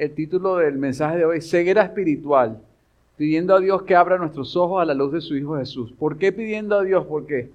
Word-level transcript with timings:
el 0.00 0.12
título 0.12 0.56
del 0.56 0.78
mensaje 0.78 1.18
de 1.18 1.26
hoy, 1.26 1.42
ceguera 1.42 1.82
espiritual, 1.82 2.58
pidiendo 3.18 3.54
a 3.54 3.60
Dios 3.60 3.82
que 3.82 3.94
abra 3.94 4.16
nuestros 4.16 4.56
ojos 4.56 4.80
a 4.80 4.86
la 4.86 4.94
luz 4.94 5.12
de 5.12 5.20
su 5.20 5.36
Hijo 5.36 5.58
Jesús. 5.58 5.92
¿Por 5.92 6.16
qué 6.16 6.32
pidiendo 6.32 6.78
a 6.78 6.82
Dios? 6.82 7.04
Porque, 7.04 7.50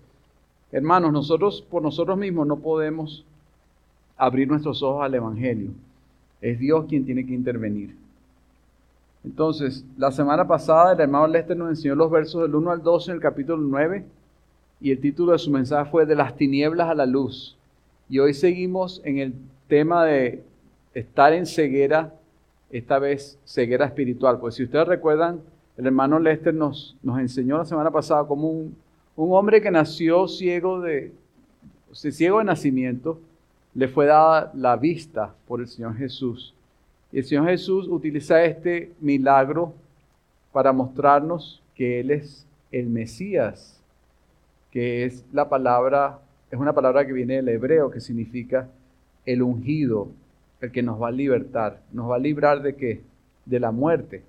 hermanos, 0.71 1.11
nosotros 1.11 1.65
por 1.67 1.81
nosotros 1.81 2.15
mismos 2.19 2.45
no 2.45 2.57
podemos 2.57 3.25
abrir 4.15 4.47
nuestros 4.47 4.83
ojos 4.83 5.03
al 5.03 5.15
Evangelio. 5.15 5.71
Es 6.39 6.59
Dios 6.59 6.85
quien 6.87 7.03
tiene 7.03 7.25
que 7.25 7.33
intervenir. 7.33 7.95
Entonces, 9.23 9.83
la 9.97 10.11
semana 10.11 10.47
pasada 10.47 10.93
el 10.93 10.99
hermano 10.99 11.25
Lester 11.25 11.57
nos 11.57 11.69
enseñó 11.69 11.95
los 11.95 12.11
versos 12.11 12.43
del 12.43 12.53
1 12.53 12.69
al 12.69 12.83
12 12.83 13.09
en 13.09 13.15
el 13.15 13.21
capítulo 13.23 13.57
9 13.57 14.05
y 14.81 14.91
el 14.91 14.99
título 14.99 15.31
de 15.31 15.39
su 15.39 15.49
mensaje 15.49 15.89
fue 15.89 16.05
De 16.05 16.13
las 16.13 16.37
tinieblas 16.37 16.89
a 16.89 16.93
la 16.93 17.07
luz. 17.07 17.57
Y 18.07 18.19
hoy 18.19 18.35
seguimos 18.35 19.01
en 19.03 19.17
el 19.17 19.33
tema 19.67 20.05
de 20.05 20.43
estar 20.93 21.33
en 21.33 21.47
ceguera, 21.47 22.13
esta 22.69 22.99
vez 22.99 23.39
ceguera 23.45 23.85
espiritual. 23.85 24.39
Pues 24.39 24.55
si 24.55 24.63
ustedes 24.63 24.87
recuerdan, 24.87 25.41
el 25.77 25.87
hermano 25.87 26.19
Lester 26.19 26.53
nos, 26.53 26.95
nos 27.03 27.19
enseñó 27.19 27.57
la 27.57 27.65
semana 27.65 27.91
pasada 27.91 28.25
como 28.25 28.49
un, 28.49 28.75
un 29.15 29.33
hombre 29.33 29.61
que 29.61 29.71
nació 29.71 30.27
ciego 30.27 30.81
de, 30.81 31.13
ciego 31.93 32.39
de 32.39 32.45
nacimiento, 32.45 33.19
le 33.73 33.87
fue 33.87 34.05
dada 34.05 34.51
la 34.53 34.75
vista 34.75 35.33
por 35.47 35.61
el 35.61 35.67
Señor 35.67 35.95
Jesús. 35.95 36.53
Y 37.11 37.19
el 37.19 37.25
Señor 37.25 37.47
Jesús 37.47 37.87
utiliza 37.87 38.43
este 38.43 38.91
milagro 38.99 39.73
para 40.51 40.73
mostrarnos 40.73 41.61
que 41.75 41.99
Él 41.99 42.11
es 42.11 42.45
el 42.71 42.87
Mesías, 42.87 43.81
que 44.71 45.05
es 45.05 45.23
la 45.31 45.47
palabra, 45.47 46.19
es 46.51 46.59
una 46.59 46.73
palabra 46.73 47.05
que 47.05 47.13
viene 47.13 47.35
del 47.35 47.49
hebreo, 47.49 47.89
que 47.89 48.01
significa 48.01 48.67
el 49.25 49.41
ungido, 49.41 50.09
el 50.65 50.71
que 50.71 50.83
nos 50.83 51.01
va 51.01 51.07
a 51.07 51.11
libertar. 51.11 51.81
¿Nos 51.91 52.09
va 52.09 52.15
a 52.15 52.19
librar 52.19 52.61
de 52.61 52.75
qué? 52.75 53.01
De 53.45 53.59
la 53.59 53.71
muerte. 53.71 54.23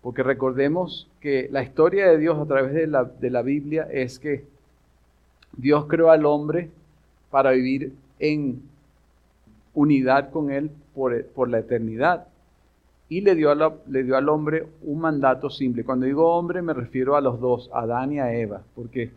Porque 0.00 0.22
recordemos 0.22 1.08
que 1.20 1.48
la 1.50 1.62
historia 1.62 2.08
de 2.08 2.18
Dios 2.18 2.38
a 2.38 2.46
través 2.46 2.72
de 2.74 2.86
la, 2.86 3.04
de 3.04 3.30
la 3.30 3.42
Biblia 3.42 3.88
es 3.90 4.18
que 4.18 4.44
Dios 5.56 5.86
creó 5.86 6.10
al 6.10 6.26
hombre 6.26 6.70
para 7.30 7.52
vivir 7.52 7.92
en 8.18 8.62
unidad 9.74 10.30
con 10.30 10.50
Él 10.50 10.70
por, 10.94 11.24
por 11.26 11.48
la 11.48 11.60
eternidad. 11.60 12.26
Y 13.08 13.20
le 13.20 13.34
dio, 13.34 13.54
le 13.86 14.04
dio 14.04 14.16
al 14.16 14.28
hombre 14.28 14.66
un 14.82 15.00
mandato 15.00 15.50
simple. 15.50 15.84
Cuando 15.84 16.06
digo 16.06 16.34
hombre 16.34 16.62
me 16.62 16.72
refiero 16.72 17.14
a 17.14 17.20
los 17.20 17.40
dos, 17.40 17.70
a 17.72 17.80
Adán 17.82 18.12
y 18.12 18.20
a 18.20 18.34
Eva. 18.34 18.62
Porque 18.74 19.10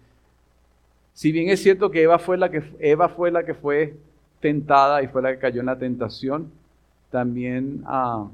si 1.13 1.31
bien 1.31 1.49
es 1.49 1.63
cierto 1.63 1.91
que 1.91 2.03
Eva 2.03 2.19
fue 2.19 2.37
la 2.37 2.51
que, 2.51 2.61
Eva 2.79 3.09
fue, 3.09 3.31
la 3.31 3.45
que 3.45 3.53
fue 3.53 3.95
tentada 4.45 5.01
y 5.01 5.07
fue 5.07 5.23
la 5.23 5.31
que 5.31 5.39
cayó 5.39 5.61
en 5.61 5.65
la 5.65 5.79
tentación, 5.79 6.51
también 7.09 7.81
ah, 7.87 8.27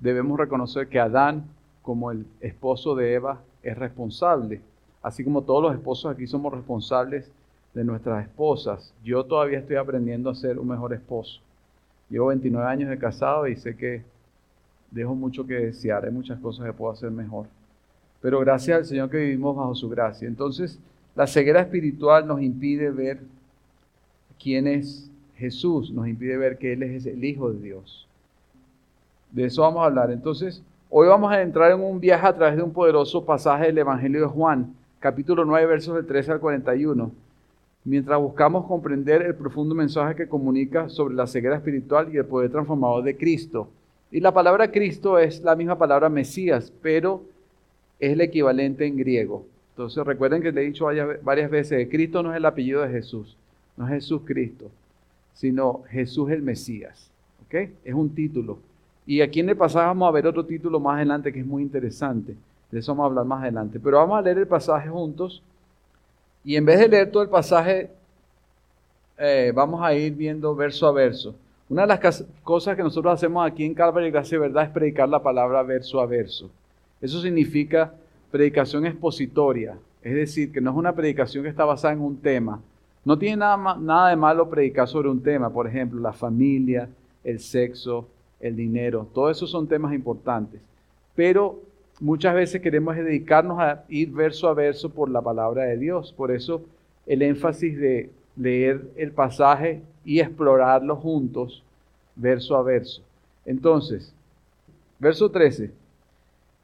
debemos 0.00 0.36
reconocer 0.36 0.88
que 0.88 0.98
Adán, 0.98 1.44
como 1.80 2.10
el 2.10 2.26
esposo 2.40 2.96
de 2.96 3.14
Eva, 3.14 3.38
es 3.62 3.78
responsable. 3.78 4.60
Así 5.00 5.22
como 5.22 5.42
todos 5.42 5.62
los 5.62 5.74
esposos 5.74 6.12
aquí 6.12 6.26
somos 6.26 6.52
responsables 6.52 7.30
de 7.72 7.84
nuestras 7.84 8.26
esposas. 8.26 8.92
Yo 9.04 9.22
todavía 9.22 9.60
estoy 9.60 9.76
aprendiendo 9.76 10.28
a 10.28 10.34
ser 10.34 10.58
un 10.58 10.66
mejor 10.66 10.92
esposo. 10.92 11.40
Llevo 12.08 12.26
29 12.26 12.66
años 12.66 12.90
de 12.90 12.98
casado 12.98 13.46
y 13.46 13.54
sé 13.54 13.76
que 13.76 14.02
dejo 14.90 15.14
mucho 15.14 15.46
que 15.46 15.54
desear. 15.54 16.04
Hay 16.04 16.10
muchas 16.10 16.40
cosas 16.40 16.66
que 16.66 16.72
puedo 16.72 16.92
hacer 16.92 17.12
mejor. 17.12 17.46
Pero 18.20 18.40
gracias 18.40 18.76
al 18.76 18.84
Señor 18.86 19.08
que 19.08 19.18
vivimos 19.18 19.54
bajo 19.54 19.72
su 19.76 19.88
gracia. 19.88 20.26
Entonces, 20.26 20.80
la 21.14 21.28
ceguera 21.28 21.60
espiritual 21.60 22.26
nos 22.26 22.42
impide 22.42 22.90
ver 22.90 23.20
quién 24.42 24.66
es 24.66 25.10
Jesús, 25.36 25.90
nos 25.90 26.08
impide 26.08 26.36
ver 26.36 26.58
que 26.58 26.72
Él 26.72 26.82
es 26.82 27.06
el 27.06 27.24
Hijo 27.24 27.50
de 27.52 27.60
Dios. 27.60 28.06
De 29.30 29.44
eso 29.44 29.62
vamos 29.62 29.82
a 29.82 29.86
hablar. 29.86 30.10
Entonces, 30.10 30.62
hoy 30.88 31.08
vamos 31.08 31.32
a 31.32 31.40
entrar 31.40 31.70
en 31.72 31.80
un 31.80 32.00
viaje 32.00 32.26
a 32.26 32.34
través 32.34 32.56
de 32.56 32.62
un 32.62 32.72
poderoso 32.72 33.24
pasaje 33.24 33.66
del 33.66 33.78
Evangelio 33.78 34.20
de 34.20 34.26
Juan, 34.26 34.74
capítulo 34.98 35.44
9, 35.44 35.66
versos 35.66 35.94
del 35.94 36.06
13 36.06 36.32
al 36.32 36.40
41 36.40 37.10
mientras 37.84 38.20
buscamos 38.20 38.66
comprender 38.66 39.22
el 39.22 39.34
profundo 39.34 39.74
mensaje 39.74 40.14
que 40.14 40.28
comunica 40.28 40.88
sobre 40.88 41.14
la 41.14 41.26
ceguera 41.26 41.56
espiritual 41.56 42.12
y 42.12 42.18
el 42.18 42.26
poder 42.26 42.50
transformador 42.50 43.04
de 43.04 43.16
Cristo. 43.16 43.68
Y 44.10 44.20
la 44.20 44.34
palabra 44.34 44.70
Cristo 44.70 45.18
es 45.18 45.40
la 45.42 45.56
misma 45.56 45.78
palabra 45.78 46.08
Mesías, 46.08 46.72
pero 46.82 47.22
es 47.98 48.12
el 48.12 48.20
equivalente 48.20 48.86
en 48.86 48.96
griego. 48.96 49.44
Entonces 49.70 50.04
recuerden 50.04 50.42
que 50.42 50.52
le 50.52 50.62
he 50.62 50.66
dicho 50.66 50.86
varias 51.22 51.50
veces 51.50 51.88
Cristo 51.88 52.22
no 52.22 52.32
es 52.32 52.36
el 52.36 52.44
apellido 52.44 52.82
de 52.82 52.90
Jesús, 52.90 53.36
no 53.80 53.86
es 53.86 53.94
Jesús 53.94 54.20
Cristo, 54.26 54.70
sino 55.32 55.84
Jesús 55.88 56.30
el 56.30 56.42
Mesías. 56.42 57.10
¿Ok? 57.46 57.54
Es 57.82 57.94
un 57.94 58.10
título. 58.14 58.58
Y 59.06 59.22
aquí 59.22 59.40
en 59.40 59.48
el 59.48 59.56
pasaje 59.56 59.86
vamos 59.86 60.06
a 60.06 60.12
ver 60.12 60.26
otro 60.26 60.44
título 60.44 60.78
más 60.78 60.96
adelante 60.96 61.32
que 61.32 61.40
es 61.40 61.46
muy 61.46 61.62
interesante. 61.62 62.36
De 62.70 62.78
eso 62.78 62.92
vamos 62.92 63.04
a 63.04 63.06
hablar 63.06 63.24
más 63.24 63.42
adelante. 63.42 63.80
Pero 63.80 63.96
vamos 63.96 64.18
a 64.18 64.22
leer 64.22 64.36
el 64.36 64.46
pasaje 64.46 64.90
juntos 64.90 65.42
y 66.44 66.56
en 66.56 66.64
vez 66.66 66.78
de 66.78 66.88
leer 66.88 67.10
todo 67.10 67.22
el 67.22 67.30
pasaje, 67.30 67.90
eh, 69.16 69.50
vamos 69.54 69.82
a 69.82 69.94
ir 69.94 70.14
viendo 70.14 70.54
verso 70.54 70.86
a 70.86 70.92
verso. 70.92 71.34
Una 71.70 71.82
de 71.82 71.88
las 71.88 72.24
cosas 72.42 72.76
que 72.76 72.82
nosotros 72.82 73.14
hacemos 73.14 73.46
aquí 73.46 73.64
en 73.64 73.72
Calvary 73.72 74.10
Gracia 74.10 74.36
y 74.36 74.40
Verdad 74.40 74.64
es 74.64 74.70
predicar 74.70 75.08
la 75.08 75.22
palabra 75.22 75.62
verso 75.62 76.00
a 76.00 76.06
verso. 76.06 76.50
Eso 77.00 77.22
significa 77.22 77.94
predicación 78.30 78.84
expositoria, 78.84 79.78
es 80.02 80.14
decir, 80.14 80.52
que 80.52 80.60
no 80.60 80.70
es 80.70 80.76
una 80.76 80.94
predicación 80.94 81.44
que 81.44 81.50
está 81.50 81.64
basada 81.64 81.94
en 81.94 82.00
un 82.00 82.18
tema. 82.18 82.60
No 83.04 83.18
tiene 83.18 83.38
nada, 83.38 84.10
de 84.10 84.16
malo 84.16 84.48
predicar 84.48 84.86
sobre 84.86 85.08
un 85.08 85.22
tema, 85.22 85.50
por 85.50 85.66
ejemplo, 85.66 86.00
la 86.00 86.12
familia, 86.12 86.88
el 87.24 87.40
sexo, 87.40 88.06
el 88.40 88.56
dinero, 88.56 89.06
todos 89.12 89.36
esos 89.36 89.50
son 89.50 89.66
temas 89.66 89.92
importantes. 89.94 90.60
Pero 91.14 91.60
muchas 91.98 92.34
veces 92.34 92.60
queremos 92.60 92.96
dedicarnos 92.96 93.58
a 93.58 93.84
ir 93.88 94.10
verso 94.10 94.48
a 94.48 94.54
verso 94.54 94.90
por 94.90 95.10
la 95.10 95.20
palabra 95.20 95.64
de 95.64 95.76
Dios. 95.76 96.12
Por 96.12 96.30
eso 96.30 96.62
el 97.06 97.22
énfasis 97.22 97.78
de 97.78 98.10
leer 98.36 98.82
el 98.96 99.12
pasaje 99.12 99.82
y 100.04 100.20
explorarlo 100.20 100.96
juntos, 100.96 101.62
verso 102.16 102.56
a 102.56 102.62
verso. 102.62 103.02
Entonces, 103.44 104.14
verso 104.98 105.30
13. 105.30 105.70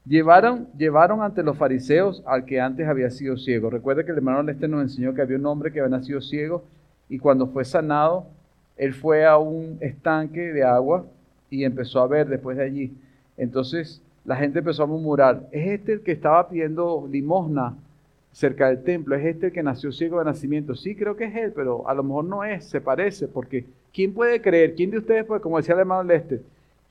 Llevaron, 0.07 0.69
llevaron 0.79 1.21
ante 1.21 1.43
los 1.43 1.57
fariseos 1.57 2.23
al 2.27 2.45
que 2.45 2.61
antes 2.61 2.87
había 2.87 3.11
sido 3.11 3.37
ciego. 3.37 3.71
Recuerda 3.71 4.05
que 4.05 4.13
el 4.13 4.19
hermano 4.19 4.43
Lester 4.45 4.71
nos 4.71 4.83
enseñó 4.83 5.13
que 5.13 5.23
había 5.23 5.37
un 5.37 5.47
hombre 5.47 5.73
que 5.73 5.81
había 5.81 5.97
nacido 5.97 6.21
ciego 6.21 6.63
y 7.09 7.19
cuando 7.19 7.49
fue 7.49 7.65
sanado, 7.65 8.27
él 8.77 8.95
fue 8.95 9.27
a 9.27 9.37
un 9.37 9.79
estanque 9.81 10.53
de 10.53 10.63
agua 10.63 11.05
y 11.51 11.65
empezó 11.65 12.01
a 12.01 12.07
ver 12.07 12.29
después 12.29 12.57
de 12.57 12.63
allí. 12.63 12.95
Entonces, 13.37 14.01
la 14.25 14.37
gente 14.37 14.61
empezó 14.61 14.85
a 14.85 14.87
murmurar, 14.87 15.49
es 15.51 15.71
este 15.71 15.95
el 15.95 16.01
que 16.03 16.13
estaba 16.13 16.49
pidiendo 16.49 17.09
limosna 17.11 17.75
cerca 18.31 18.69
del 18.69 18.85
templo, 18.85 19.17
es 19.17 19.25
este 19.25 19.47
el 19.47 19.53
que 19.53 19.63
nació 19.65 19.91
ciego 19.91 20.21
de 20.21 20.27
nacimiento. 20.27 20.77
Sí, 20.77 20.95
creo 20.95 21.17
que 21.17 21.25
es 21.25 21.35
él, 21.35 21.53
pero 21.53 21.89
a 21.89 21.95
lo 21.95 22.05
mejor 22.05 22.27
no 22.27 22.45
es, 22.45 22.65
se 22.65 22.81
parece, 22.81 23.27
porque 23.27 23.65
¿quién 23.93 24.15
puede 24.15 24.41
creer? 24.41 24.77
¿Quién 24.77 24.93
de 24.93 24.99
ustedes, 24.99 25.25
puede, 25.25 25.41
como 25.41 25.57
decía 25.57 25.75
el 25.75 25.81
hermano 25.81 26.05
Lester, 26.05 26.43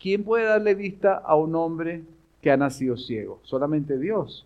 quién 0.01 0.23
puede 0.25 0.45
darle 0.45 0.75
vista 0.75 1.15
a 1.15 1.35
un 1.35 1.55
hombre 1.55 2.03
que 2.45 2.51
ha 2.51 2.57
nacido 2.57 2.95
ciego? 2.95 3.39
Solamente 3.41 3.97
Dios. 3.97 4.45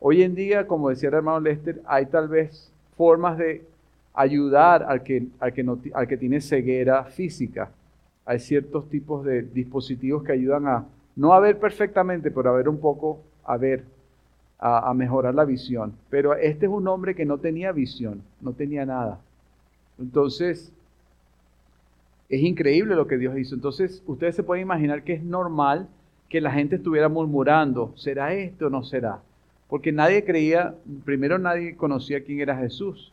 Hoy 0.00 0.22
en 0.22 0.34
día, 0.34 0.66
como 0.66 0.88
decía 0.88 1.10
el 1.10 1.16
hermano 1.16 1.40
Lester, 1.40 1.82
hay 1.84 2.06
tal 2.06 2.26
vez 2.26 2.72
formas 2.96 3.36
de 3.36 3.66
ayudar 4.14 4.82
al 4.82 5.02
que, 5.02 5.26
al 5.40 5.52
que, 5.52 5.66
al 5.92 6.08
que 6.08 6.16
tiene 6.16 6.40
ceguera 6.40 7.04
física. 7.04 7.70
Hay 8.24 8.40
ciertos 8.40 8.88
tipos 8.88 9.26
de 9.26 9.42
dispositivos 9.42 10.24
que 10.24 10.32
ayudan 10.32 10.66
a 10.66 10.86
no 11.16 11.34
a 11.34 11.40
ver 11.40 11.58
perfectamente, 11.58 12.30
pero 12.30 12.48
a 12.48 12.54
ver 12.54 12.66
un 12.66 12.80
poco, 12.80 13.20
a 13.44 13.58
ver, 13.58 13.84
a, 14.58 14.94
mejorar 14.94 15.34
la 15.34 15.44
visión. 15.44 15.92
Pero 16.08 16.34
este 16.34 16.64
es 16.64 16.72
un 16.72 16.88
hombre 16.88 17.14
que 17.14 17.26
no 17.26 17.36
tenía 17.36 17.72
visión, 17.72 18.22
no 18.40 18.54
tenía 18.54 18.86
nada. 18.86 19.20
Entonces, 19.98 20.72
es 22.30 22.40
increíble 22.40 22.96
lo 22.96 23.06
que 23.06 23.18
Dios 23.18 23.36
hizo. 23.36 23.54
Entonces, 23.54 24.02
ustedes 24.06 24.34
se 24.34 24.42
pueden 24.42 24.62
imaginar 24.62 25.02
que 25.04 25.12
es 25.12 25.22
normal 25.22 25.88
que 26.28 26.40
la 26.40 26.50
gente 26.50 26.76
estuviera 26.76 27.08
murmurando, 27.08 27.92
¿será 27.96 28.34
esto 28.34 28.66
o 28.66 28.70
no 28.70 28.82
será? 28.82 29.20
Porque 29.68 29.92
nadie 29.92 30.24
creía, 30.24 30.74
primero 31.04 31.38
nadie 31.38 31.76
conocía 31.76 32.22
quién 32.22 32.40
era 32.40 32.56
Jesús 32.56 33.12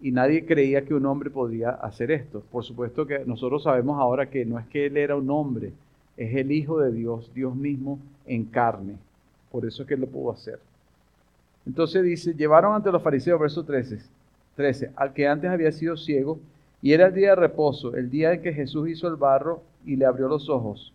y 0.00 0.10
nadie 0.10 0.44
creía 0.44 0.84
que 0.84 0.94
un 0.94 1.06
hombre 1.06 1.30
podía 1.30 1.70
hacer 1.70 2.10
esto. 2.10 2.42
Por 2.50 2.64
supuesto 2.64 3.06
que 3.06 3.24
nosotros 3.24 3.62
sabemos 3.62 4.00
ahora 4.00 4.28
que 4.28 4.44
no 4.44 4.58
es 4.58 4.66
que 4.66 4.86
él 4.86 4.96
era 4.96 5.16
un 5.16 5.30
hombre, 5.30 5.72
es 6.16 6.34
el 6.34 6.50
Hijo 6.50 6.78
de 6.80 6.92
Dios, 6.92 7.30
Dios 7.34 7.54
mismo 7.54 7.98
en 8.26 8.44
carne. 8.44 8.96
Por 9.50 9.64
eso 9.64 9.82
es 9.82 9.88
que 9.88 9.94
él 9.94 10.00
lo 10.00 10.06
pudo 10.06 10.32
hacer. 10.32 10.58
Entonces 11.66 12.02
dice, 12.02 12.34
llevaron 12.34 12.74
ante 12.74 12.90
los 12.90 13.02
fariseos, 13.02 13.40
verso 13.40 13.64
13, 13.64 14.00
13, 14.56 14.90
al 14.96 15.12
que 15.12 15.28
antes 15.28 15.50
había 15.50 15.70
sido 15.70 15.96
ciego, 15.96 16.38
y 16.80 16.92
era 16.92 17.06
el 17.06 17.14
día 17.14 17.30
de 17.30 17.36
reposo, 17.36 17.94
el 17.94 18.10
día 18.10 18.32
en 18.32 18.42
que 18.42 18.52
Jesús 18.52 18.88
hizo 18.88 19.06
el 19.06 19.14
barro 19.14 19.62
y 19.86 19.94
le 19.94 20.04
abrió 20.04 20.26
los 20.26 20.48
ojos. 20.48 20.92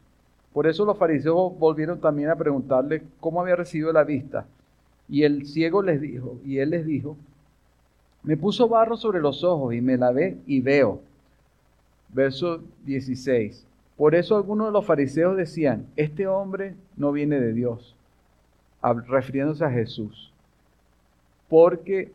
Por 0.58 0.66
eso 0.66 0.86
los 0.86 0.98
fariseos 0.98 1.56
volvieron 1.60 2.02
también 2.02 2.32
a 2.32 2.36
preguntarle 2.36 3.04
cómo 3.20 3.40
había 3.40 3.56
recibido 3.56 3.94
la 3.94 4.04
vista. 4.04 4.48
Y 5.08 5.22
el 5.22 5.46
ciego 5.46 5.84
les 5.84 6.02
dijo, 6.02 6.40
y 6.44 6.58
él 6.58 6.72
les 6.72 6.84
dijo, 6.84 7.16
me 8.24 8.38
puso 8.38 8.68
barro 8.68 8.98
sobre 8.98 9.22
los 9.22 9.44
ojos 9.44 9.76
y 9.76 9.82
me 9.82 9.98
lavé 9.98 10.36
y 10.48 10.62
veo. 10.62 11.00
Verso 12.12 12.64
16. 12.86 13.68
Por 13.98 14.16
eso 14.16 14.36
algunos 14.36 14.70
de 14.70 14.74
los 14.74 14.84
fariseos 14.84 15.38
decían, 15.38 15.86
este 15.96 16.26
hombre 16.26 16.74
no 16.96 17.12
viene 17.12 17.40
de 17.40 17.54
Dios, 17.54 17.96
refiriéndose 18.82 19.64
a 19.64 19.70
Jesús, 19.70 20.34
porque 21.50 22.12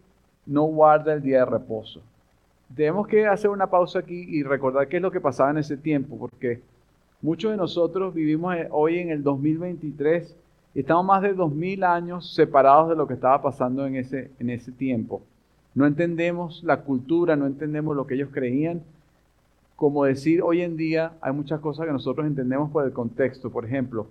no 0.47 0.65
guarda 0.65 1.13
el 1.13 1.23
día 1.23 1.39
de 1.39 1.47
reposo. 1.47 2.01
Tenemos 2.75 3.07
que 3.07 3.25
hacer 3.25 3.51
una 3.51 3.71
pausa 3.71 4.01
aquí 4.01 4.27
y 4.29 4.43
recordar 4.43 4.89
qué 4.89 4.97
es 4.97 5.03
lo 5.03 5.13
que 5.13 5.21
pasaba 5.21 5.53
en 5.53 5.59
ese 5.59 5.77
tiempo, 5.77 6.19
porque 6.19 6.61
muchos 7.23 7.53
de 7.53 7.57
nosotros 7.57 8.13
vivimos 8.13 8.55
hoy 8.71 8.99
en 8.99 9.11
el 9.11 9.23
2023 9.23 10.37
y 10.75 10.81
estamos 10.81 11.07
más 11.07 11.23
de 11.23 11.33
2000 11.33 11.85
años 11.85 12.35
separados 12.35 12.91
de 12.91 12.97
lo 12.97 13.07
que 13.07 13.15
estaba 13.15 13.41
pasando 13.41 13.87
en 13.87 13.97
ese, 13.97 14.31
en 14.39 14.51
ese 14.51 14.73
tiempo. 14.73 15.23
No 15.75 15.87
entendemos 15.87 16.63
la 16.65 16.83
cultura, 16.83 17.37
no 17.37 17.47
entendemos 17.47 17.97
lo 17.97 18.07
que 18.07 18.15
ellos 18.15 18.29
creían, 18.33 18.83
como 19.83 20.05
decir, 20.05 20.43
hoy 20.43 20.63
en 20.63 20.77
día 20.77 21.15
hay 21.21 21.33
muchas 21.33 21.59
cosas 21.59 21.87
que 21.87 21.93
nosotros 21.93 22.25
entendemos 22.27 22.71
por 22.71 22.85
el 22.85 22.93
contexto. 22.93 23.51
Por 23.51 23.65
ejemplo, 23.65 24.07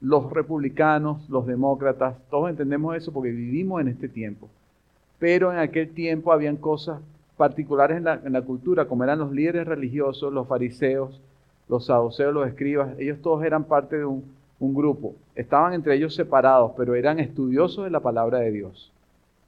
los 0.00 0.30
republicanos, 0.30 1.28
los 1.30 1.46
demócratas, 1.46 2.16
todos 2.28 2.50
entendemos 2.50 2.94
eso 2.94 3.10
porque 3.10 3.30
vivimos 3.30 3.80
en 3.80 3.88
este 3.88 4.08
tiempo. 4.08 4.50
Pero 5.18 5.50
en 5.50 5.58
aquel 5.58 5.90
tiempo 5.94 6.30
habían 6.30 6.56
cosas 6.56 7.00
particulares 7.40 7.96
en 7.96 8.32
la, 8.32 8.42
cultura, 8.42 8.86
como 8.86 9.02
eran 9.02 9.18
los 9.18 9.32
líderes 9.32 9.66
religiosos, 9.66 10.30
los 10.30 10.46
fariseos, 10.46 11.18
los 11.68 11.86
saduceos, 11.86 12.34
los 12.34 12.46
escribas. 12.46 12.94
Ellos 12.98 13.18
todos 13.22 13.42
eran 13.42 13.64
parte 13.64 13.96
de 13.96 14.04
un, 14.04 14.22
un 14.58 14.74
grupo. 14.74 15.14
Estaban 15.34 15.72
entre 15.72 15.96
ellos 15.96 16.14
separados, 16.14 16.72
pero 16.76 16.94
eran 16.94 17.18
estudiosos 17.18 17.84
de 17.84 17.90
la 17.90 18.00
palabra 18.00 18.40
de 18.40 18.52
Dios. 18.52 18.92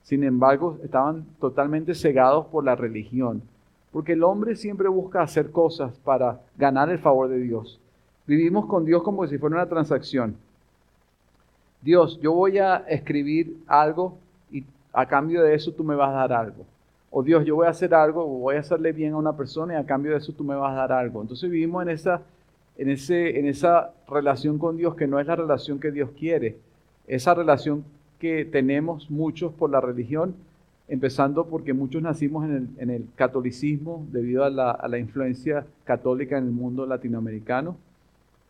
Sin 0.02 0.24
embargo, 0.24 0.78
estaban 0.82 1.26
totalmente 1.38 1.94
cegados 1.94 2.46
por 2.46 2.64
la 2.64 2.74
religión 2.74 3.42
porque 3.92 4.14
el 4.14 4.24
hombre 4.24 4.56
siempre 4.56 4.88
busca 4.88 5.22
hacer 5.22 5.50
cosas 5.50 5.92
para 5.98 6.40
ganar 6.56 6.88
el 6.88 6.98
favor 6.98 7.28
de 7.28 7.38
Dios. 7.38 7.78
Vivimos 8.26 8.66
con 8.66 8.84
Dios 8.86 9.02
como 9.02 9.26
si 9.26 9.36
fuera 9.38 9.56
una 9.56 9.68
transacción. 9.68 10.36
Dios, 11.82 12.18
yo 12.20 12.32
voy 12.32 12.58
a 12.58 12.76
escribir 12.88 13.58
algo 13.66 14.16
y 14.50 14.64
a 14.92 15.06
cambio 15.06 15.42
de 15.42 15.54
eso 15.54 15.72
tú 15.72 15.84
me 15.84 15.94
vas 15.94 16.08
a 16.08 16.26
dar 16.26 16.32
algo. 16.32 16.64
O 17.12 17.22
Dios, 17.22 17.44
yo 17.44 17.54
voy 17.54 17.66
a 17.66 17.70
hacer 17.70 17.94
algo, 17.94 18.26
voy 18.26 18.56
a 18.56 18.60
hacerle 18.60 18.92
bien 18.92 19.12
a 19.12 19.18
una 19.18 19.36
persona 19.36 19.74
y 19.74 19.76
a 19.76 19.86
cambio 19.86 20.12
de 20.12 20.18
eso 20.18 20.32
tú 20.32 20.42
me 20.42 20.56
vas 20.56 20.72
a 20.72 20.76
dar 20.76 20.92
algo. 20.92 21.22
Entonces 21.22 21.48
vivimos 21.48 21.82
en 21.82 21.90
esa, 21.90 22.22
en 22.76 22.88
ese, 22.88 23.38
en 23.38 23.46
esa 23.46 23.92
relación 24.08 24.58
con 24.58 24.76
Dios 24.76 24.96
que 24.96 25.06
no 25.06 25.20
es 25.20 25.26
la 25.26 25.36
relación 25.36 25.78
que 25.78 25.92
Dios 25.92 26.10
quiere. 26.18 26.56
Esa 27.06 27.34
relación 27.34 27.84
que 28.18 28.44
tenemos 28.44 29.10
muchos 29.10 29.52
por 29.52 29.70
la 29.70 29.80
religión 29.80 30.34
empezando 30.88 31.46
porque 31.46 31.72
muchos 31.72 32.02
nacimos 32.02 32.44
en 32.44 32.90
el, 32.90 33.06
catolicismo 33.14 34.06
debido 34.10 34.44
a 34.44 34.50
la, 34.50 34.98
influencia 34.98 35.66
católica 35.84 36.36
en 36.36 36.44
el 36.44 36.50
mundo 36.50 36.86
latinoamericano. 36.86 37.76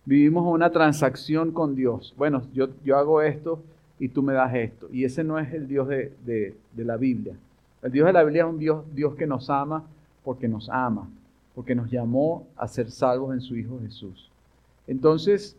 Vivimos 0.04 0.52
una 0.52 0.70
transacción 0.70 1.52
con 1.52 1.76
Dios. 1.76 2.14
Bueno, 2.16 2.42
yo, 2.52 2.68
yo 2.84 2.96
hago 2.96 3.22
esto 3.22 3.62
y 3.98 4.08
tú 4.08 4.22
me 4.22 4.32
das 4.32 4.54
esto. 4.54 4.88
Y 4.92 5.04
ese 5.04 5.22
no 5.22 5.38
es 5.38 5.52
el 5.52 5.68
Dios 5.68 5.86
de, 5.86 6.56
la 6.76 6.96
Biblia. 6.96 7.34
El 7.82 7.93
Dios 7.93 8.06
de 8.06 8.12
la 8.12 8.23
Biblia 8.23 8.44
es 8.44 8.49
un 8.49 8.58
Dios, 8.58 8.84
Dios 8.94 9.14
que 9.14 9.26
nos 9.26 9.50
ama 9.50 9.84
porque 10.25 10.49
nos 10.49 10.69
ama, 10.70 11.08
porque 11.55 11.75
nos 11.75 11.90
llamó 11.90 12.46
a 12.56 12.69
ser 12.69 12.90
salvos 12.90 13.34
en 13.34 13.40
su 13.40 13.56
Hijo 13.56 13.81
Jesús. 13.82 14.31
Entonces, 14.87 15.56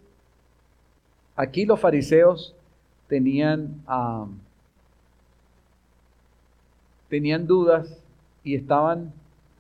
aquí 1.36 1.66
los 1.66 1.80
fariseos 1.80 2.56
tenían... 3.08 3.82
a 3.88 4.26
tenían 7.14 7.46
dudas 7.46 8.02
y 8.44 8.56
estaban 8.56 9.14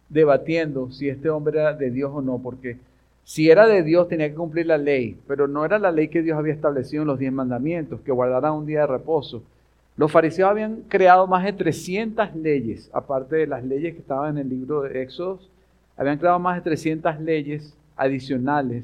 debatiendo 0.10 0.89
si 0.89 1.07
este 1.07 1.30
hombre 1.30 1.60
era 1.60 1.74
de 1.74 1.92
Dios 1.92 2.12
o 2.12 2.19
no, 2.19 2.39
porque 2.39 2.80
si 3.25 3.51
era 3.51 3.68
de 3.68 3.83
Dios 3.83 4.07
tenía 4.07 4.27
que 4.27 4.33
cumplir 4.33 4.65
la 4.65 4.80
ley, 4.80 5.19
pero 5.27 5.48
no 5.48 5.63
era 5.63 5.77
la 5.77 5.92
ley 5.92 6.07
que 6.07 6.24
Dios 6.24 6.36
había 6.36 6.54
establecido 6.54 7.04
en 7.04 7.10
los 7.10 7.19
diez 7.19 7.31
mandamientos, 7.31 8.01
que 8.01 8.12
guardara 8.12 8.51
un 8.51 8.65
día 8.65 8.81
de 8.81 8.88
reposo. 8.88 9.44
Los 9.95 10.11
fariseos 10.11 10.49
habían 10.49 10.81
creado 10.87 11.27
más 11.27 11.43
de 11.43 11.53
300 11.53 12.35
leyes, 12.35 12.89
aparte 12.93 13.35
de 13.35 13.47
las 13.47 13.63
leyes 13.63 13.93
que 13.93 13.99
estaban 13.99 14.37
en 14.37 14.43
el 14.43 14.49
libro 14.49 14.81
de 14.81 15.01
Éxodos, 15.01 15.49
habían 15.95 16.17
creado 16.17 16.39
más 16.39 16.55
de 16.55 16.61
300 16.61 17.19
leyes 17.19 17.75
adicionales 17.95 18.83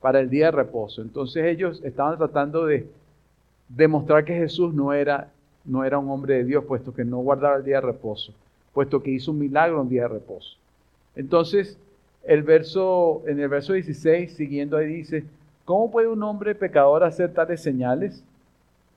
para 0.00 0.18
el 0.18 0.28
día 0.28 0.46
de 0.46 0.52
reposo. 0.52 1.00
Entonces 1.00 1.44
ellos 1.44 1.80
estaban 1.84 2.18
tratando 2.18 2.66
de 2.66 2.88
demostrar 3.68 4.24
que 4.24 4.34
Jesús 4.34 4.74
no 4.74 4.92
era 4.92 5.28
no 5.64 5.84
era 5.84 5.98
un 5.98 6.10
hombre 6.10 6.34
de 6.34 6.44
Dios, 6.44 6.64
puesto 6.64 6.92
que 6.92 7.04
no 7.04 7.18
guardaba 7.18 7.56
el 7.56 7.64
día 7.64 7.76
de 7.76 7.86
reposo, 7.86 8.32
puesto 8.72 9.02
que 9.02 9.10
hizo 9.10 9.30
un 9.30 9.38
milagro 9.38 9.80
en 9.80 9.88
día 9.88 10.02
de 10.02 10.08
reposo. 10.08 10.56
Entonces, 11.14 11.78
el 12.24 12.42
verso, 12.42 13.22
en 13.26 13.40
el 13.40 13.48
verso 13.48 13.72
16, 13.72 14.32
siguiendo 14.32 14.76
ahí 14.76 14.86
dice, 14.86 15.24
¿cómo 15.64 15.90
puede 15.90 16.08
un 16.08 16.22
hombre 16.22 16.54
pecador 16.54 17.04
hacer 17.04 17.32
tales 17.32 17.62
señales? 17.62 18.24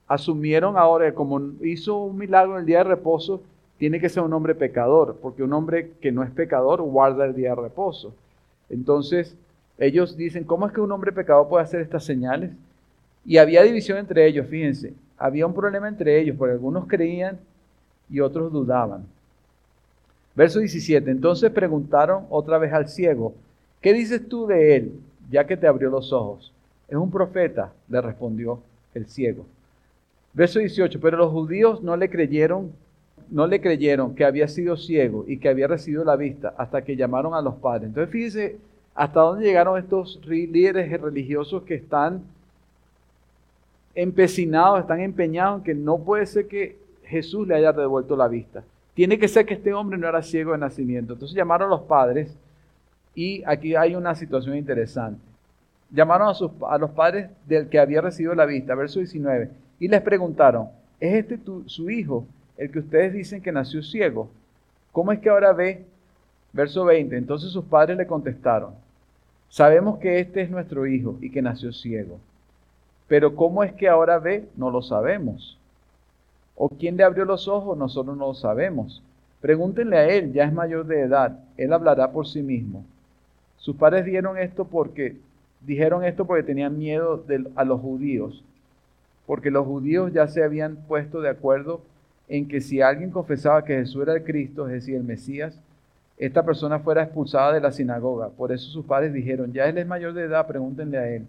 Asumieron 0.07 0.77
ahora 0.77 1.13
como 1.13 1.41
hizo 1.61 1.97
un 1.97 2.17
milagro 2.17 2.53
en 2.53 2.61
el 2.61 2.65
día 2.65 2.79
de 2.79 2.85
reposo, 2.85 3.41
tiene 3.77 3.99
que 3.99 4.09
ser 4.09 4.23
un 4.23 4.33
hombre 4.33 4.55
pecador, 4.55 5.17
porque 5.21 5.43
un 5.43 5.53
hombre 5.53 5.91
que 6.01 6.11
no 6.11 6.23
es 6.23 6.31
pecador 6.31 6.81
guarda 6.81 7.25
el 7.25 7.35
día 7.35 7.49
de 7.49 7.61
reposo. 7.63 8.13
Entonces, 8.69 9.35
ellos 9.77 10.15
dicen, 10.15 10.43
¿cómo 10.43 10.67
es 10.67 10.73
que 10.73 10.81
un 10.81 10.91
hombre 10.91 11.11
pecador 11.11 11.49
puede 11.49 11.63
hacer 11.63 11.81
estas 11.81 12.05
señales? 12.05 12.51
Y 13.25 13.37
había 13.37 13.63
división 13.63 13.97
entre 13.97 14.25
ellos, 14.27 14.47
fíjense 14.47 14.93
había 15.17 15.45
un 15.45 15.53
problema 15.53 15.87
entre 15.87 16.19
ellos, 16.19 16.35
porque 16.37 16.53
algunos 16.53 16.87
creían 16.87 17.39
y 18.09 18.19
otros 18.19 18.51
dudaban. 18.51 19.05
Verso 20.35 20.59
17, 20.59 21.09
entonces 21.09 21.49
preguntaron 21.51 22.25
otra 22.29 22.57
vez 22.57 22.73
al 22.73 22.89
ciego, 22.89 23.33
¿qué 23.81 23.93
dices 23.93 24.27
tú 24.27 24.45
de 24.47 24.75
él, 24.75 24.99
ya 25.29 25.45
que 25.45 25.55
te 25.55 25.67
abrió 25.67 25.89
los 25.89 26.11
ojos? 26.11 26.51
Es 26.87 26.95
un 26.95 27.09
profeta, 27.09 27.71
le 27.87 28.01
respondió 28.01 28.59
el 28.93 29.07
ciego. 29.07 29.45
Verso 30.35 30.59
18, 30.59 30.99
pero 30.99 31.17
los 31.17 31.31
judíos 31.31 31.81
no 31.81 31.95
le 31.95 32.09
creyeron, 32.09 32.73
no 33.31 33.47
le 33.47 33.61
creyeron 33.61 34.13
que 34.15 34.25
había 34.25 34.49
sido 34.49 34.75
ciego 34.75 35.23
y 35.27 35.37
que 35.37 35.47
había 35.47 35.67
recibido 35.67 36.03
la 36.03 36.17
vista 36.17 36.53
hasta 36.57 36.83
que 36.83 36.97
llamaron 36.97 37.33
a 37.33 37.41
los 37.41 37.55
padres. 37.55 37.87
Entonces 37.87 38.11
fíjese 38.11 38.57
hasta 38.93 39.21
dónde 39.21 39.45
llegaron 39.45 39.79
estos 39.79 40.19
líderes 40.25 41.01
religiosos 41.01 41.63
que 41.63 41.75
están 41.75 42.21
empecinados, 43.95 44.81
están 44.81 44.99
empeñados 44.99 45.59
en 45.59 45.63
que 45.63 45.73
no 45.73 45.99
puede 45.99 46.25
ser 46.25 46.47
que 46.47 46.77
Jesús 47.05 47.47
le 47.47 47.55
haya 47.55 47.71
devuelto 47.71 48.17
la 48.17 48.27
vista. 48.27 48.61
Tiene 48.93 49.17
que 49.17 49.29
ser 49.29 49.45
que 49.45 49.53
este 49.53 49.73
hombre 49.73 49.97
no 49.97 50.07
era 50.07 50.21
ciego 50.21 50.51
de 50.51 50.57
nacimiento. 50.57 51.13
Entonces 51.13 51.35
llamaron 51.35 51.67
a 51.67 51.75
los 51.75 51.83
padres 51.83 52.35
y 53.13 53.41
aquí 53.45 53.73
hay 53.73 53.95
una 53.95 54.13
situación 54.15 54.57
interesante. 54.57 55.21
Llamaron 55.91 56.27
a, 56.27 56.73
a 56.73 56.77
los 56.77 56.91
padres 56.91 57.29
del 57.45 57.69
que 57.69 57.79
había 57.79 58.01
recibido 58.01 58.35
la 58.35 58.45
vista, 58.45 58.75
verso 58.75 58.99
19, 58.99 59.49
y 59.79 59.87
les 59.87 60.01
preguntaron, 60.01 60.69
¿es 60.99 61.13
este 61.13 61.39
su 61.65 61.89
hijo, 61.89 62.25
el 62.57 62.71
que 62.71 62.79
ustedes 62.79 63.13
dicen 63.13 63.41
que 63.41 63.51
nació 63.51 63.83
ciego? 63.83 64.29
¿Cómo 64.91 65.11
es 65.11 65.19
que 65.19 65.29
ahora 65.29 65.53
ve? 65.53 65.85
Verso 66.53 66.85
20, 66.85 67.17
entonces 67.17 67.51
sus 67.51 67.65
padres 67.65 67.97
le 67.97 68.07
contestaron, 68.07 68.75
sabemos 69.49 69.99
que 69.99 70.19
este 70.19 70.41
es 70.41 70.49
nuestro 70.49 70.87
hijo 70.87 71.17
y 71.21 71.29
que 71.29 71.41
nació 71.41 71.73
ciego. 71.73 72.19
Pero 73.07 73.35
cómo 73.35 73.63
es 73.63 73.73
que 73.73 73.89
ahora 73.89 74.19
ve, 74.19 74.47
no 74.55 74.71
lo 74.71 74.81
sabemos. 74.81 75.59
¿O 76.55 76.69
quién 76.69 76.95
le 76.97 77.03
abrió 77.03 77.25
los 77.25 77.47
ojos? 77.47 77.77
Nosotros 77.77 78.17
no 78.17 78.27
lo 78.27 78.33
sabemos. 78.33 79.03
Pregúntenle 79.41 79.97
a 79.97 80.07
él, 80.07 80.33
ya 80.33 80.45
es 80.45 80.53
mayor 80.53 80.87
de 80.87 81.01
edad, 81.01 81.39
él 81.57 81.71
hablará 81.73 82.11
por 82.11 82.25
sí 82.25 82.41
mismo. 82.41 82.83
Sus 83.57 83.75
padres 83.75 84.05
dieron 84.05 84.37
esto 84.37 84.65
porque 84.65 85.17
dijeron 85.61 86.03
esto 86.03 86.25
porque 86.25 86.43
tenían 86.43 86.77
miedo 86.77 87.23
a 87.55 87.63
los 87.63 87.79
judíos, 87.81 88.43
porque 89.25 89.51
los 89.51 89.65
judíos 89.65 90.13
ya 90.13 90.27
se 90.27 90.43
habían 90.43 90.75
puesto 90.87 91.21
de 91.21 91.29
acuerdo 91.29 91.81
en 92.27 92.47
que 92.47 92.61
si 92.61 92.81
alguien 92.81 93.11
confesaba 93.11 93.63
que 93.63 93.75
Jesús 93.75 94.03
era 94.03 94.13
el 94.13 94.23
Cristo, 94.23 94.67
es 94.67 94.73
decir, 94.73 94.95
el 94.95 95.03
Mesías, 95.03 95.59
esta 96.17 96.43
persona 96.43 96.79
fuera 96.79 97.03
expulsada 97.03 97.53
de 97.53 97.61
la 97.61 97.71
sinagoga. 97.71 98.29
Por 98.29 98.51
eso 98.51 98.69
sus 98.69 98.85
padres 98.85 99.13
dijeron, 99.13 99.51
ya 99.51 99.65
él 99.65 99.77
es 99.77 99.85
mayor 99.85 100.13
de 100.13 100.23
edad, 100.23 100.47
pregúntenle 100.47 100.97
a 100.97 101.09
él. 101.09 101.27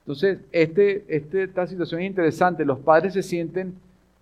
Entonces, 0.00 0.38
este, 0.52 1.04
este, 1.08 1.44
esta 1.44 1.66
situación 1.66 2.02
es 2.02 2.08
interesante. 2.08 2.64
Los 2.64 2.78
padres 2.78 3.14
se 3.14 3.22
sienten 3.22 3.74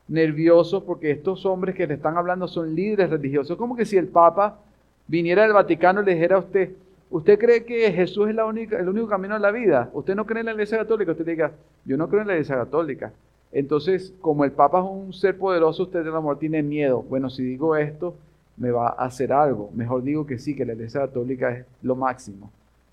nerviosos 0.06 0.82
porque 0.84 1.10
estos 1.10 1.44
hombres 1.46 1.74
que 1.74 1.86
le 1.86 1.94
están 1.94 2.16
hablando 2.16 2.46
son 2.46 2.74
líderes 2.74 3.10
religiosos. 3.10 3.56
Como 3.56 3.76
que 3.76 3.84
si 3.84 3.96
el 3.96 4.06
Papa 4.06 4.58
viniera 5.06 5.42
del 5.42 5.52
Vaticano 5.52 6.02
y 6.02 6.04
le 6.04 6.14
dijera 6.14 6.36
a 6.36 6.40
usted, 6.40 6.70
¿usted 7.10 7.38
cree 7.38 7.64
que 7.64 7.90
Jesús 7.92 8.28
es 8.28 8.34
la 8.34 8.48
el 8.48 8.88
único 8.88 9.08
camino 9.08 9.34
a 9.34 9.38
la 9.38 9.50
vida? 9.50 9.90
¿Usted 9.92 10.14
no 10.14 10.26
cree 10.26 10.40
en 10.40 10.46
la 10.46 10.52
Iglesia 10.52 10.78
Católica? 10.78 11.12
Usted 11.12 11.26
diga, 11.26 11.52
yo 11.84 11.96
no 11.96 12.08
creo 12.08 12.22
en 12.22 12.28
la 12.28 12.34
Iglesia 12.34 12.56
Católica. 12.56 13.12
Entonces, 13.52 14.12
como 14.20 14.44
el 14.44 14.52
Papa 14.52 14.80
es 14.80 14.84
un 14.84 15.12
ser 15.12 15.38
poderoso, 15.38 15.84
usted 15.84 16.04
de 16.04 16.10
amor 16.10 16.38
tiene 16.38 16.62
miedo. 16.62 17.02
Bueno, 17.02 17.30
si 17.30 17.42
digo 17.42 17.76
esto, 17.76 18.14
me 18.56 18.70
va 18.70 18.88
a 18.88 19.06
hacer 19.06 19.32
algo. 19.32 19.70
Mejor 19.74 20.02
digo 20.02 20.26
que 20.26 20.38
sí, 20.38 20.54
que 20.54 20.64
la 20.64 20.74
Iglesia 20.74 21.00
Católica 21.00 21.50
es 21.50 21.66
lo 21.82 21.96
máximo, 21.96 22.50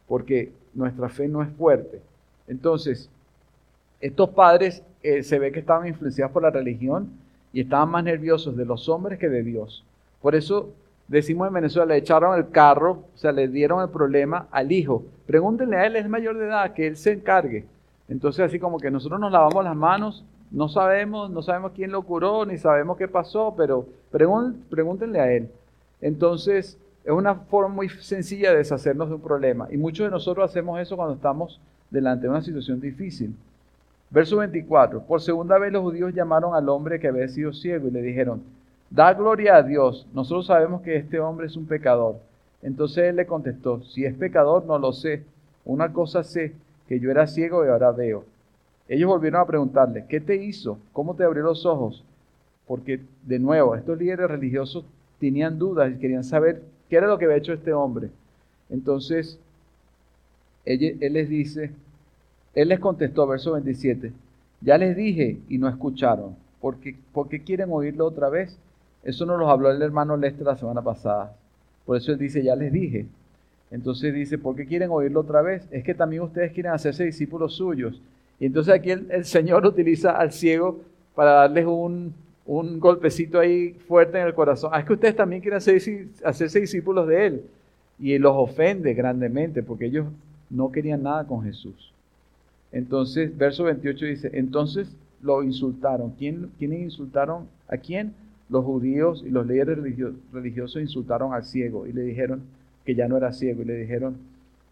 porque 0.08 0.52
nuestra 0.74 1.10
fe 1.10 1.28
no 1.28 1.42
es 1.42 1.50
fuerte. 1.50 2.02
Entonces, 2.48 3.10
estos 4.00 4.30
padres 4.30 4.84
eh, 5.04 5.24
se 5.24 5.40
ve 5.40 5.52
que 5.52 5.60
estaban 5.60 5.88
influenciados 5.88 6.32
por 6.32 6.44
la 6.44 6.52
religión 6.52 7.10
y 7.52 7.62
estaban 7.62 7.90
más 7.90 8.04
nerviosos 8.04 8.56
de 8.56 8.66
los 8.66 8.88
hombres 8.88 9.20
que 9.20 9.30
de 9.30 9.44
Dios. 9.44 9.84
Por 10.22 10.36
eso 10.36 10.70
decimos 11.08 11.48
en 11.48 11.54
Venezuela, 11.54 11.94
le 11.94 12.00
echaron 12.00 12.38
el 12.38 12.50
carro, 12.50 13.04
o 13.14 13.18
sea, 13.18 13.32
le 13.32 13.48
dieron 13.48 13.82
el 13.82 13.90
problema 13.90 14.48
al 14.52 14.72
hijo. 14.72 15.04
Pregúntenle 15.28 15.78
a 15.78 15.86
él, 15.86 15.96
es 15.96 16.10
mayor 16.10 16.38
de 16.38 16.46
edad, 16.46 16.74
que 16.74 16.88
él 16.88 16.98
se 16.98 17.14
encargue. 17.14 17.66
Entonces, 18.08 18.46
así 18.46 18.60
como 18.60 18.80
que 18.80 18.92
nosotros 18.92 19.20
nos 19.20 19.32
lavamos 19.32 19.64
las 19.64 19.76
manos, 19.76 20.24
no 20.52 20.70
sabemos, 20.70 21.30
no 21.32 21.42
sabemos 21.42 21.72
quién 21.76 21.92
lo 21.92 22.04
curó, 22.04 22.46
ni 22.46 22.58
sabemos 22.58 22.98
qué 22.98 23.08
pasó, 23.08 23.54
pero 23.58 23.88
pregúntenle 24.12 25.20
a 25.20 25.32
él. 25.32 25.50
Entonces, 26.02 26.78
es 27.04 27.12
una 27.12 27.36
forma 27.36 27.74
muy 27.74 27.90
sencilla 27.90 28.52
de 28.52 28.58
deshacernos 28.58 29.10
de 29.10 29.16
un 29.16 29.22
problema. 29.22 29.68
Y 29.72 29.78
muchos 29.78 30.06
de 30.06 30.12
nosotros 30.12 30.50
hacemos 30.50 30.80
eso 30.80 30.96
cuando 30.96 31.16
estamos 31.16 31.60
delante 31.90 32.24
de 32.24 32.30
una 32.30 32.42
situación 32.42 32.80
difícil. 32.80 33.36
Verso 34.10 34.38
24. 34.38 35.02
Por 35.02 35.22
segunda 35.22 35.58
vez 35.58 35.74
los 35.74 35.82
judíos 35.82 36.14
llamaron 36.14 36.56
al 36.56 36.70
hombre 36.70 37.00
que 37.00 37.08
había 37.08 37.28
sido 37.28 37.54
ciego 37.54 37.88
y 37.88 37.92
le 37.92 38.02
dijeron, 38.02 38.44
da 38.90 39.14
gloria 39.14 39.58
a 39.58 39.64
Dios, 39.64 40.08
nosotros 40.14 40.48
sabemos 40.48 40.82
que 40.82 40.96
este 40.96 41.20
hombre 41.20 41.48
es 41.48 41.56
un 41.56 41.66
pecador. 41.66 42.18
Entonces 42.62 43.06
él 43.06 43.18
le 43.18 43.28
contestó, 43.28 43.84
si 43.84 44.06
es 44.06 44.16
pecador 44.16 44.66
no 44.66 44.80
lo 44.80 44.94
sé, 44.94 45.24
una 45.66 45.92
cosa 45.94 46.24
sé, 46.24 46.54
que 46.88 47.00
yo 47.00 47.12
era 47.12 47.28
ciego 47.28 47.66
y 47.66 47.70
ahora 47.70 47.92
veo. 47.92 48.24
Ellos 48.88 49.10
volvieron 49.10 49.42
a 49.42 49.46
preguntarle, 49.46 50.06
¿qué 50.08 50.20
te 50.20 50.36
hizo? 50.36 50.78
¿Cómo 50.94 51.16
te 51.16 51.24
abrió 51.24 51.44
los 51.44 51.66
ojos? 51.66 52.04
Porque 52.68 53.02
de 53.24 53.40
nuevo, 53.40 53.76
estos 53.76 53.98
líderes 53.98 54.30
religiosos 54.30 54.86
tenían 55.20 55.58
dudas 55.58 55.92
y 55.92 56.00
querían 56.00 56.24
saber 56.24 56.62
qué 56.90 56.98
era 56.98 57.08
lo 57.08 57.18
que 57.18 57.26
había 57.26 57.38
hecho 57.38 57.54
este 57.54 57.74
hombre. 57.74 58.10
Entonces, 58.70 59.40
él, 60.66 60.98
les 61.00 61.30
dice, 61.30 61.72
él 62.54 62.70
les 62.70 62.80
contestó, 62.80 63.28
verso 63.28 63.54
27, 63.54 64.12
ya 64.62 64.78
les 64.78 64.96
dije 64.96 65.40
y 65.50 65.58
no 65.58 65.68
escucharon. 65.68 66.36
¿Por 66.62 66.78
qué, 66.78 66.96
¿Por 67.14 67.30
qué 67.30 67.44
quieren 67.44 67.70
oírlo 67.72 68.06
otra 68.06 68.30
vez? 68.30 68.58
Eso 69.06 69.26
nos 69.26 69.40
lo 69.40 69.50
habló 69.50 69.72
el 69.72 69.82
hermano 69.82 70.18
Lester 70.18 70.46
la 70.46 70.58
semana 70.58 70.82
pasada. 70.82 71.34
Por 71.86 71.96
eso 71.96 72.12
él 72.12 72.18
dice, 72.18 72.44
ya 72.44 72.56
les 72.56 72.74
dije. 72.74 73.06
Entonces 73.70 74.14
dice, 74.14 74.38
¿por 74.40 74.56
qué 74.56 74.66
quieren 74.66 74.90
oírlo 74.90 75.22
otra 75.22 75.44
vez? 75.44 75.68
Es 75.72 75.84
que 75.84 75.94
también 75.94 76.24
ustedes 76.24 76.52
quieren 76.52 76.72
hacerse 76.72 77.06
discípulos 77.06 77.54
suyos. 77.54 78.02
Y 78.40 78.48
entonces 78.48 78.74
aquí 78.74 78.90
el, 78.90 79.24
Señor 79.24 79.66
utiliza 79.68 80.12
al 80.12 80.32
ciego 80.32 80.82
para 81.14 81.34
darles 81.34 81.68
un, 81.68 82.14
un, 82.48 82.80
golpecito 82.80 83.40
ahí 83.40 83.74
fuerte 83.88 84.20
en 84.20 84.26
el 84.26 84.34
corazón. 84.34 84.72
Ah, 84.74 84.80
es 84.80 84.86
que 84.86 84.94
ustedes 84.94 85.16
también 85.16 85.42
quieren 85.42 85.58
hacerse 85.58 86.60
discípulos 86.60 87.08
de 87.08 87.28
Él. 87.28 87.42
Y 88.00 88.18
los 88.18 88.34
ofende 88.36 88.94
grandemente 88.94 89.62
porque 89.62 89.86
ellos 89.86 90.08
no 90.50 90.72
querían 90.72 91.04
nada 91.04 91.26
con 91.26 91.44
Jesús. 91.44 91.94
Entonces, 92.72 93.38
verso 93.38 93.64
28 93.66 94.06
dice, 94.06 94.32
entonces 94.34 94.94
lo 95.22 95.44
insultaron. 95.44 96.12
¿Quién, 96.18 96.50
¿Quiénes 96.58 96.82
insultaron? 96.82 97.48
¿A 97.68 97.78
quién? 97.78 98.14
Los 98.50 98.64
judíos 98.64 99.24
y 99.26 99.30
los 99.30 99.48
líderes 99.48 99.78
religiosos 100.32 100.82
insultaron 100.82 101.34
al 101.34 101.44
ciego 101.44 101.88
y 101.88 101.94
le 101.94 102.04
dijeron 102.04 102.44
que 102.86 102.94
ya 102.94 103.08
no 103.08 103.18
era 103.18 103.34
ciego 103.34 103.64
y 103.64 103.66
le 103.66 103.76
dijeron, 103.76 104.18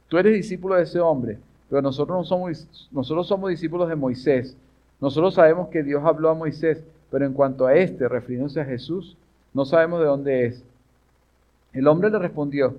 tú 0.07 0.17
eres 0.17 0.33
discípulo 0.33 0.75
de 0.75 0.83
ese 0.83 0.99
hombre, 0.99 1.39
pero 1.69 1.81
nosotros, 1.81 2.17
no 2.17 2.23
somos, 2.23 2.89
nosotros 2.91 3.27
somos 3.27 3.49
discípulos 3.49 3.89
de 3.89 3.95
Moisés. 3.95 4.55
Nosotros 5.01 5.33
sabemos 5.33 5.69
que 5.69 5.81
Dios 5.81 6.03
habló 6.05 6.29
a 6.29 6.35
Moisés, 6.35 6.83
pero 7.09 7.25
en 7.25 7.33
cuanto 7.33 7.65
a 7.65 7.73
este, 7.73 8.07
refiriéndose 8.07 8.61
a 8.61 8.65
Jesús, 8.65 9.17
no 9.53 9.65
sabemos 9.65 9.99
de 9.99 10.05
dónde 10.05 10.45
es. 10.45 10.63
El 11.73 11.87
hombre 11.87 12.11
le 12.11 12.19
respondió, 12.19 12.75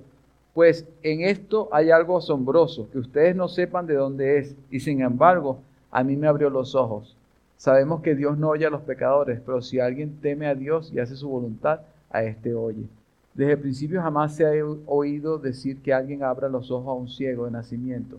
pues 0.53 0.87
en 1.03 1.21
esto 1.21 1.67
hay 1.73 1.91
algo 1.91 2.17
asombroso, 2.17 2.89
que 2.89 2.99
ustedes 2.99 3.35
no 3.35 3.49
sepan 3.49 3.85
de 3.85 3.95
dónde 3.95 4.37
es, 4.37 4.55
y 4.71 4.79
sin 4.79 5.01
embargo, 5.01 5.59
a 5.91 6.03
mí 6.03 6.15
me 6.15 6.27
abrió 6.27 6.49
los 6.49 6.75
ojos. 6.75 7.15
Sabemos 7.57 8.01
que 8.01 8.15
Dios 8.15 8.37
no 8.37 8.49
oye 8.49 8.65
a 8.65 8.69
los 8.69 8.81
pecadores, 8.81 9.39
pero 9.45 9.61
si 9.61 9.79
alguien 9.79 10.19
teme 10.21 10.47
a 10.47 10.55
Dios 10.55 10.91
y 10.93 10.99
hace 10.99 11.15
su 11.15 11.29
voluntad, 11.29 11.81
a 12.09 12.23
este 12.23 12.53
oye. 12.53 12.85
Desde 13.33 13.53
el 13.53 13.59
principio 13.59 14.01
jamás 14.01 14.35
se 14.35 14.45
ha 14.45 14.65
oído 14.85 15.37
decir 15.37 15.81
que 15.81 15.93
alguien 15.93 16.23
abra 16.23 16.47
los 16.47 16.71
ojos 16.71 16.87
a 16.87 16.93
un 16.93 17.09
ciego 17.09 17.45
de 17.45 17.51
nacimiento. 17.51 18.17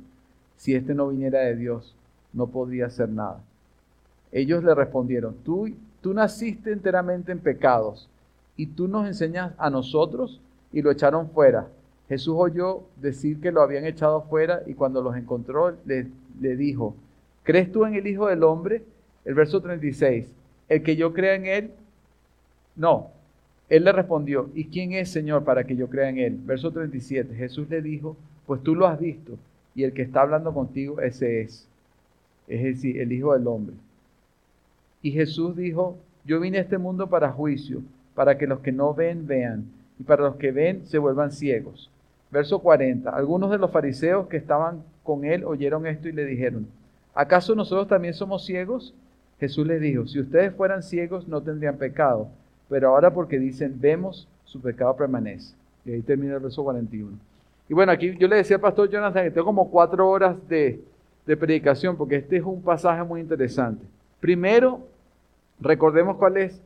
Si 0.56 0.74
éste 0.74 0.94
no 0.94 1.08
viniera 1.08 1.40
de 1.40 1.56
Dios, 1.56 1.94
no 2.32 2.46
podría 2.46 2.86
hacer 2.86 3.08
nada. 3.08 3.40
Ellos 4.32 4.62
le 4.62 4.74
respondieron, 4.74 5.34
tú, 5.44 5.70
tú 6.02 6.12
naciste 6.12 6.72
enteramente 6.72 7.32
en 7.32 7.38
pecados 7.38 8.08
y 8.56 8.66
tú 8.66 8.88
nos 8.88 9.06
enseñas 9.06 9.52
a 9.56 9.70
nosotros 9.70 10.40
y 10.72 10.82
lo 10.82 10.90
echaron 10.90 11.30
fuera. 11.30 11.68
Jesús 12.08 12.34
oyó 12.36 12.82
decir 13.00 13.40
que 13.40 13.52
lo 13.52 13.62
habían 13.62 13.86
echado 13.86 14.22
fuera 14.22 14.62
y 14.66 14.74
cuando 14.74 15.02
los 15.02 15.16
encontró 15.16 15.74
le 15.86 16.56
dijo, 16.56 16.94
¿crees 17.42 17.72
tú 17.72 17.84
en 17.84 17.94
el 17.94 18.06
Hijo 18.06 18.26
del 18.26 18.42
Hombre? 18.44 18.84
El 19.26 19.34
verso 19.34 19.60
36, 19.60 20.32
el 20.70 20.82
que 20.82 20.96
yo 20.96 21.12
crea 21.12 21.34
en 21.34 21.44
él, 21.44 21.70
no. 22.76 23.10
Él 23.68 23.84
le 23.84 23.92
respondió, 23.92 24.48
¿y 24.54 24.66
quién 24.66 24.92
es 24.92 25.10
Señor 25.10 25.44
para 25.44 25.64
que 25.64 25.76
yo 25.76 25.88
crea 25.90 26.08
en 26.08 26.18
él? 26.18 26.38
Verso 26.44 26.70
37, 26.70 27.34
Jesús 27.34 27.68
le 27.68 27.82
dijo, 27.82 28.16
pues 28.46 28.62
tú 28.62 28.74
lo 28.74 28.86
has 28.86 28.98
visto 28.98 29.36
y 29.76 29.84
el 29.84 29.92
que 29.92 30.02
está 30.02 30.22
hablando 30.22 30.54
contigo, 30.54 31.00
ese 31.00 31.42
es. 31.42 31.68
Es 32.48 32.62
decir, 32.62 32.98
el 32.98 33.12
Hijo 33.12 33.34
del 33.34 33.46
Hombre. 33.46 33.76
Y 35.02 35.10
Jesús 35.10 35.54
dijo, 35.54 35.98
yo 36.24 36.40
vine 36.40 36.58
a 36.58 36.62
este 36.62 36.78
mundo 36.78 37.08
para 37.08 37.30
juicio, 37.30 37.82
para 38.14 38.38
que 38.38 38.46
los 38.46 38.60
que 38.60 38.72
no 38.72 38.94
ven 38.94 39.26
vean, 39.26 39.66
y 39.98 40.04
para 40.04 40.24
los 40.24 40.36
que 40.36 40.50
ven 40.50 40.86
se 40.86 40.98
vuelvan 40.98 41.30
ciegos. 41.30 41.90
Verso 42.30 42.60
40. 42.60 43.10
Algunos 43.10 43.50
de 43.50 43.58
los 43.58 43.70
fariseos 43.70 44.28
que 44.28 44.38
estaban 44.38 44.82
con 45.04 45.24
él 45.24 45.44
oyeron 45.44 45.86
esto 45.86 46.08
y 46.08 46.12
le 46.12 46.24
dijeron, 46.24 46.66
¿acaso 47.14 47.54
nosotros 47.54 47.86
también 47.86 48.14
somos 48.14 48.46
ciegos? 48.46 48.94
Jesús 49.38 49.66
les 49.66 49.80
dijo, 49.80 50.06
si 50.06 50.20
ustedes 50.20 50.54
fueran 50.54 50.82
ciegos 50.82 51.28
no 51.28 51.42
tendrían 51.42 51.76
pecado, 51.76 52.28
pero 52.68 52.88
ahora 52.88 53.12
porque 53.12 53.38
dicen, 53.38 53.74
vemos, 53.78 54.28
su 54.44 54.60
pecado 54.60 54.96
permanece. 54.96 55.54
Y 55.84 55.92
ahí 55.92 56.02
termina 56.02 56.34
el 56.34 56.40
verso 56.40 56.64
41. 56.64 57.16
Y 57.68 57.74
bueno, 57.74 57.92
aquí 57.92 58.16
yo 58.16 58.28
le 58.28 58.36
decía 58.36 58.56
al 58.56 58.62
pastor 58.62 58.88
Jonathan 58.88 59.24
que 59.24 59.30
tengo 59.30 59.46
como 59.46 59.70
cuatro 59.70 60.08
horas 60.08 60.36
de, 60.48 60.80
de 61.26 61.36
predicación, 61.36 61.96
porque 61.96 62.16
este 62.16 62.36
es 62.36 62.44
un 62.44 62.62
pasaje 62.62 63.02
muy 63.02 63.20
interesante. 63.20 63.84
Primero, 64.20 64.80
recordemos 65.60 66.16
cuál 66.16 66.36
es, 66.38 66.60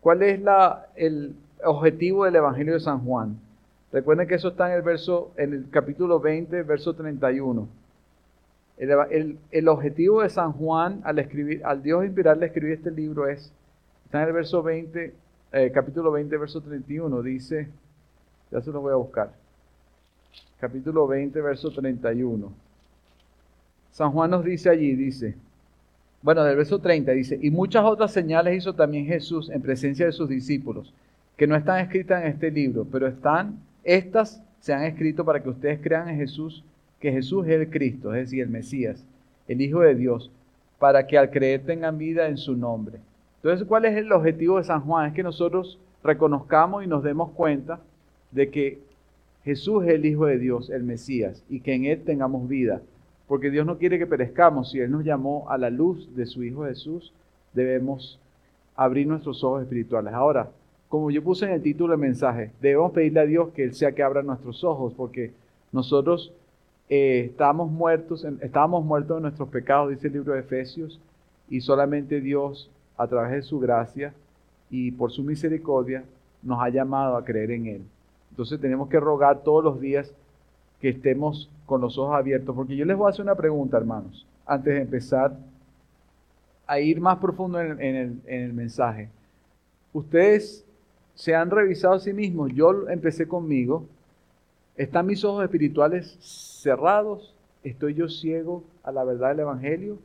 cuál 0.00 0.22
es 0.22 0.40
la, 0.40 0.86
el 0.96 1.34
objetivo 1.64 2.24
del 2.24 2.36
Evangelio 2.36 2.74
de 2.74 2.80
San 2.80 3.04
Juan. 3.04 3.38
Recuerden 3.92 4.28
que 4.28 4.34
eso 4.34 4.48
está 4.48 4.68
en 4.70 4.76
el 4.76 4.82
verso, 4.82 5.32
en 5.36 5.52
el 5.52 5.70
capítulo 5.70 6.20
20, 6.20 6.62
verso 6.62 6.94
31. 6.94 7.66
El, 8.80 9.68
objetivo 9.68 10.22
de 10.22 10.30
San 10.30 10.52
Juan 10.52 11.02
al 11.04 11.18
escribir, 11.18 11.60
al 11.66 11.82
Dios 11.82 12.02
inspirarle 12.02 12.44
a 12.44 12.48
escribir 12.48 12.74
este 12.74 12.90
libro 12.90 13.28
es, 13.28 13.52
está 14.06 14.22
en 14.22 14.28
el 14.28 14.32
verso 14.32 14.62
20, 14.62 15.14
eh, 15.52 15.70
capítulo 15.74 16.10
20, 16.10 16.34
verso 16.38 16.62
31, 16.62 17.22
dice, 17.22 17.68
ya 18.50 18.62
se 18.62 18.70
lo 18.70 18.80
voy 18.80 18.92
a 18.92 18.96
buscar, 18.96 19.32
capítulo 20.58 21.06
20, 21.06 21.42
verso 21.42 21.70
31. 21.70 22.50
San 23.90 24.12
Juan 24.12 24.30
nos 24.30 24.44
dice 24.44 24.70
allí, 24.70 24.94
dice, 24.94 25.36
bueno, 26.22 26.42
del 26.42 26.56
verso 26.56 26.78
30 26.78 27.12
dice, 27.12 27.38
y 27.38 27.50
muchas 27.50 27.84
otras 27.84 28.12
señales 28.12 28.56
hizo 28.56 28.74
también 28.74 29.04
Jesús 29.04 29.50
en 29.50 29.60
presencia 29.60 30.06
de 30.06 30.12
sus 30.12 30.28
discípulos, 30.28 30.94
que 31.36 31.46
no 31.46 31.54
están 31.54 31.80
escritas 31.80 32.22
en 32.22 32.28
este 32.28 32.50
libro, 32.50 32.86
pero 32.90 33.06
están 33.08 33.58
estas 33.84 34.42
se 34.60 34.72
han 34.72 34.84
escrito 34.84 35.24
para 35.24 35.42
que 35.42 35.48
ustedes 35.48 35.80
crean 35.82 36.08
en 36.08 36.16
Jesús, 36.16 36.64
que 37.00 37.10
Jesús 37.10 37.46
es 37.46 37.54
el 37.54 37.70
Cristo, 37.70 38.14
es 38.14 38.26
decir, 38.26 38.42
el 38.42 38.50
Mesías, 38.50 39.04
el 39.48 39.60
Hijo 39.60 39.80
de 39.80 39.94
Dios, 39.94 40.30
para 40.78 41.06
que 41.06 41.18
al 41.18 41.30
creer 41.30 41.62
tengan 41.64 41.98
vida 41.98 42.28
en 42.28 42.36
su 42.36 42.56
nombre. 42.56 43.00
Entonces, 43.42 43.66
¿cuál 43.66 43.86
es 43.86 43.96
el 43.96 44.12
objetivo 44.12 44.58
de 44.58 44.64
San 44.64 44.82
Juan? 44.82 45.08
Es 45.08 45.14
que 45.14 45.22
nosotros 45.22 45.78
reconozcamos 46.04 46.84
y 46.84 46.86
nos 46.86 47.02
demos 47.02 47.30
cuenta 47.30 47.80
de 48.30 48.50
que 48.50 48.78
Jesús 49.44 49.84
es 49.84 49.94
el 49.94 50.04
Hijo 50.04 50.26
de 50.26 50.38
Dios, 50.38 50.68
el 50.70 50.82
Mesías, 50.82 51.42
y 51.48 51.60
que 51.60 51.74
en 51.74 51.86
Él 51.86 52.02
tengamos 52.04 52.48
vida. 52.48 52.82
Porque 53.26 53.50
Dios 53.50 53.64
no 53.64 53.78
quiere 53.78 53.98
que 53.98 54.06
perezcamos. 54.06 54.70
Si 54.70 54.80
Él 54.80 54.90
nos 54.90 55.04
llamó 55.04 55.48
a 55.48 55.56
la 55.56 55.70
luz 55.70 56.14
de 56.14 56.26
su 56.26 56.42
Hijo 56.44 56.64
Jesús, 56.64 57.12
debemos 57.54 58.18
abrir 58.76 59.06
nuestros 59.06 59.42
ojos 59.42 59.62
espirituales. 59.62 60.12
Ahora, 60.12 60.50
como 60.88 61.10
yo 61.10 61.22
puse 61.22 61.46
en 61.46 61.52
el 61.52 61.62
título 61.62 61.92
del 61.92 62.00
mensaje, 62.00 62.50
debemos 62.60 62.92
pedirle 62.92 63.20
a 63.20 63.26
Dios 63.26 63.50
que 63.50 63.64
Él 63.64 63.74
sea 63.74 63.92
que 63.92 64.02
abra 64.02 64.22
nuestros 64.22 64.64
ojos, 64.64 64.92
porque 64.94 65.32
nosotros 65.72 66.32
eh, 66.90 67.26
estábamos 67.30 67.70
muertos, 67.70 68.26
estábamos 68.40 68.84
muertos 68.84 69.16
en 69.16 69.22
nuestros 69.22 69.48
pecados, 69.48 69.90
dice 69.90 70.08
el 70.08 70.14
libro 70.14 70.34
de 70.34 70.40
Efesios, 70.40 71.00
y 71.48 71.60
solamente 71.60 72.20
Dios, 72.20 72.68
a 72.96 73.06
través 73.06 73.30
de 73.30 73.42
su 73.42 73.60
gracia 73.60 74.12
y 74.68 74.90
por 74.90 75.12
su 75.12 75.22
misericordia, 75.22 76.04
nos 76.42 76.60
ha 76.60 76.68
llamado 76.68 77.16
a 77.16 77.24
creer 77.24 77.52
en 77.52 77.66
Él. 77.66 77.82
Entonces 78.30 78.60
tenemos 78.60 78.88
que 78.88 78.98
rogar 78.98 79.42
todos 79.44 79.62
los 79.62 79.80
días 79.80 80.12
que 80.80 80.88
estemos 80.88 81.48
con 81.64 81.80
los 81.80 81.96
ojos 81.96 82.16
abiertos, 82.16 82.54
porque 82.56 82.76
yo 82.76 82.84
les 82.84 82.96
voy 82.96 83.06
a 83.06 83.10
hacer 83.10 83.24
una 83.24 83.36
pregunta, 83.36 83.76
hermanos, 83.76 84.26
antes 84.44 84.74
de 84.74 84.80
empezar 84.80 85.36
a 86.66 86.80
ir 86.80 87.00
más 87.00 87.18
profundo 87.18 87.60
en, 87.60 87.80
el, 87.80 88.20
en 88.26 88.40
el 88.42 88.52
mensaje. 88.52 89.08
Ustedes 89.92 90.64
se 91.14 91.34
han 91.34 91.50
revisado 91.50 91.94
a 91.94 92.00
sí 92.00 92.12
mismos. 92.12 92.50
Yo 92.54 92.88
empecé 92.88 93.28
conmigo. 93.28 93.84
¿Están 94.80 95.04
mis 95.04 95.22
ojos 95.26 95.44
espirituales 95.44 96.16
cerrados? 96.62 97.34
¿Estoy 97.62 97.92
yo 97.92 98.08
ciego 98.08 98.64
a 98.82 98.90
la 98.90 99.04
verdad 99.04 99.28
del 99.28 99.40
Evangelio? 99.40 99.98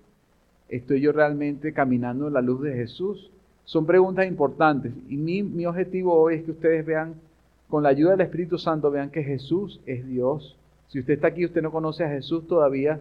¿Estoy 0.68 1.00
yo 1.00 1.14
realmente 1.14 1.72
caminando 1.72 2.28
en 2.28 2.34
la 2.34 2.42
luz 2.42 2.62
de 2.62 2.74
Jesús? 2.74 3.32
Son 3.64 3.86
preguntas 3.86 4.28
importantes 4.28 4.92
y 5.08 5.16
mi, 5.16 5.66
objetivo 5.66 6.14
hoy 6.14 6.36
es 6.36 6.44
que 6.44 6.52
ustedes 6.52 6.86
vean 6.86 7.14
con 7.70 7.84
la 7.84 7.90
ayuda 7.90 8.12
del 8.12 8.28
Espíritu 8.28 8.58
Santo 8.58 8.92
vean 8.92 9.12
que 9.12 9.24
Jesús 9.24 9.80
es 9.86 10.06
Dios. 10.06 10.58
Si 10.90 11.00
usted 11.00 11.14
está 11.14 11.28
aquí 11.28 11.44
y 11.44 11.46
usted 11.46 11.62
no 11.62 11.72
conoce 11.72 12.04
a 12.04 12.10
Jesús 12.10 12.46
todavía, 12.46 13.00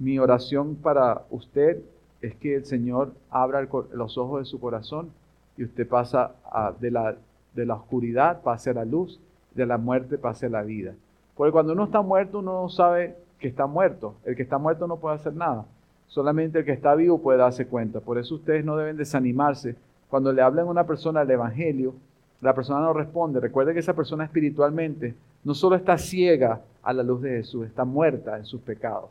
mi 0.00 0.18
oración 0.18 0.74
para 0.74 1.22
usted 1.30 1.82
es 2.20 2.34
que 2.34 2.56
el 2.56 2.64
Señor 2.64 3.12
abra 3.30 3.64
los 3.92 4.18
ojos 4.18 4.40
de 4.40 4.46
su 4.46 4.58
corazón 4.58 5.10
y 5.56 5.62
usted 5.62 5.86
pasa 5.86 6.34
de, 6.80 6.90
la, 6.90 7.14
de 7.54 7.64
la 7.64 7.74
oscuridad, 7.74 8.42
pase 8.42 8.70
a 8.70 8.74
la 8.74 8.84
luz, 8.84 9.20
de 9.56 9.66
la 9.66 9.78
muerte 9.78 10.18
pase 10.18 10.48
la 10.48 10.62
vida. 10.62 10.94
Porque 11.36 11.52
cuando 11.52 11.72
uno 11.72 11.84
está 11.84 12.02
muerto, 12.02 12.38
uno 12.38 12.62
no 12.62 12.68
sabe 12.68 13.16
que 13.38 13.48
está 13.48 13.66
muerto. 13.66 14.14
El 14.24 14.36
que 14.36 14.42
está 14.42 14.58
muerto 14.58 14.86
no 14.86 14.96
puede 14.98 15.16
hacer 15.16 15.34
nada. 15.34 15.64
Solamente 16.08 16.60
el 16.60 16.64
que 16.64 16.72
está 16.72 16.94
vivo 16.94 17.20
puede 17.20 17.38
darse 17.38 17.66
cuenta. 17.66 18.00
Por 18.00 18.18
eso 18.18 18.36
ustedes 18.36 18.64
no 18.64 18.76
deben 18.76 18.96
desanimarse. 18.96 19.76
Cuando 20.08 20.32
le 20.32 20.42
hablen 20.42 20.66
a 20.66 20.70
una 20.70 20.86
persona 20.86 21.20
del 21.20 21.32
Evangelio, 21.32 21.94
la 22.40 22.54
persona 22.54 22.80
no 22.80 22.92
responde. 22.92 23.40
Recuerde 23.40 23.72
que 23.72 23.80
esa 23.80 23.94
persona 23.94 24.24
espiritualmente 24.24 25.14
no 25.44 25.54
solo 25.54 25.76
está 25.76 25.98
ciega 25.98 26.60
a 26.82 26.92
la 26.92 27.02
luz 27.02 27.22
de 27.22 27.30
Jesús, 27.30 27.66
está 27.66 27.84
muerta 27.84 28.36
en 28.36 28.44
sus 28.44 28.60
pecados. 28.60 29.10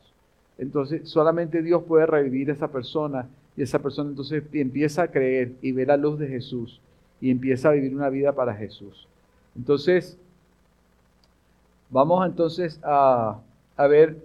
Entonces 0.58 1.10
solamente 1.10 1.62
Dios 1.62 1.84
puede 1.84 2.06
revivir 2.06 2.50
a 2.50 2.54
esa 2.54 2.70
persona 2.70 3.28
y 3.58 3.62
esa 3.62 3.80
persona 3.80 4.10
entonces 4.10 4.44
empieza 4.54 5.04
a 5.04 5.08
creer 5.10 5.54
y 5.62 5.72
ve 5.72 5.86
la 5.86 5.98
luz 5.98 6.20
de 6.20 6.28
Jesús 6.28 6.80
y 7.22 7.32
empieza 7.32 7.70
a 7.70 7.74
vivir 7.74 7.96
una 7.96 8.10
vida 8.10 8.34
para 8.34 8.54
Jesús. 8.54 9.08
Entonces, 9.56 10.18
vamos 11.90 12.26
entonces 12.26 12.80
a, 12.84 13.40
ver 13.78 14.18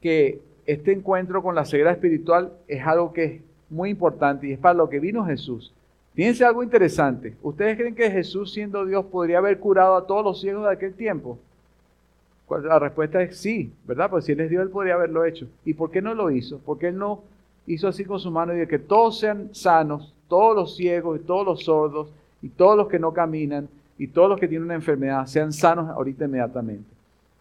que 0.00 0.40
este 0.66 0.92
encuentro 0.92 1.42
con 1.42 1.54
la 1.54 1.64
ceguera 1.64 1.92
espiritual 1.92 2.52
es 2.68 2.86
algo 2.86 3.12
que 3.12 3.24
es 3.24 3.42
muy 3.70 3.90
importante 3.90 4.46
y 4.46 4.52
es 4.52 4.58
para 4.58 4.74
lo 4.74 4.88
que 4.88 5.00
vino 5.00 5.24
Jesús. 5.24 5.72
Fíjense 6.14 6.44
algo 6.44 6.62
interesante. 6.62 7.34
¿Ustedes 7.42 7.76
creen 7.76 7.94
que 7.94 8.10
Jesús, 8.10 8.52
siendo 8.52 8.84
Dios, 8.84 9.06
podría 9.06 9.38
haber 9.38 9.58
curado 9.58 9.96
a 9.96 10.06
todos 10.06 10.22
los 10.22 10.40
ciegos 10.40 10.64
de 10.64 10.72
aquel 10.72 10.94
tiempo? 10.94 11.38
La 12.62 12.78
respuesta 12.78 13.22
es 13.22 13.38
sí, 13.38 13.72
¿verdad? 13.86 14.10
Pues 14.10 14.26
si 14.26 14.32
Él 14.32 14.40
es 14.40 14.50
Dios, 14.50 14.62
Él 14.62 14.68
podría 14.68 14.94
haberlo 14.94 15.24
hecho. 15.24 15.46
¿Y 15.64 15.72
por 15.72 15.90
qué 15.90 16.02
no 16.02 16.14
lo 16.14 16.30
hizo? 16.30 16.58
Porque 16.58 16.88
Él 16.88 16.98
no 16.98 17.22
hizo 17.66 17.88
así 17.88 18.04
con 18.04 18.20
su 18.20 18.30
mano 18.30 18.52
y 18.54 18.58
de 18.58 18.68
que 18.68 18.78
todos 18.78 19.18
sean 19.18 19.54
sanos, 19.54 20.12
todos 20.28 20.54
los 20.54 20.76
ciegos 20.76 21.18
y 21.18 21.24
todos 21.24 21.46
los 21.46 21.64
sordos 21.64 22.08
y 22.42 22.48
todos 22.48 22.76
los 22.76 22.88
que 22.88 22.98
no 22.98 23.12
caminan 23.12 23.68
y 24.02 24.08
todos 24.08 24.28
los 24.28 24.40
que 24.40 24.48
tienen 24.48 24.64
una 24.64 24.74
enfermedad 24.74 25.24
sean 25.26 25.52
sanos 25.52 25.88
ahorita 25.88 26.24
inmediatamente. 26.24 26.90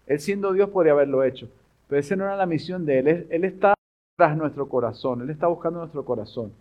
Él 0.05 0.19
siendo 0.19 0.53
Dios 0.53 0.69
podría 0.69 0.93
haberlo 0.93 1.23
hecho, 1.23 1.49
pero 1.87 1.99
esa 1.99 2.15
no 2.15 2.23
era 2.23 2.35
la 2.35 2.45
misión 2.45 2.85
de 2.85 2.99
Él. 2.99 3.27
Él, 3.31 3.45
está 3.45 3.73
tras 4.15 4.37
nuestro 4.37 4.69
corazón, 4.69 5.23
Él 5.23 5.31
está 5.31 5.47
buscando 5.47 5.79
nuestro 5.79 6.05
corazón. 6.05 6.51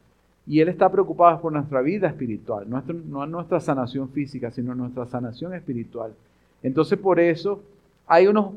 Y 0.46 0.60
Él 0.60 0.70
está 0.70 0.90
preocupado 0.90 1.38
por 1.42 1.52
nuestra 1.52 1.82
vida 1.82 2.08
espiritual, 2.08 2.64
nuestro, 2.70 2.94
no 2.94 3.26
nuestra 3.26 3.60
sanación 3.60 4.08
física, 4.08 4.50
sino 4.50 4.74
nuestra 4.74 5.04
sanación 5.04 5.52
espiritual. 5.52 6.14
Entonces 6.62 6.98
por 6.98 7.20
eso 7.20 7.62
hay 8.06 8.26
unos 8.26 8.54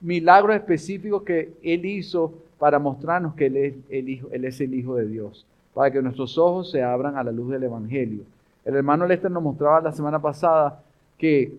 milagros 0.00 0.54
específicos 0.54 1.24
que 1.24 1.54
Él 1.64 1.86
hizo 1.86 2.34
para 2.56 2.78
mostrarnos 2.78 3.34
que 3.34 3.46
Él 3.46 3.56
es 3.56 3.74
el 3.90 4.08
Hijo, 4.08 4.28
Él 4.30 4.44
es 4.44 4.60
el 4.60 4.72
Hijo 4.74 4.94
de 4.94 5.08
Dios, 5.08 5.44
para 5.74 5.90
que 5.90 6.00
nuestros 6.00 6.38
ojos 6.38 6.70
se 6.70 6.84
abran 6.84 7.16
a 7.16 7.24
la 7.24 7.32
luz 7.32 7.50
del 7.50 7.64
Evangelio. 7.64 8.22
El 8.64 8.76
hermano 8.76 9.08
Lester 9.08 9.28
nos 9.28 9.42
mostraba 9.42 9.80
la 9.80 9.90
semana 9.90 10.22
pasada 10.22 10.83
que 11.24 11.50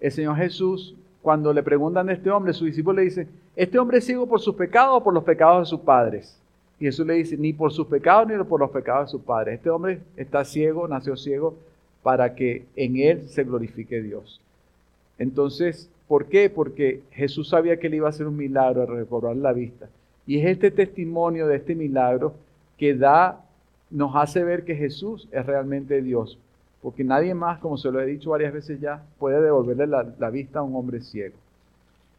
el 0.00 0.10
Señor 0.10 0.36
Jesús, 0.36 0.94
cuando 1.20 1.52
le 1.52 1.62
preguntan 1.62 2.08
a 2.08 2.14
este 2.14 2.30
hombre, 2.30 2.54
su 2.54 2.64
discípulo 2.64 2.96
le 2.96 3.04
dice, 3.04 3.28
¿este 3.54 3.78
hombre 3.78 3.98
es 3.98 4.06
ciego 4.06 4.26
por 4.26 4.40
sus 4.40 4.54
pecados 4.54 4.96
o 4.96 5.04
por 5.04 5.12
los 5.12 5.22
pecados 5.22 5.68
de 5.68 5.70
sus 5.76 5.80
padres? 5.80 6.40
Y 6.80 6.86
Jesús 6.86 7.06
le 7.06 7.12
dice, 7.12 7.36
ni 7.36 7.52
por 7.52 7.70
sus 7.70 7.86
pecados 7.88 8.26
ni 8.26 8.42
por 8.42 8.58
los 8.58 8.70
pecados 8.70 9.08
de 9.08 9.10
sus 9.10 9.20
padres. 9.20 9.56
Este 9.56 9.68
hombre 9.68 10.00
está 10.16 10.46
ciego, 10.46 10.88
nació 10.88 11.14
ciego, 11.14 11.54
para 12.02 12.34
que 12.34 12.64
en 12.74 12.96
él 12.96 13.28
se 13.28 13.44
glorifique 13.44 14.00
Dios. 14.00 14.40
Entonces, 15.18 15.90
¿por 16.08 16.24
qué? 16.24 16.48
Porque 16.48 17.02
Jesús 17.10 17.50
sabía 17.50 17.78
que 17.78 17.88
él 17.88 17.96
iba 17.96 18.06
a 18.06 18.10
hacer 18.10 18.26
un 18.26 18.38
milagro, 18.38 18.82
a 18.82 18.86
recobrar 18.86 19.36
la 19.36 19.52
vista. 19.52 19.90
Y 20.26 20.38
es 20.38 20.46
este 20.46 20.70
testimonio 20.70 21.46
de 21.48 21.56
este 21.56 21.74
milagro 21.74 22.32
que 22.78 22.94
da, 22.94 23.44
nos 23.90 24.16
hace 24.16 24.42
ver 24.42 24.64
que 24.64 24.74
Jesús 24.74 25.28
es 25.30 25.44
realmente 25.44 26.00
Dios. 26.00 26.38
Porque 26.82 27.04
nadie 27.04 27.32
más, 27.32 27.60
como 27.60 27.76
se 27.78 27.90
lo 27.90 28.00
he 28.00 28.06
dicho 28.06 28.30
varias 28.30 28.52
veces 28.52 28.80
ya, 28.80 29.02
puede 29.18 29.40
devolverle 29.40 29.86
la, 29.86 30.30
vista 30.30 30.58
a 30.58 30.62
un 30.62 30.74
hombre 30.74 31.00
ciego. 31.00 31.36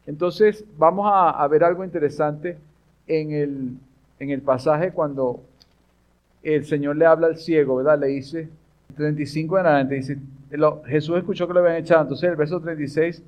Entonces, 0.06 0.64
vamos 0.78 1.06
a, 1.12 1.46
ver 1.48 1.64
algo 1.64 1.84
interesante 1.84 2.56
en 3.06 3.32
el, 3.32 3.70
en 4.18 4.30
el 4.30 4.40
pasaje 4.40 4.90
cuando 4.90 5.40
el 6.42 6.64
Señor 6.64 6.96
le 6.96 7.06
habla 7.06 7.26
al 7.26 7.36
ciego, 7.36 7.76
¿verdad? 7.76 7.98
Le 7.98 8.06
dice, 8.08 8.48
35 8.96 9.58
en 9.58 9.66
adelante, 9.66 9.94
dice, 9.96 10.18
Jesús 10.86 11.16
escuchó 11.16 11.46
que 11.46 11.54
lo 11.54 11.60
habían 11.60 11.76
echado. 11.76 12.02
Entonces 12.02 12.30
el 12.30 12.36
verso 12.36 12.60
36, 12.60 13.22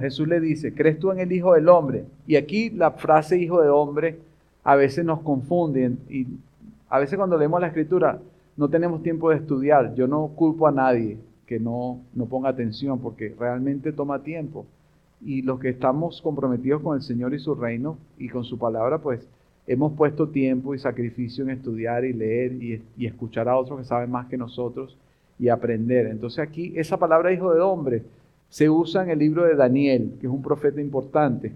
Jesús 0.00 0.28
le 0.28 0.40
dice, 0.40 0.74
¿crees 0.74 0.98
tú 0.98 1.10
en 1.10 1.20
el 1.20 1.32
Hijo 1.32 1.54
del 1.54 1.68
Hombre? 1.68 2.04
Y 2.26 2.36
aquí 2.36 2.70
la 2.70 2.90
frase 2.92 3.38
Hijo 3.38 3.62
de 3.62 3.68
Hombre 3.68 4.18
a 4.64 4.76
veces 4.76 5.04
nos 5.04 5.20
confunde. 5.20 5.92
Y 6.08 6.26
a 6.88 6.98
veces 6.98 7.16
cuando 7.16 7.38
leemos 7.38 7.60
la 7.60 7.68
escritura 7.68 8.18
no 8.56 8.68
tenemos 8.68 9.02
tiempo 9.02 9.30
de 9.30 9.36
estudiar. 9.36 9.94
Yo 9.94 10.06
no 10.06 10.28
culpo 10.28 10.66
a 10.66 10.72
nadie 10.72 11.18
que 11.46 11.60
no, 11.60 12.00
no 12.14 12.26
ponga 12.26 12.48
atención 12.48 12.98
porque 13.00 13.34
realmente 13.38 13.92
toma 13.92 14.22
tiempo. 14.22 14.66
Y 15.20 15.42
los 15.42 15.60
que 15.60 15.70
estamos 15.70 16.20
comprometidos 16.20 16.82
con 16.82 16.96
el 16.96 17.02
Señor 17.02 17.34
y 17.34 17.38
su 17.38 17.54
reino 17.54 17.98
y 18.18 18.28
con 18.28 18.44
su 18.44 18.58
palabra, 18.58 18.98
pues 18.98 19.26
hemos 19.66 19.92
puesto 19.92 20.28
tiempo 20.28 20.74
y 20.74 20.78
sacrificio 20.78 21.44
en 21.44 21.50
estudiar 21.50 22.04
y 22.04 22.12
leer 22.12 22.52
y, 22.62 22.82
y 22.96 23.06
escuchar 23.06 23.48
a 23.48 23.56
otros 23.56 23.80
que 23.80 23.84
saben 23.84 24.10
más 24.10 24.26
que 24.26 24.36
nosotros 24.36 24.96
y 25.38 25.48
aprender. 25.48 26.06
Entonces 26.06 26.40
aquí 26.40 26.72
esa 26.76 26.98
palabra 26.98 27.32
hijo 27.32 27.52
de 27.52 27.60
hombre 27.60 28.02
se 28.48 28.70
usa 28.70 29.02
en 29.02 29.10
el 29.10 29.18
libro 29.18 29.44
de 29.44 29.54
Daniel, 29.54 30.14
que 30.20 30.26
es 30.26 30.32
un 30.32 30.42
profeta 30.42 30.80
importante. 30.80 31.52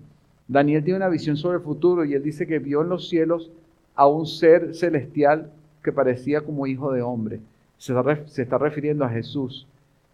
Daniel 0.48 0.82
tiene 0.82 0.96
una 0.96 1.08
visión 1.08 1.36
sobre 1.36 1.58
el 1.58 1.62
futuro 1.62 2.04
y 2.04 2.14
él 2.14 2.22
dice 2.22 2.46
que 2.46 2.58
vio 2.58 2.82
en 2.82 2.88
los 2.88 3.08
cielos 3.08 3.50
a 3.94 4.06
un 4.06 4.26
ser 4.26 4.74
celestial 4.74 5.52
que 5.82 5.92
parecía 5.92 6.40
como 6.40 6.66
hijo 6.66 6.92
de 6.92 7.02
hombre. 7.02 7.40
Se 7.78 7.94
está, 8.42 8.58
refiriendo 8.58 9.04
a 9.04 9.08
Jesús. 9.08 9.66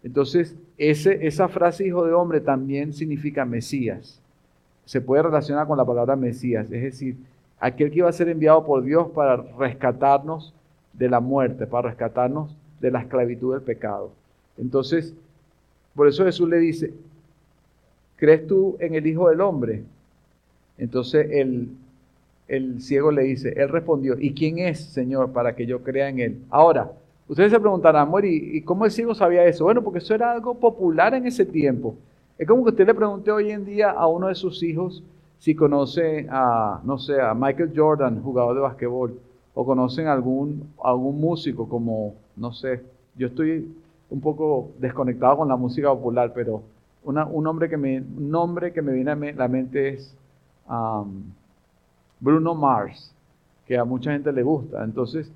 Entonces, 0.03 0.55
ese, 0.77 1.27
esa 1.27 1.47
frase 1.47 1.85
hijo 1.85 2.05
de 2.05 2.13
hombre 2.13 2.39
también 2.39 2.93
significa 2.93 3.45
Mesías. 3.45 4.21
Se 4.85 5.01
puede 5.01 5.23
relacionar 5.23 5.67
con 5.67 5.77
la 5.77 5.85
palabra 5.85 6.15
Mesías, 6.15 6.71
es 6.71 6.81
decir, 6.81 7.17
aquel 7.59 7.91
que 7.91 7.99
iba 7.99 8.09
a 8.09 8.13
ser 8.13 8.29
enviado 8.29 8.65
por 8.65 8.83
Dios 8.83 9.09
para 9.09 9.35
rescatarnos 9.35 10.53
de 10.93 11.09
la 11.09 11.19
muerte, 11.19 11.67
para 11.67 11.89
rescatarnos 11.89 12.55
de 12.79 12.91
la 12.91 13.01
esclavitud 13.01 13.53
del 13.53 13.63
pecado. 13.63 14.11
Entonces, 14.57 15.13
por 15.93 16.07
eso 16.07 16.23
Jesús 16.23 16.47
le 16.47 16.57
dice, 16.57 16.93
¿crees 18.15 18.47
tú 18.47 18.77
en 18.79 18.95
el 18.95 19.05
Hijo 19.07 19.29
del 19.29 19.41
Hombre? 19.41 19.83
Entonces 20.77 21.27
el, 21.31 21.69
el 22.47 22.81
ciego 22.81 23.11
le 23.11 23.23
dice, 23.23 23.53
él 23.55 23.69
respondió, 23.69 24.15
¿y 24.19 24.33
quién 24.33 24.59
es, 24.59 24.79
Señor, 24.79 25.31
para 25.31 25.55
que 25.55 25.65
yo 25.65 25.83
crea 25.83 26.09
en 26.09 26.19
él? 26.19 26.41
Ahora, 26.49 26.91
ustedes 27.27 27.51
se 27.51 27.59
preguntarán, 27.59 28.11
¿y, 28.23 28.57
¿y 28.57 28.61
cómo 28.61 28.85
el 28.85 28.91
ciego 28.91 29.13
sabía 29.15 29.45
eso? 29.45 29.65
Bueno, 29.65 29.83
porque 29.83 29.99
eso 29.99 30.15
era 30.15 30.31
algo 30.31 30.55
popular 30.55 31.13
en 31.13 31.25
ese 31.25 31.45
tiempo. 31.45 31.95
Es 32.37 32.47
como 32.47 32.63
que 32.63 32.69
usted 32.69 32.85
le 32.85 32.93
pregunte 32.93 33.31
hoy 33.31 33.51
en 33.51 33.65
día 33.65 33.91
a 33.91 34.07
uno 34.07 34.27
de 34.27 34.35
sus 34.35 34.61
hijos 34.63 35.03
si 35.39 35.55
conoce 35.55 36.27
a, 36.29 36.81
no 36.83 36.97
sé, 36.97 37.21
a 37.21 37.33
Michael 37.33 37.73
Jordan, 37.75 38.21
jugador 38.23 38.55
de 38.55 38.61
basquetbol, 38.61 39.19
o 39.53 39.65
conocen 39.65 40.07
algún, 40.07 40.71
algún 40.83 41.19
músico 41.19 41.67
como 41.67 42.13
no 42.37 42.53
sé, 42.53 42.81
yo 43.15 43.27
estoy 43.27 43.67
un 44.09 44.21
poco 44.21 44.69
desconectado 44.79 45.37
con 45.37 45.49
la 45.49 45.57
música 45.57 45.89
popular, 45.89 46.31
pero 46.33 46.61
un, 47.03 47.43
nombre 47.43 47.67
que 47.69 47.77
me, 47.77 48.01
nombre 48.01 48.71
que 48.71 48.81
me 48.81 48.93
viene 48.93 49.11
a 49.11 49.15
la 49.15 49.47
mente 49.47 49.89
es 49.89 50.15
Bruno 52.19 52.55
Mars, 52.55 53.13
que 53.65 53.77
a 53.77 53.83
mucha 53.85 54.11
gente 54.11 54.31
le 54.31 54.43
gusta. 54.43 54.83
Entonces, 54.83 55.31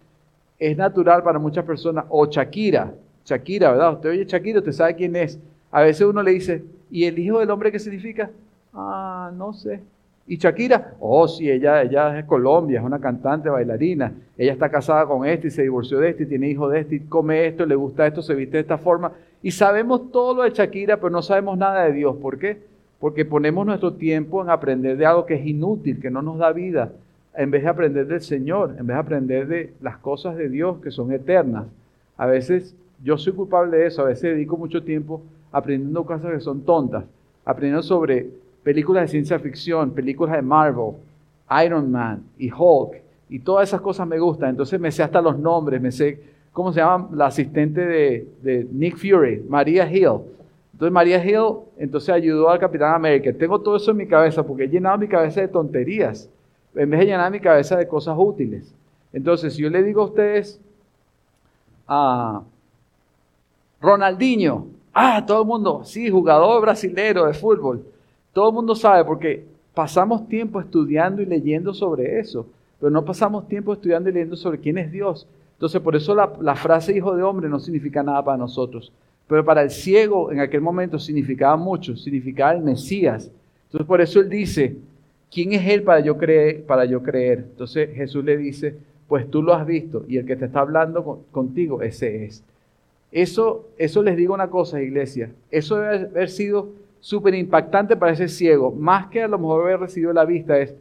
es 0.60 0.78
natural 0.78 1.24
para 1.24 1.40
muchas 1.40 1.66
personas, 1.66 2.06
o 2.10 2.26
Shakira, 2.26 2.94
Shakira, 3.26 3.72
¿verdad? 3.72 3.94
Usted 3.94 4.10
oye 4.10 4.26
Shakira, 4.26 4.60
usted 4.60 4.72
sabe 4.72 4.96
quién 4.96 5.16
es. 5.16 5.40
A 5.72 5.82
veces 5.82 6.06
uno 6.06 6.22
le 6.22 6.32
dice, 6.32 6.64
¿y 6.90 7.06
el 7.06 7.18
hijo 7.20 7.40
del 7.40 7.50
hombre 7.50 7.72
qué 7.72 7.80
significa? 7.80 8.30
Ah, 8.74 9.32
no 9.36 9.54
sé. 9.54 9.82
¿Y 10.28 10.38
Shakira? 10.38 10.94
Oh, 11.00 11.28
sí, 11.28 11.50
ella, 11.50 11.82
ella 11.82 12.10
es 12.10 12.16
de 12.16 12.26
Colombia, 12.26 12.80
es 12.80 12.86
una 12.86 13.00
cantante, 13.00 13.50
bailarina. 13.50 14.14
Ella 14.38 14.54
está 14.54 14.70
casada 14.70 15.06
con 15.06 15.26
este 15.26 15.48
y 15.48 15.52
se 15.52 15.64
divorció 15.64 16.00
de 16.00 16.10
este 16.10 16.24
y 16.24 16.28
tiene 16.28 16.50
hijo 16.50 16.70
de 16.70 16.80
este 16.82 16.96
y 16.96 17.00
come 17.02 17.48
esto, 17.48 17.66
le 17.66 17.76
gusta 17.76 18.06
esto, 18.08 18.22
se 18.22 18.36
viste 18.36 18.58
de 18.58 18.62
esta 18.62 18.78
forma. 18.78 19.12
Y 19.42 19.52
sabemos 19.52 20.12
todo 20.12 20.36
lo 20.36 20.44
de 20.44 20.52
Shakira, 20.52 20.98
pero 20.98 21.10
no 21.10 21.22
sabemos 21.22 21.58
nada 21.58 21.86
de 21.86 21.94
Dios. 21.94 22.16
¿Por 22.18 22.38
qué? 22.38 22.62
Porque 23.02 23.26
ponemos 23.26 23.66
nuestro 23.66 23.94
tiempo 23.94 24.42
en 24.42 24.50
aprender 24.50 24.96
de 24.96 25.06
algo 25.06 25.26
que 25.26 25.34
es 25.34 25.46
inútil, 25.46 26.00
que 26.00 26.10
no 26.10 26.22
nos 26.22 26.38
da 26.38 26.54
vida, 26.54 26.94
en 27.36 27.52
vez 27.52 27.64
de 27.64 27.70
aprender 27.70 28.08
del 28.08 28.22
Señor, 28.22 28.76
en 28.80 28.88
vez 28.88 28.96
de 28.96 29.02
aprender 29.02 29.48
de 29.48 29.74
las 29.82 29.98
cosas 29.98 30.38
de 30.38 30.48
Dios 30.48 30.78
que 30.82 30.92
son 30.92 31.12
eternas. 31.12 31.66
A 32.16 32.26
veces 32.26 32.74
yo 33.04 33.18
soy 33.18 33.34
culpable 33.34 33.78
de 33.78 33.88
eso, 33.88 34.04
a 34.04 34.06
veces 34.06 34.34
dedico 34.34 34.56
mucho 34.56 34.84
tiempo 34.84 35.22
aprendiendo 35.52 36.06
cosas 36.06 36.32
que 36.32 36.40
son 36.40 36.62
tontas, 36.62 37.04
aprendiendo 37.44 37.84
sobre 37.84 38.30
películas 38.64 39.04
de 39.04 39.08
ciencia 39.10 39.40
ficción, 39.40 39.92
películas 39.92 40.36
de 40.36 40.42
Marvel, 40.42 40.94
Iron 41.66 41.92
Man 41.92 42.24
y 42.38 42.50
Hulk, 42.50 43.02
y 43.30 43.40
todas 43.40 43.68
esas 43.68 43.82
cosas 43.82 44.08
me 44.08 44.20
gustan. 44.20 44.52
Entonces 44.52 44.80
me 44.80 44.92
sé 44.92 45.04
hasta 45.04 45.22
los 45.22 45.38
nombres, 45.38 45.82
me 45.82 45.92
sé 45.92 46.32
¿cómo 46.54 46.74
se 46.74 46.80
llama? 46.80 47.10
La 47.14 47.28
asistente 47.28 47.86
de, 47.86 48.28
de 48.42 48.68
Nick 48.72 48.98
Fury, 48.98 49.44
María 49.48 49.92
Hill. 49.92 50.20
Entonces 50.82 50.94
María 50.94 51.24
Hill 51.24 51.60
entonces 51.78 52.10
ayudó 52.10 52.50
al 52.50 52.58
Capitán 52.58 52.96
América. 52.96 53.32
Tengo 53.32 53.62
todo 53.62 53.76
eso 53.76 53.92
en 53.92 53.98
mi 53.98 54.08
cabeza 54.08 54.42
porque 54.42 54.64
he 54.64 54.68
llenado 54.68 54.98
mi 54.98 55.08
cabeza 55.08 55.40
de 55.40 55.48
tonterías 55.48 56.28
en 56.74 56.90
vez 56.90 57.02
de 57.02 57.06
llenar 57.06 57.32
mi 57.32 57.40
cabeza 57.40 57.78
de 57.78 57.88
cosas 57.88 58.16
útiles. 58.18 58.74
Entonces, 59.14 59.54
si 59.54 59.62
yo 59.62 59.70
le 59.70 59.84
digo 59.84 60.02
a 60.02 60.06
ustedes 60.06 60.60
a 61.88 62.42
Ronaldinho, 63.80 64.70
ah, 64.92 65.24
todo 65.24 65.44
el 65.44 65.48
mundo, 65.48 65.82
sí, 65.84 66.10
jugador 66.10 66.60
brasilero 66.64 67.28
de 67.28 67.36
fútbol, 67.36 67.86
todo 68.34 68.50
el 68.50 68.56
mundo 68.56 68.74
sabe 68.74 69.06
porque 69.06 69.46
pasamos 69.76 70.28
tiempo 70.28 70.60
estudiando 70.60 71.22
y 71.22 71.28
leyendo 71.28 71.76
sobre 71.76 72.18
eso, 72.18 72.48
pero 72.80 72.90
no 72.90 73.06
pasamos 73.06 73.48
tiempo 73.48 73.72
estudiando 73.72 74.10
y 74.10 74.14
leyendo 74.14 74.36
sobre 74.36 74.60
quién 74.60 74.80
es 74.80 74.92
Dios. 74.92 75.28
Entonces, 75.54 75.80
por 75.80 75.96
eso 75.96 76.16
la, 76.16 76.34
la 76.42 76.56
frase 76.56 76.98
hijo 76.98 77.16
de 77.16 77.22
hombre 77.22 77.50
no 77.50 77.60
significa 77.60 78.02
nada 78.02 78.26
para 78.26 78.40
nosotros. 78.40 78.92
Pero 79.28 79.46
para 79.46 79.62
el 79.62 79.70
ciego 79.70 80.32
en 80.32 80.40
aquel 80.40 80.62
momento 80.62 81.00
significaba 81.00 81.56
mucho, 81.56 81.96
significaba 81.96 82.54
el 82.54 82.62
Mesías. 82.62 83.32
Entonces, 83.66 83.88
por 83.88 84.02
eso 84.02 84.20
él 84.20 84.30
dice, 84.30 84.76
¿quién 85.32 85.54
es 85.54 85.66
él 85.68 85.84
para 85.84 86.02
yo 86.02 86.18
creer? 86.18 86.64
Para 86.64 86.86
yo? 86.86 87.02
Entonces 87.06 87.90
Jesús 87.96 88.24
le 88.24 88.38
dice, 88.38 88.76
pues 89.08 89.30
tú 89.30 89.42
lo 89.42 89.54
has 89.54 89.66
visto 89.66 90.06
y 90.08 90.18
el 90.18 90.26
que 90.26 90.36
te 90.36 90.46
está 90.46 90.62
hablando 90.62 91.24
contigo, 91.32 91.82
ese 91.82 92.26
es. 92.26 92.44
Eso, 93.12 93.68
eso 93.78 94.04
les 94.04 94.16
digo 94.16 94.34
una 94.34 94.50
cosa, 94.50 94.82
iglesia. 94.82 95.32
Eso 95.50 95.78
debe 95.78 96.06
haber 96.06 96.30
sido 96.30 96.70
súper 97.02 97.36
impactante 97.36 97.96
para 97.98 98.14
ese 98.14 98.30
ciego. 98.30 98.72
Más 98.72 99.08
que 99.08 99.22
a 99.24 99.28
lo 99.28 99.38
mejor 99.38 99.64
haber 99.64 99.82
recibido 99.82 100.14
la 100.14 100.24
vista, 100.24 100.58
es 100.58 100.74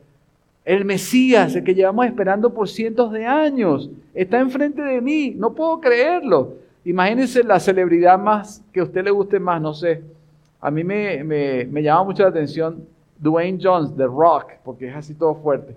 el 0.64 0.84
Mesías, 0.84 1.56
el 1.56 1.64
que 1.64 1.74
llevamos 1.74 2.06
esperando 2.06 2.54
por 2.54 2.68
cientos 2.68 3.10
de 3.10 3.26
años. 3.26 3.90
Está 4.14 4.38
enfrente 4.38 4.82
de 4.82 5.00
mí. 5.00 5.34
No 5.36 5.52
puedo 5.52 5.80
creerlo. 5.80 6.54
Imagínense 6.84 7.44
la 7.44 7.60
celebridad 7.60 8.18
más 8.18 8.64
que 8.72 8.80
a 8.80 8.84
usted 8.84 9.04
le 9.04 9.10
guste 9.10 9.38
más, 9.38 9.60
no 9.60 9.74
sé. 9.74 10.02
A 10.60 10.70
mí 10.70 10.82
me, 10.84 11.22
me, 11.24 11.64
me 11.66 11.82
llama 11.82 12.04
mucho 12.04 12.22
la 12.22 12.30
atención 12.30 12.84
Dwayne 13.18 13.58
Jones, 13.62 13.94
The 13.96 14.06
Rock, 14.06 14.52
porque 14.64 14.88
es 14.88 14.96
así 14.96 15.14
todo 15.14 15.34
fuerte. 15.34 15.76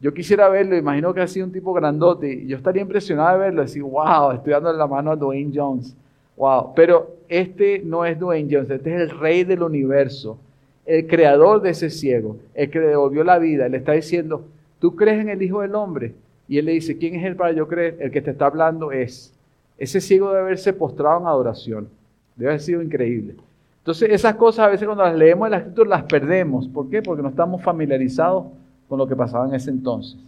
Yo 0.00 0.14
quisiera 0.14 0.48
verlo, 0.48 0.76
imagino 0.76 1.12
que 1.12 1.20
ha 1.20 1.26
sido 1.26 1.46
un 1.46 1.52
tipo 1.52 1.72
grandote, 1.72 2.32
y 2.32 2.46
yo 2.46 2.56
estaría 2.56 2.82
impresionado 2.82 3.38
de 3.38 3.44
verlo, 3.44 3.62
decir, 3.62 3.82
wow, 3.82 4.32
estoy 4.32 4.52
dando 4.52 4.72
la 4.72 4.86
mano 4.86 5.12
a 5.12 5.16
Dwayne 5.16 5.52
Jones. 5.54 5.94
Wow, 6.36 6.72
pero 6.74 7.16
este 7.28 7.82
no 7.84 8.04
es 8.04 8.18
Dwayne 8.18 8.48
Jones, 8.50 8.70
este 8.70 8.94
es 8.94 9.00
el 9.02 9.18
rey 9.18 9.44
del 9.44 9.62
universo, 9.62 10.38
el 10.86 11.06
creador 11.06 11.60
de 11.60 11.70
ese 11.70 11.90
ciego, 11.90 12.38
el 12.54 12.70
que 12.70 12.80
le 12.80 12.86
devolvió 12.86 13.22
la 13.22 13.38
vida. 13.38 13.68
le 13.68 13.76
está 13.76 13.92
diciendo, 13.92 14.46
¿tú 14.78 14.96
crees 14.96 15.20
en 15.20 15.28
el 15.28 15.42
Hijo 15.42 15.60
del 15.60 15.74
Hombre? 15.74 16.14
Y 16.48 16.58
él 16.58 16.64
le 16.64 16.72
dice, 16.72 16.96
¿quién 16.96 17.14
es 17.14 17.24
él 17.24 17.36
para 17.36 17.52
yo 17.52 17.68
creer? 17.68 17.98
El 18.00 18.10
que 18.10 18.22
te 18.22 18.30
está 18.30 18.46
hablando 18.46 18.90
es. 18.90 19.32
Ese 19.80 20.00
ciego 20.00 20.28
debe 20.28 20.42
haberse 20.42 20.74
postrado 20.74 21.20
en 21.20 21.26
adoración. 21.26 21.88
Debe 22.36 22.50
haber 22.50 22.60
sido 22.60 22.82
increíble. 22.82 23.34
Entonces, 23.78 24.10
esas 24.10 24.34
cosas 24.34 24.66
a 24.66 24.68
veces 24.68 24.86
cuando 24.86 25.02
las 25.02 25.16
leemos 25.16 25.46
en 25.46 25.52
la 25.52 25.56
escritura 25.56 25.88
las 25.88 26.04
perdemos. 26.04 26.68
¿Por 26.68 26.90
qué? 26.90 27.00
Porque 27.00 27.22
no 27.22 27.30
estamos 27.30 27.62
familiarizados 27.62 28.44
con 28.90 28.98
lo 28.98 29.06
que 29.06 29.16
pasaba 29.16 29.48
en 29.48 29.54
ese 29.54 29.70
entonces. 29.70 30.18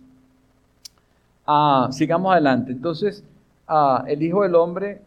Ah, 1.47 1.91
sigamos 1.93 2.33
adelante. 2.33 2.73
Entonces, 2.73 3.23
ah, 3.69 4.05
el 4.09 4.23
Hijo 4.23 4.43
del 4.43 4.55
Hombre, 4.55 5.03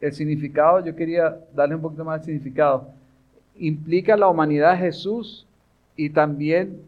el 0.00 0.12
significado, 0.12 0.78
yo 0.84 0.94
quería 0.94 1.36
darle 1.52 1.74
un 1.74 1.82
poquito 1.82 2.04
más 2.04 2.20
de 2.20 2.26
significado, 2.26 2.86
implica 3.56 4.16
la 4.16 4.28
humanidad 4.28 4.72
de 4.74 4.78
Jesús 4.78 5.44
y 5.96 6.10
también 6.10 6.82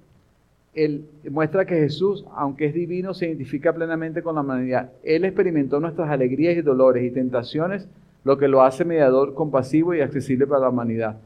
él 0.74 1.04
muestra 1.28 1.64
que 1.64 1.76
Jesús, 1.76 2.24
aunque 2.35 2.66
es 2.66 2.74
divino, 2.74 3.12
se 3.14 3.26
identifica 3.26 3.72
plenamente 3.72 4.22
con 4.22 4.35
la 4.37 4.42
humanidad. 4.42 4.90
Él 5.02 5.24
experimentó 5.24 5.80
nuestras 5.80 6.11
alegrías 6.11 6.56
y 6.56 6.62
dolores 6.62 7.04
y 7.04 7.11
tentaciones, 7.11 7.88
lo 8.24 8.38
que 8.38 8.48
lo 8.48 8.62
hace 8.62 8.85
mediador 8.85 9.35
compasivo 9.35 9.94
y 9.94 10.00
accesible 10.00 10.46
para 10.46 10.62
la 10.62 10.68
humanidad. 10.68 11.16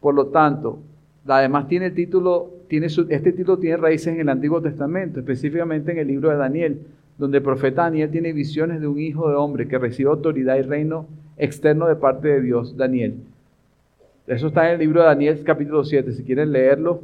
Por 0.00 0.14
lo 0.14 0.26
tanto, 0.26 0.78
además 1.26 1.66
tiene 1.68 1.86
el 1.86 1.94
título 1.94 2.50
este 3.08 3.32
título 3.32 3.58
tiene 3.58 3.76
raíces 3.76 4.08
en 4.08 4.20
el 4.20 4.28
Antiguo 4.28 4.60
Testamento, 4.60 5.20
específicamente 5.20 5.92
en 5.92 5.98
el 5.98 6.08
libro 6.08 6.30
de 6.30 6.36
Daniel, 6.36 6.80
donde 7.18 7.38
el 7.38 7.44
profeta 7.44 7.82
Daniel 7.82 8.10
tiene 8.10 8.32
visiones 8.32 8.80
de 8.80 8.86
un 8.86 8.98
hijo 8.98 9.28
de 9.28 9.36
hombre 9.36 9.68
que 9.68 9.78
recibe 9.78 10.10
autoridad 10.10 10.56
y 10.56 10.62
reino 10.62 11.06
externo 11.36 11.86
de 11.86 11.96
parte 11.96 12.28
de 12.28 12.40
Dios, 12.40 12.76
Daniel. 12.76 13.14
Eso 14.26 14.48
está 14.48 14.66
en 14.66 14.74
el 14.74 14.80
libro 14.80 15.02
de 15.02 15.06
Daniel, 15.06 15.40
capítulo 15.44 15.84
7. 15.84 16.12
Si 16.12 16.24
quieren 16.24 16.50
leerlo, 16.50 17.02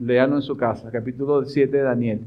léanlo 0.00 0.36
en 0.36 0.42
su 0.42 0.56
casa, 0.56 0.90
capítulo 0.90 1.44
7 1.44 1.76
de 1.76 1.82
Daniel. 1.82 2.20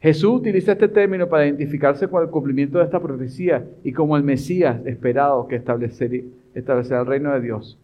Jesús 0.00 0.40
utiliza 0.40 0.72
este 0.72 0.88
término 0.88 1.28
para 1.28 1.46
identificarse 1.46 2.08
con 2.08 2.22
el 2.22 2.30
cumplimiento 2.30 2.78
de 2.78 2.84
esta 2.84 3.00
profecía 3.00 3.64
y 3.82 3.92
como 3.92 4.16
el 4.16 4.22
Mesías 4.22 4.84
esperado 4.86 5.46
que 5.46 5.56
establecerá, 5.56 7.00
el 7.00 7.06
reino 7.06 7.32
de 7.32 7.40
Dios. 7.40 7.78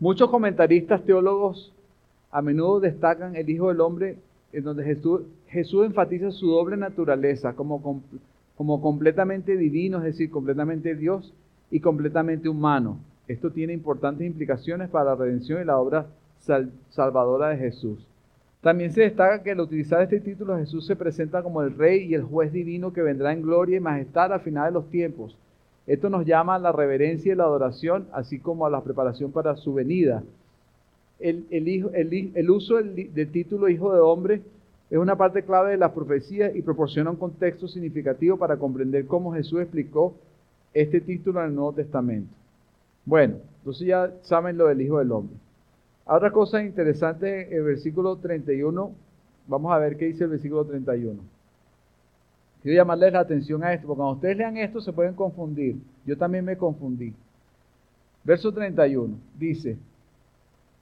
Muchos 0.00 0.30
comentaristas 0.30 1.02
teólogos 1.02 1.72
a 2.30 2.42
menudo 2.42 2.80
destacan 2.80 3.36
el 3.36 3.48
Hijo 3.48 3.68
del 3.68 3.80
Hombre, 3.80 4.16
en 4.52 4.64
donde 4.64 4.84
Jesús, 4.84 5.84
enfatiza 5.84 6.30
su 6.30 6.48
doble 6.48 6.76
naturaleza 6.76 7.54
como, 7.54 8.02
como 8.56 8.82
completamente 8.82 9.56
divino, 9.56 9.98
es 9.98 10.04
decir, 10.04 10.30
completamente 10.30 10.94
Dios 10.94 11.32
y 11.70 11.80
completamente 11.80 12.48
humano. 12.48 12.98
Esto 13.28 13.50
tiene 13.50 13.72
importantes 13.72 14.26
implicaciones 14.26 14.90
para 14.90 15.10
la 15.10 15.14
redención 15.14 15.60
y 15.60 15.64
la 15.64 15.78
obra 15.78 16.06
salvadora 16.90 17.50
de 17.50 17.58
Jesús. 17.58 18.06
También 18.62 18.92
se 18.92 19.02
destaca 19.02 19.42
que 19.42 19.50
al 19.50 19.60
utilizar 19.60 20.02
este 20.02 20.20
título 20.20 20.56
Jesús 20.56 20.86
se 20.86 20.96
presenta 20.96 21.42
como 21.42 21.62
el 21.62 21.76
Rey 21.76 22.06
y 22.06 22.14
el 22.14 22.22
Juez 22.22 22.52
divino 22.52 22.92
que 22.92 23.02
vendrá 23.02 23.32
en 23.32 23.42
gloria 23.42 23.76
y 23.76 23.80
majestad 23.80 24.32
al 24.32 24.40
final 24.40 24.66
de 24.66 24.78
los 24.78 24.88
tiempos. 24.88 25.36
Esto 25.86 26.08
nos 26.08 26.24
llama 26.24 26.54
a 26.54 26.58
la 26.58 26.72
reverencia 26.72 27.32
y 27.32 27.36
la 27.36 27.44
adoración, 27.44 28.06
así 28.12 28.38
como 28.38 28.64
a 28.64 28.70
la 28.70 28.82
preparación 28.82 29.32
para 29.32 29.56
su 29.56 29.74
venida 29.74 30.22
el, 31.22 32.50
uso 32.50 32.76
del, 32.76 33.30
título 33.30 33.68
Hijo 33.68 33.92
de 33.92 34.00
Hombre 34.00 34.42
es 34.90 34.98
una 34.98 35.16
parte 35.16 35.42
clave 35.42 35.72
de 35.72 35.76
la 35.78 35.94
profecía 35.94 36.54
y 36.54 36.62
proporciona 36.62 37.10
un 37.10 37.16
contexto 37.16 37.66
significativo 37.66 38.36
para 38.36 38.56
comprender 38.56 39.06
cómo 39.06 39.32
Jesús 39.32 39.60
explicó 39.60 40.14
este 40.74 41.00
título 41.00 41.40
en 41.40 41.46
el 41.46 41.54
Nuevo 41.54 41.72
Testamento. 41.72 42.28
Bueno, 43.04 43.36
entonces 43.58 43.86
ya 43.86 44.12
saben 44.22 44.58
lo 44.58 44.66
del 44.66 44.82
Hijo 44.82 44.98
del 44.98 45.12
Hombre. 45.12 45.36
Otra 46.04 46.30
cosa 46.32 46.62
interesante, 46.62 47.54
el 47.56 47.62
versículo 47.62 48.16
31, 48.16 48.92
vamos 49.46 49.72
a 49.72 49.78
ver 49.78 49.96
qué 49.96 50.06
dice 50.06 50.24
el 50.24 50.30
versículo 50.30 50.64
31. 50.64 51.20
Quiero 52.62 52.76
llamarles 52.76 53.12
la 53.12 53.20
atención 53.20 53.62
a 53.62 53.72
esto, 53.72 53.86
porque 53.86 53.98
cuando 53.98 54.14
ustedes 54.14 54.36
lean 54.36 54.56
esto 54.56 54.80
se 54.80 54.92
pueden 54.92 55.14
confundir. 55.14 55.76
Yo 56.04 56.16
también 56.16 56.44
me 56.44 56.56
confundí. 56.56 57.14
Verso 58.24 58.52
31 58.52 59.16
dice, 59.38 59.78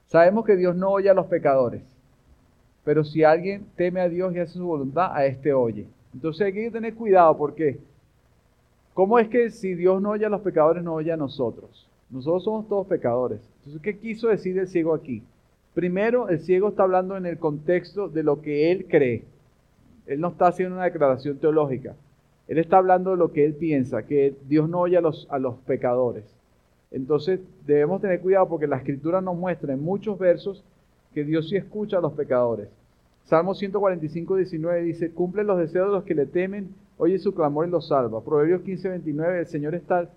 Sabemos 0.06 0.44
que 0.44 0.56
Dios 0.56 0.74
no 0.74 0.90
oye 0.90 1.08
a 1.08 1.14
los 1.14 1.26
pecadores, 1.26 1.82
pero 2.84 3.04
si 3.04 3.22
alguien 3.22 3.66
teme 3.76 4.00
a 4.00 4.08
Dios 4.08 4.34
y 4.34 4.40
hace 4.40 4.54
su 4.54 4.66
voluntad, 4.66 5.14
a 5.14 5.24
este 5.24 5.52
oye. 5.52 5.86
Entonces 6.12 6.46
hay 6.46 6.52
que 6.52 6.70
tener 6.70 6.94
cuidado 6.94 7.36
porque, 7.36 7.78
¿cómo 8.94 9.18
es 9.18 9.28
que 9.28 9.50
si 9.50 9.74
Dios 9.74 10.02
no 10.02 10.10
oye 10.10 10.26
a 10.26 10.30
los 10.30 10.40
pecadores, 10.40 10.82
no 10.82 10.94
oye 10.94 11.12
a 11.12 11.16
nosotros? 11.16 11.89
Nosotros 12.10 12.44
somos 12.44 12.68
todos 12.68 12.86
pecadores. 12.86 13.40
Entonces, 13.58 13.82
¿qué 13.82 13.98
quiso 13.98 14.28
decir 14.28 14.58
el 14.58 14.66
ciego 14.66 14.94
aquí? 14.94 15.22
Primero, 15.74 16.28
el 16.28 16.40
ciego 16.40 16.68
está 16.68 16.82
hablando 16.82 17.16
en 17.16 17.26
el 17.26 17.38
contexto 17.38 18.08
de 18.08 18.22
lo 18.22 18.42
que 18.42 18.72
él 18.72 18.86
cree. 18.88 19.24
Él 20.06 20.20
no 20.20 20.28
está 20.28 20.48
haciendo 20.48 20.74
una 20.74 20.84
declaración 20.84 21.38
teológica. 21.38 21.94
Él 22.48 22.58
está 22.58 22.78
hablando 22.78 23.12
de 23.12 23.16
lo 23.16 23.30
que 23.30 23.44
él 23.44 23.54
piensa, 23.54 24.02
que 24.02 24.34
Dios 24.48 24.68
no 24.68 24.80
oye 24.80 24.96
a 24.96 25.00
los, 25.00 25.28
pecadores. 25.66 26.24
Entonces 26.90 27.38
debemos 27.64 28.00
tener 28.00 28.20
cuidado 28.20 28.48
porque 28.48 28.66
la 28.66 28.78
escritura 28.78 29.20
nos 29.20 29.36
muestra 29.36 29.72
en 29.72 29.80
muchos 29.80 30.18
versos 30.18 30.64
que 31.14 31.22
Dios 31.22 31.48
sí 31.48 31.54
escucha 31.54 31.98
a 31.98 32.00
los 32.00 32.14
pecadores. 32.14 32.68
Salmo 33.22 33.54
145, 33.54 34.34
19 34.34 34.82
dice, 34.82 35.12
cumple 35.12 35.44
los 35.44 35.58
deseos 35.58 35.86
de 35.86 35.92
los 35.92 36.02
que 36.02 36.16
le 36.16 36.26
temen, 36.26 36.74
oye 36.98 37.20
su 37.20 37.32
clamor 37.32 37.68
y 37.68 37.70
los 37.70 37.86
salva. 37.86 38.20
Proverbios 38.24 38.62
15, 38.62 38.88
29, 38.88 39.38
el 39.38 39.46
Señor 39.46 39.76
está 39.76 40.10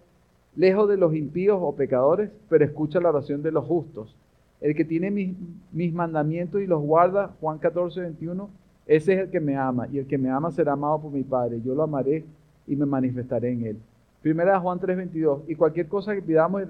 lejos 0.56 0.90
de 0.90 0.98
los 0.98 1.16
impíos 1.16 1.60
o 1.62 1.76
pecadores, 1.76 2.30
pero 2.50 2.66
escucha 2.66 3.00
la 3.00 3.10
oración 3.10 3.42
de 3.42 3.52
los 3.52 3.66
justos. 3.66 4.16
El 4.62 4.76
que 4.76 4.86
tiene 4.86 5.12
mis, 5.12 5.36
mis 5.72 5.94
mandamientos 5.94 6.62
y 6.62 6.68
los 6.68 6.82
guarda, 6.82 7.32
Juan 7.42 7.60
14, 7.60 8.02
21, 8.02 8.50
ese 8.86 9.14
es 9.14 9.20
el 9.20 9.30
que 9.30 9.40
me 9.40 9.58
ama, 9.58 9.88
y 9.92 10.00
el 10.00 10.08
que 10.08 10.18
me 10.18 10.30
ama 10.30 10.52
será 10.52 10.74
amado 10.74 11.02
por 11.02 11.12
mi 11.12 11.24
Padre. 11.24 11.62
Yo 11.62 11.74
lo 11.74 11.84
amaré 11.84 12.26
y 12.68 12.76
me 12.76 12.86
manifestaré 12.86 13.52
en 13.52 13.66
él. 13.66 13.78
Primera 14.22 14.58
Juan 14.60 14.80
3:22. 14.80 15.42
Y 15.48 15.56
cualquier 15.56 15.88
cosa 15.88 16.16
que 16.16 16.22
pidamos 16.22 16.64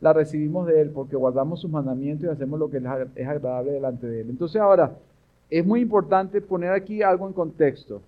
la 0.00 0.12
recibimos 0.12 0.66
de 0.66 0.80
Él 0.80 0.90
porque 0.90 1.16
guardamos 1.16 1.60
sus 1.60 1.70
mandamientos 1.70 2.26
y 2.26 2.30
hacemos 2.30 2.58
lo 2.58 2.70
que 2.70 2.78
es 2.78 3.26
agradable 3.28 3.72
delante 3.72 4.06
de 4.06 4.22
Él. 4.22 4.30
Entonces 4.30 4.60
ahora, 4.60 4.96
es 5.50 5.64
muy 5.64 5.80
importante 5.80 6.40
poner 6.40 6.72
aquí 6.72 7.02
algo 7.02 7.26
en 7.26 7.34
contexto. 7.34 8.00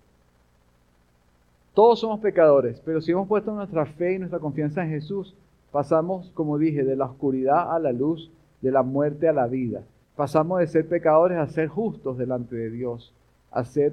Todos 1.77 2.01
somos 2.01 2.21
pecadores, 2.21 2.81
pero 2.87 3.03
si 3.03 3.13
hemos 3.13 3.29
puesto 3.29 3.53
nuestra 3.53 3.85
fe 3.85 4.15
y 4.15 4.19
nuestra 4.19 4.39
confianza 4.39 4.83
en 4.83 4.89
Jesús, 4.89 5.35
pasamos, 5.71 6.31
como 6.33 6.57
dije, 6.57 6.85
de 6.85 6.97
la 6.97 7.05
oscuridad 7.05 7.71
a 7.71 7.79
la 7.79 7.93
luz, 7.93 8.31
de 8.63 8.71
la 8.71 8.83
muerte 8.83 9.29
a 9.29 9.35
la 9.35 9.47
vida. 9.47 9.83
Pasamos 10.17 10.61
de 10.61 10.69
ser 10.69 10.89
pecadores 10.89 11.37
a 11.37 11.47
ser 11.49 11.69
justos 11.69 12.17
delante 12.17 12.57
de 12.57 12.71
Dios, 12.71 13.13
a, 13.51 13.63
ser, 13.67 13.93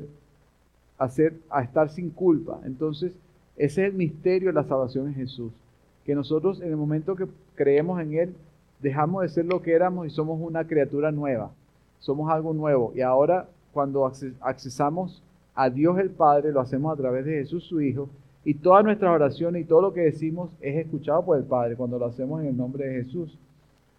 a, 0.98 1.10
ser, 1.10 1.34
a 1.50 1.62
estar 1.62 1.89
sin 1.89 2.10
culpa. 2.10 2.62
Entonces, 2.63 3.12
ese 3.58 3.82
es 3.82 3.91
el 3.91 3.98
misterio 3.98 4.48
de 4.48 4.54
la 4.54 4.63
salvación 4.63 5.08
en 5.08 5.15
Jesús. 5.15 5.52
que 6.06 6.15
nosotros 6.15 6.62
en 6.62 6.69
el 6.69 6.78
momento 6.78 7.17
que 7.17 7.28
creemos 7.56 8.00
en 8.00 8.13
Él, 8.13 8.36
dejamos 8.80 9.24
de 9.24 9.28
ser 9.28 9.43
lo 9.43 9.62
que 9.62 9.74
éramos 9.74 10.08
y 10.08 10.10
somos 10.10 10.39
una 10.39 10.65
criatura 10.65 11.12
nueva, 11.12 11.52
somos 12.00 12.32
algo 12.32 12.54
nuevo. 12.54 12.93
Y 12.96 13.02
ahora 13.02 13.50
cuando 13.74 14.10
accesamos 14.39 15.22
a 15.56 15.70
Dios 15.70 16.00
el 16.00 16.10
Padre, 16.10 16.52
lo 16.52 16.60
hacemos 16.60 16.94
a 16.94 17.02
través 17.02 17.26
de 17.26 17.34
Jesús 17.34 17.63
su 17.63 17.82
Hijo, 17.82 18.10
y 18.46 18.56
todas 18.56 18.84
nuestras 18.84 19.12
oraciones 19.12 19.62
y 19.62 19.66
todo 19.66 19.82
lo 19.82 19.94
que 19.94 20.02
decimos 20.02 20.52
es 20.60 20.76
escuchado 20.76 21.24
por 21.24 21.38
el 21.38 21.44
Padre 21.44 21.76
cuando 21.76 21.98
lo 21.98 22.06
hacemos 22.06 22.42
en 22.42 22.48
el 22.48 22.58
nombre 22.58 22.88
de 22.88 23.04
Jesús. 23.04 23.38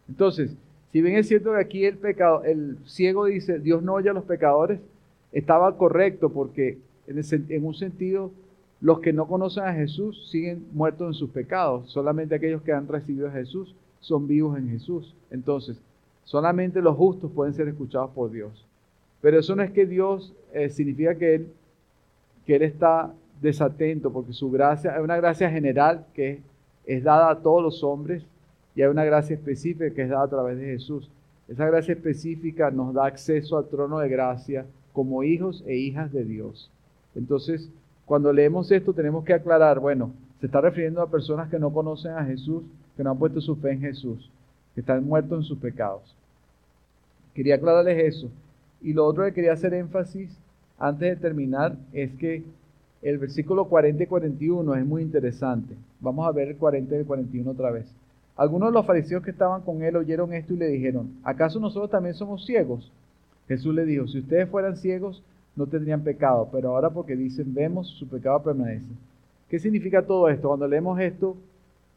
Entonces, 0.09 0.55
si 0.93 1.01
bien 1.01 1.17
es 1.17 1.29
cierto 1.29 1.53
que 1.53 1.61
aquí 1.61 1.85
el 1.85 1.97
pecado, 1.97 2.45
el 2.45 2.77
ciego 2.85 3.25
dice, 3.25 3.59
Dios 3.59 3.83
no 3.83 3.95
oye 3.95 4.11
a 4.11 4.13
los 4.13 4.25
pecadores, 4.25 4.81
estaba 5.33 5.77
correcto 5.77 6.29
porque 6.31 6.79
en, 7.07 7.65
un 7.65 7.75
sentido 7.75 8.31
los 8.81 9.01
que 9.01 9.13
no 9.13 9.27
conocen 9.27 9.65
a 9.65 9.73
Jesús 9.73 10.29
siguen 10.31 10.67
muertos 10.73 11.09
en 11.09 11.15
sus 11.15 11.31
pecados. 11.31 11.91
Solamente 11.91 12.35
aquellos 12.35 12.63
que 12.63 12.73
han 12.73 12.87
recibido 12.87 13.29
a 13.29 13.33
Jesús 13.33 13.75
son 14.01 14.29
vivos 14.29 14.59
en 14.59 14.69
Jesús. 14.69 15.15
Entonces, 15.31 15.79
solamente 16.25 16.83
los 16.83 16.97
justos 16.97 17.33
pueden 17.33 17.55
ser 17.55 17.67
escuchados 17.67 18.11
por 18.11 18.31
Dios. 18.31 18.65
Pero 19.25 19.39
eso 19.39 19.57
no 19.57 19.63
es 19.63 19.71
que 19.71 19.87
Dios 19.87 20.35
eh, 20.53 20.69
significa 20.69 21.15
que 21.15 21.37
él, 21.37 21.49
que 22.45 22.57
él 22.57 22.63
está 22.63 23.11
desatento, 23.41 24.13
porque 24.13 24.35
su 24.35 24.51
gracia, 24.51 24.95
hay 24.95 25.03
una 25.03 25.17
gracia 25.17 25.51
general 25.51 26.05
que 26.13 26.43
es 26.85 27.03
dada 27.03 27.31
a 27.31 27.39
todos 27.39 27.63
los 27.63 27.83
hombres 27.83 28.23
y 28.77 28.83
hay 28.83 28.89
una 28.89 29.07
gracia 29.07 29.33
específica 29.33 29.89
que 29.95 30.03
es 30.03 30.11
dada 30.11 30.25
a 30.25 30.29
través 30.29 30.59
de 30.59 30.67
Jesús. 30.67 31.11
Esa 31.49 31.65
gracia 31.65 31.95
específica 31.95 32.71
nos 32.71 32.93
da 32.93 33.07
acceso 33.07 33.57
al 33.57 33.67
trono 33.69 33.99
de 33.99 34.11
gracia 34.11 34.67
como 34.93 35.23
hijos 35.23 35.65
e 35.67 35.75
hijas 35.75 36.13
de 36.13 36.27
Dios. 36.27 36.71
Entonces, 37.15 37.71
cuando 38.05 38.31
leemos 38.31 38.71
esto 38.73 38.93
tenemos 38.93 39.25
que 39.25 39.33
aclarar, 39.33 39.81
bueno, 39.81 40.13
se 40.41 40.45
está 40.45 40.61
refiriendo 40.61 41.01
a 41.01 41.11
personas 41.11 41.49
que 41.49 41.59
no 41.59 41.73
conocen 41.73 42.13
a 42.13 42.27
Jesús, 42.27 42.63
que 42.95 43.03
no 43.03 43.13
han 43.13 43.19
puesto 43.19 43.41
su 43.41 43.57
fe 43.57 43.73
en 43.73 43.81
Jesús, 43.81 44.31
que 44.75 44.83
están 44.83 45.03
muertos 45.03 45.39
en 45.39 45.45
sus 45.45 45.57
pecados. 45.57 46.15
Quería 47.33 47.55
aclararles 47.55 48.17
eso. 48.17 48.31
Y 48.85 48.93
lo 48.93 49.07
otro 49.07 49.25
que 49.25 49.33
quería 49.33 49.55
hacer 49.55 49.73
énfasis 49.73 50.31
antes 50.79 51.09
de 51.09 51.17
terminar 51.17 51.75
es 51.95 52.13
que 52.13 52.45
el 53.01 53.17
versículo 53.17 53.65
40 53.65 54.03
y 54.03 54.07
41 54.07 54.75
es 54.75 54.85
muy 54.85 55.01
interesante. 55.01 55.75
Vamos 56.01 56.29
a 56.29 56.33
ver 56.33 56.49
el 56.49 56.57
40 56.57 56.95
y 56.95 56.99
el 56.99 57.07
41 57.07 57.51
otra 57.51 57.71
vez. 57.71 57.91
Algunos 58.37 58.69
de 58.69 58.75
los 58.75 58.87
fariseos 58.87 59.23
que 59.23 59.31
estaban 59.31 59.63
con 59.63 59.83
él 59.83 59.97
oyeron 59.97 60.35
esto 60.35 60.53
y 60.53 60.59
le 60.59 60.69
dijeron, 60.69 61.15
¿acaso 61.25 61.59
nosotros 61.59 61.91
también 61.91 62.15
somos 62.15 62.45
ciegos? 62.45 62.93
Jesús 63.49 63.75
le 63.75 63.87
dijo, 63.87 64.07
si 64.07 64.19
ustedes 64.19 64.51
fueran 64.51 64.77
ciegos, 64.77 65.23
no 65.57 65.67
tendrían 65.67 66.03
pecado, 66.03 66.51
pero 66.53 66.75
ahora 66.75 66.91
porque 66.91 67.17
dicen, 67.17 67.55
vemos, 67.55 67.89
su 67.89 68.07
pecado 68.07 68.43
permanece. 68.43 68.87
¿Qué 69.49 69.59
significa 69.59 70.03
todo 70.03 70.29
esto? 70.29 70.49
Cuando 70.49 70.69
leemos 70.69 71.01
esto, 71.01 71.37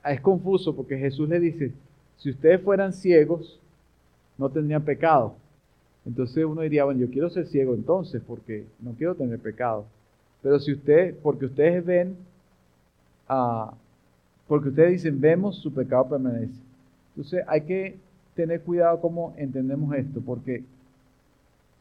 es 0.06 0.22
confuso 0.22 0.74
porque 0.74 0.98
Jesús 0.98 1.28
le 1.28 1.42
dice, 1.42 1.74
si 2.16 2.30
ustedes 2.30 2.62
fueran 2.62 2.94
ciegos, 2.94 3.60
no 4.38 4.50
tendrían 4.50 4.84
pecado. 4.84 5.36
Entonces 6.08 6.46
uno 6.46 6.62
diría, 6.62 6.86
bueno, 6.86 7.02
yo 7.02 7.10
quiero 7.10 7.30
ser 7.30 7.48
ciego 7.48 7.76
entonces 7.76 8.22
porque 8.26 8.66
no 8.80 8.94
quiero 8.94 9.14
tener 9.14 9.40
pecado. 9.40 9.86
Pero 10.42 10.58
si 10.58 10.72
usted, 10.72 11.16
porque 11.22 11.46
ustedes 11.46 11.86
ven, 11.86 12.16
ah, 13.28 13.74
porque 14.48 14.70
ustedes 14.70 14.92
dicen, 14.92 15.20
vemos, 15.20 15.58
su 15.58 15.74
pecado 15.74 16.08
permanece. 16.08 16.54
Entonces 17.10 17.44
hay 17.46 17.62
que 17.62 17.98
tener 18.36 18.62
cuidado 18.62 19.02
cómo 19.02 19.34
entendemos 19.38 19.94
esto, 19.96 20.22
porque 20.26 20.64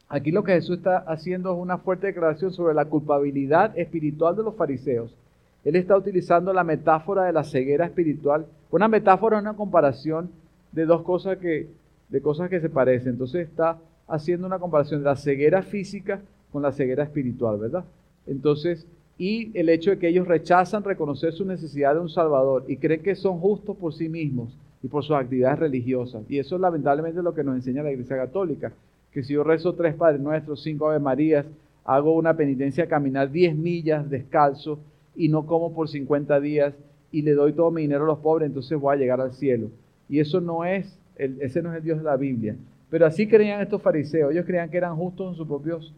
aquí 0.09 0.31
lo 0.31 0.43
que 0.43 0.53
Jesús 0.53 0.79
está 0.79 0.97
haciendo 0.97 1.53
es 1.53 1.59
una 1.59 1.77
fuerte 1.77 2.07
declaración 2.07 2.51
sobre 2.51 2.73
la 2.73 2.83
culpabilidad 2.85 3.77
espiritual 3.79 4.35
de 4.35 4.43
los 4.43 4.55
fariseos. 4.55 5.15
Él 5.63 5.77
está 5.77 5.95
utilizando 5.95 6.51
la 6.51 6.65
metáfora 6.65 7.23
de 7.23 7.31
la 7.31 7.45
ceguera 7.45 7.85
espiritual. 7.85 8.45
Una 8.71 8.89
metáfora 8.89 9.37
es 9.37 9.41
una 9.41 9.55
comparación 9.55 10.31
de 10.73 10.85
dos 10.85 11.03
cosas 11.03 11.37
que, 11.37 11.69
de 12.09 12.21
cosas 12.21 12.49
que 12.49 12.59
se 12.59 12.69
parecen. 12.69 13.13
Entonces 13.13 13.47
está 13.47 13.77
haciendo 14.07 14.47
una 14.47 14.59
comparación 14.59 15.01
de 15.01 15.05
la 15.05 15.15
ceguera 15.15 15.61
física 15.61 16.21
con 16.51 16.61
la 16.61 16.71
ceguera 16.71 17.03
espiritual, 17.03 17.57
¿verdad? 17.57 17.83
Entonces, 18.25 18.85
y 19.17 19.57
el 19.57 19.69
hecho 19.69 19.91
de 19.91 19.99
que 19.99 20.07
ellos 20.07 20.27
rechazan 20.27 20.83
reconocer 20.83 21.33
su 21.33 21.45
necesidad 21.45 21.95
de 21.95 22.01
un 22.01 22.09
Salvador 22.09 22.65
y 22.67 22.77
creen 22.77 23.01
que 23.01 23.15
son 23.15 23.39
justos 23.39 23.75
por 23.75 23.93
sí 23.93 24.09
mismos 24.09 24.55
y 24.83 24.87
por 24.87 25.03
sus 25.03 25.15
actividades 25.15 25.59
religiosas. 25.59 26.23
Y 26.29 26.37
eso 26.37 26.55
es 26.55 26.61
lamentablemente 26.61 27.21
lo 27.23 27.33
que 27.33 27.43
nos 27.43 27.55
enseña 27.55 27.83
la 27.83 27.91
Iglesia 27.91 28.15
Católica, 28.15 28.71
que 29.11 29.23
si 29.23 29.33
yo 29.33 29.43
rezo 29.43 29.73
tres 29.73 29.95
Padres 29.95 30.21
Nuestros, 30.21 30.61
cinco 30.61 30.89
Ave 30.89 30.99
Marías, 30.99 31.45
hago 31.83 32.15
una 32.15 32.35
penitencia 32.35 32.87
caminar 32.87 33.31
10 33.31 33.55
millas 33.55 34.09
descalzo 34.09 34.79
y 35.15 35.29
no 35.29 35.45
como 35.45 35.73
por 35.73 35.89
50 35.89 36.39
días 36.39 36.73
y 37.11 37.21
le 37.23 37.31
doy 37.31 37.53
todo 37.53 37.71
mi 37.71 37.81
dinero 37.81 38.03
a 38.03 38.07
los 38.07 38.19
pobres, 38.19 38.47
entonces 38.47 38.79
voy 38.79 38.95
a 38.95 38.99
llegar 38.99 39.21
al 39.21 39.33
cielo. 39.33 39.69
Y 40.09 40.19
eso 40.19 40.41
no 40.41 40.65
es, 40.65 40.99
el, 41.15 41.41
ese 41.41 41.61
no 41.61 41.71
es 41.71 41.77
el 41.77 41.83
Dios 41.83 41.97
de 41.97 42.03
la 42.03 42.17
Biblia. 42.17 42.55
Pero 42.89 43.05
así 43.05 43.27
creían 43.27 43.61
estos 43.61 43.81
fariseos. 43.81 44.31
Ellos 44.31 44.45
creían 44.45 44.69
que 44.69 44.77
eran 44.77 44.95
justos 44.95 45.31
en 45.31 45.37
sus 45.37 45.47
propios, 45.47 45.93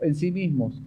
en 0.00 0.14
sí 0.14 0.30
mismos. 0.30 0.80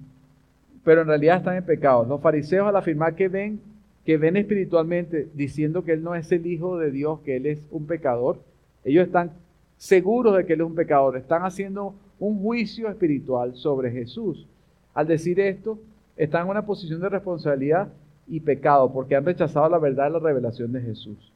Pero 0.83 1.01
en 1.01 1.07
realidad 1.07 1.37
están 1.37 1.57
en 1.57 1.65
pecado. 1.65 2.05
Los 2.05 2.21
fariseos 2.21 2.67
al 2.67 2.75
afirmar 2.75 3.15
que 3.15 3.27
ven, 3.27 3.59
que 4.05 4.17
ven 4.17 4.37
espiritualmente, 4.37 5.27
diciendo 5.33 5.83
que 5.83 5.93
él 5.93 6.03
no 6.03 6.15
es 6.15 6.31
el 6.31 6.45
hijo 6.47 6.77
de 6.77 6.91
Dios, 6.91 7.19
que 7.21 7.35
él 7.35 7.45
es 7.45 7.59
un 7.69 7.85
pecador, 7.85 8.39
ellos 8.83 9.05
están 9.05 9.31
seguros 9.77 10.35
de 10.37 10.45
que 10.45 10.53
él 10.53 10.61
es 10.61 10.67
un 10.67 10.75
pecador. 10.75 11.17
Están 11.17 11.43
haciendo 11.43 11.95
un 12.19 12.41
juicio 12.41 12.89
espiritual 12.89 13.55
sobre 13.55 13.91
Jesús. 13.91 14.47
Al 14.93 15.07
decir 15.07 15.39
esto, 15.39 15.79
están 16.17 16.43
en 16.45 16.51
una 16.51 16.65
posición 16.65 17.01
de 17.01 17.09
responsabilidad 17.09 17.89
y 18.27 18.39
pecado, 18.39 18.91
porque 18.91 19.15
han 19.15 19.25
rechazado 19.25 19.69
la 19.69 19.79
verdad 19.79 20.05
de 20.05 20.11
la 20.11 20.19
revelación 20.19 20.71
de 20.71 20.81
Jesús. 20.81 21.31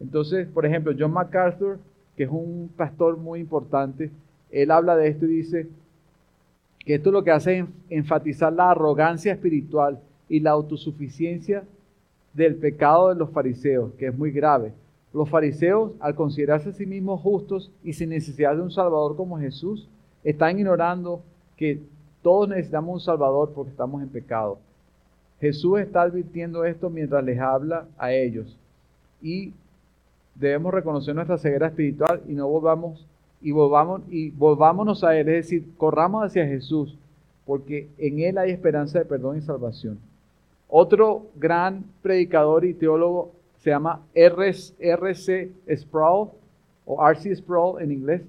Entonces, 0.00 0.46
por 0.48 0.64
ejemplo, 0.64 0.92
John 0.98 1.12
MacArthur 1.12 1.78
que 2.18 2.24
es 2.24 2.30
un 2.30 2.68
pastor 2.76 3.16
muy 3.16 3.38
importante, 3.38 4.10
él 4.50 4.72
habla 4.72 4.96
de 4.96 5.06
esto 5.06 5.24
y 5.24 5.36
dice 5.36 5.68
que 6.80 6.96
esto 6.96 7.12
lo 7.12 7.22
que 7.22 7.30
hace 7.30 7.60
es 7.60 7.66
enfatizar 7.90 8.52
la 8.52 8.72
arrogancia 8.72 9.32
espiritual 9.32 10.00
y 10.28 10.40
la 10.40 10.50
autosuficiencia 10.50 11.62
del 12.34 12.56
pecado 12.56 13.10
de 13.10 13.14
los 13.14 13.30
fariseos, 13.30 13.92
que 13.94 14.08
es 14.08 14.18
muy 14.18 14.32
grave. 14.32 14.72
Los 15.14 15.30
fariseos, 15.30 15.92
al 16.00 16.16
considerarse 16.16 16.70
a 16.70 16.72
sí 16.72 16.86
mismos 16.86 17.20
justos 17.20 17.70
y 17.84 17.92
sin 17.92 18.10
necesidad 18.10 18.56
de 18.56 18.62
un 18.62 18.72
Salvador 18.72 19.14
como 19.14 19.38
Jesús, 19.38 19.88
están 20.24 20.58
ignorando 20.58 21.22
que 21.56 21.80
todos 22.20 22.48
necesitamos 22.48 22.94
un 22.94 23.00
Salvador 23.00 23.52
porque 23.54 23.70
estamos 23.70 24.02
en 24.02 24.08
pecado. 24.08 24.58
Jesús 25.40 25.78
está 25.78 26.02
advirtiendo 26.02 26.64
esto 26.64 26.90
mientras 26.90 27.22
les 27.22 27.38
habla 27.38 27.86
a 27.96 28.12
ellos. 28.12 28.58
Y 29.22 29.52
debemos 30.38 30.72
reconocer 30.72 31.14
nuestra 31.14 31.38
ceguera 31.38 31.68
espiritual 31.68 32.22
y 32.28 32.32
no 32.32 32.48
volvamos 32.48 33.06
y 33.40 33.52
volvamos 33.52 34.02
y 34.08 34.30
volvámonos 34.30 35.04
a 35.04 35.16
él, 35.16 35.28
es 35.28 35.44
decir, 35.44 35.64
corramos 35.76 36.24
hacia 36.24 36.46
Jesús, 36.46 36.96
porque 37.46 37.88
en 37.98 38.20
él 38.20 38.38
hay 38.38 38.50
esperanza 38.50 38.98
de 38.98 39.04
perdón 39.04 39.38
y 39.38 39.40
salvación. 39.40 39.98
Otro 40.68 41.26
gran 41.36 41.84
predicador 42.02 42.64
y 42.64 42.74
teólogo 42.74 43.32
se 43.58 43.70
llama 43.70 44.02
R.C. 44.14 45.50
Sproul 45.76 46.28
o 46.84 47.08
R.C. 47.08 47.36
Sproul 47.36 47.80
en 47.80 47.92
inglés. 47.92 48.22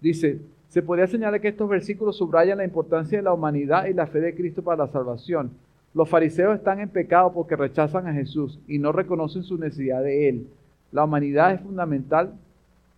Dice, 0.00 0.38
se 0.68 0.82
podría 0.82 1.06
señalar 1.06 1.40
que 1.40 1.48
estos 1.48 1.68
versículos 1.68 2.16
subrayan 2.16 2.58
la 2.58 2.64
importancia 2.64 3.18
de 3.18 3.24
la 3.24 3.32
humanidad 3.32 3.86
y 3.86 3.92
la 3.92 4.06
fe 4.06 4.20
de 4.20 4.34
Cristo 4.34 4.62
para 4.62 4.84
la 4.84 4.92
salvación. 4.92 5.50
Los 5.92 6.08
fariseos 6.08 6.56
están 6.56 6.78
en 6.78 6.88
pecado 6.88 7.32
porque 7.32 7.56
rechazan 7.56 8.06
a 8.06 8.12
Jesús 8.12 8.58
y 8.68 8.78
no 8.78 8.92
reconocen 8.92 9.42
su 9.42 9.58
necesidad 9.58 10.02
de 10.02 10.28
Él. 10.28 10.46
La 10.92 11.04
humanidad 11.04 11.52
es 11.52 11.60
fundamental, 11.60 12.32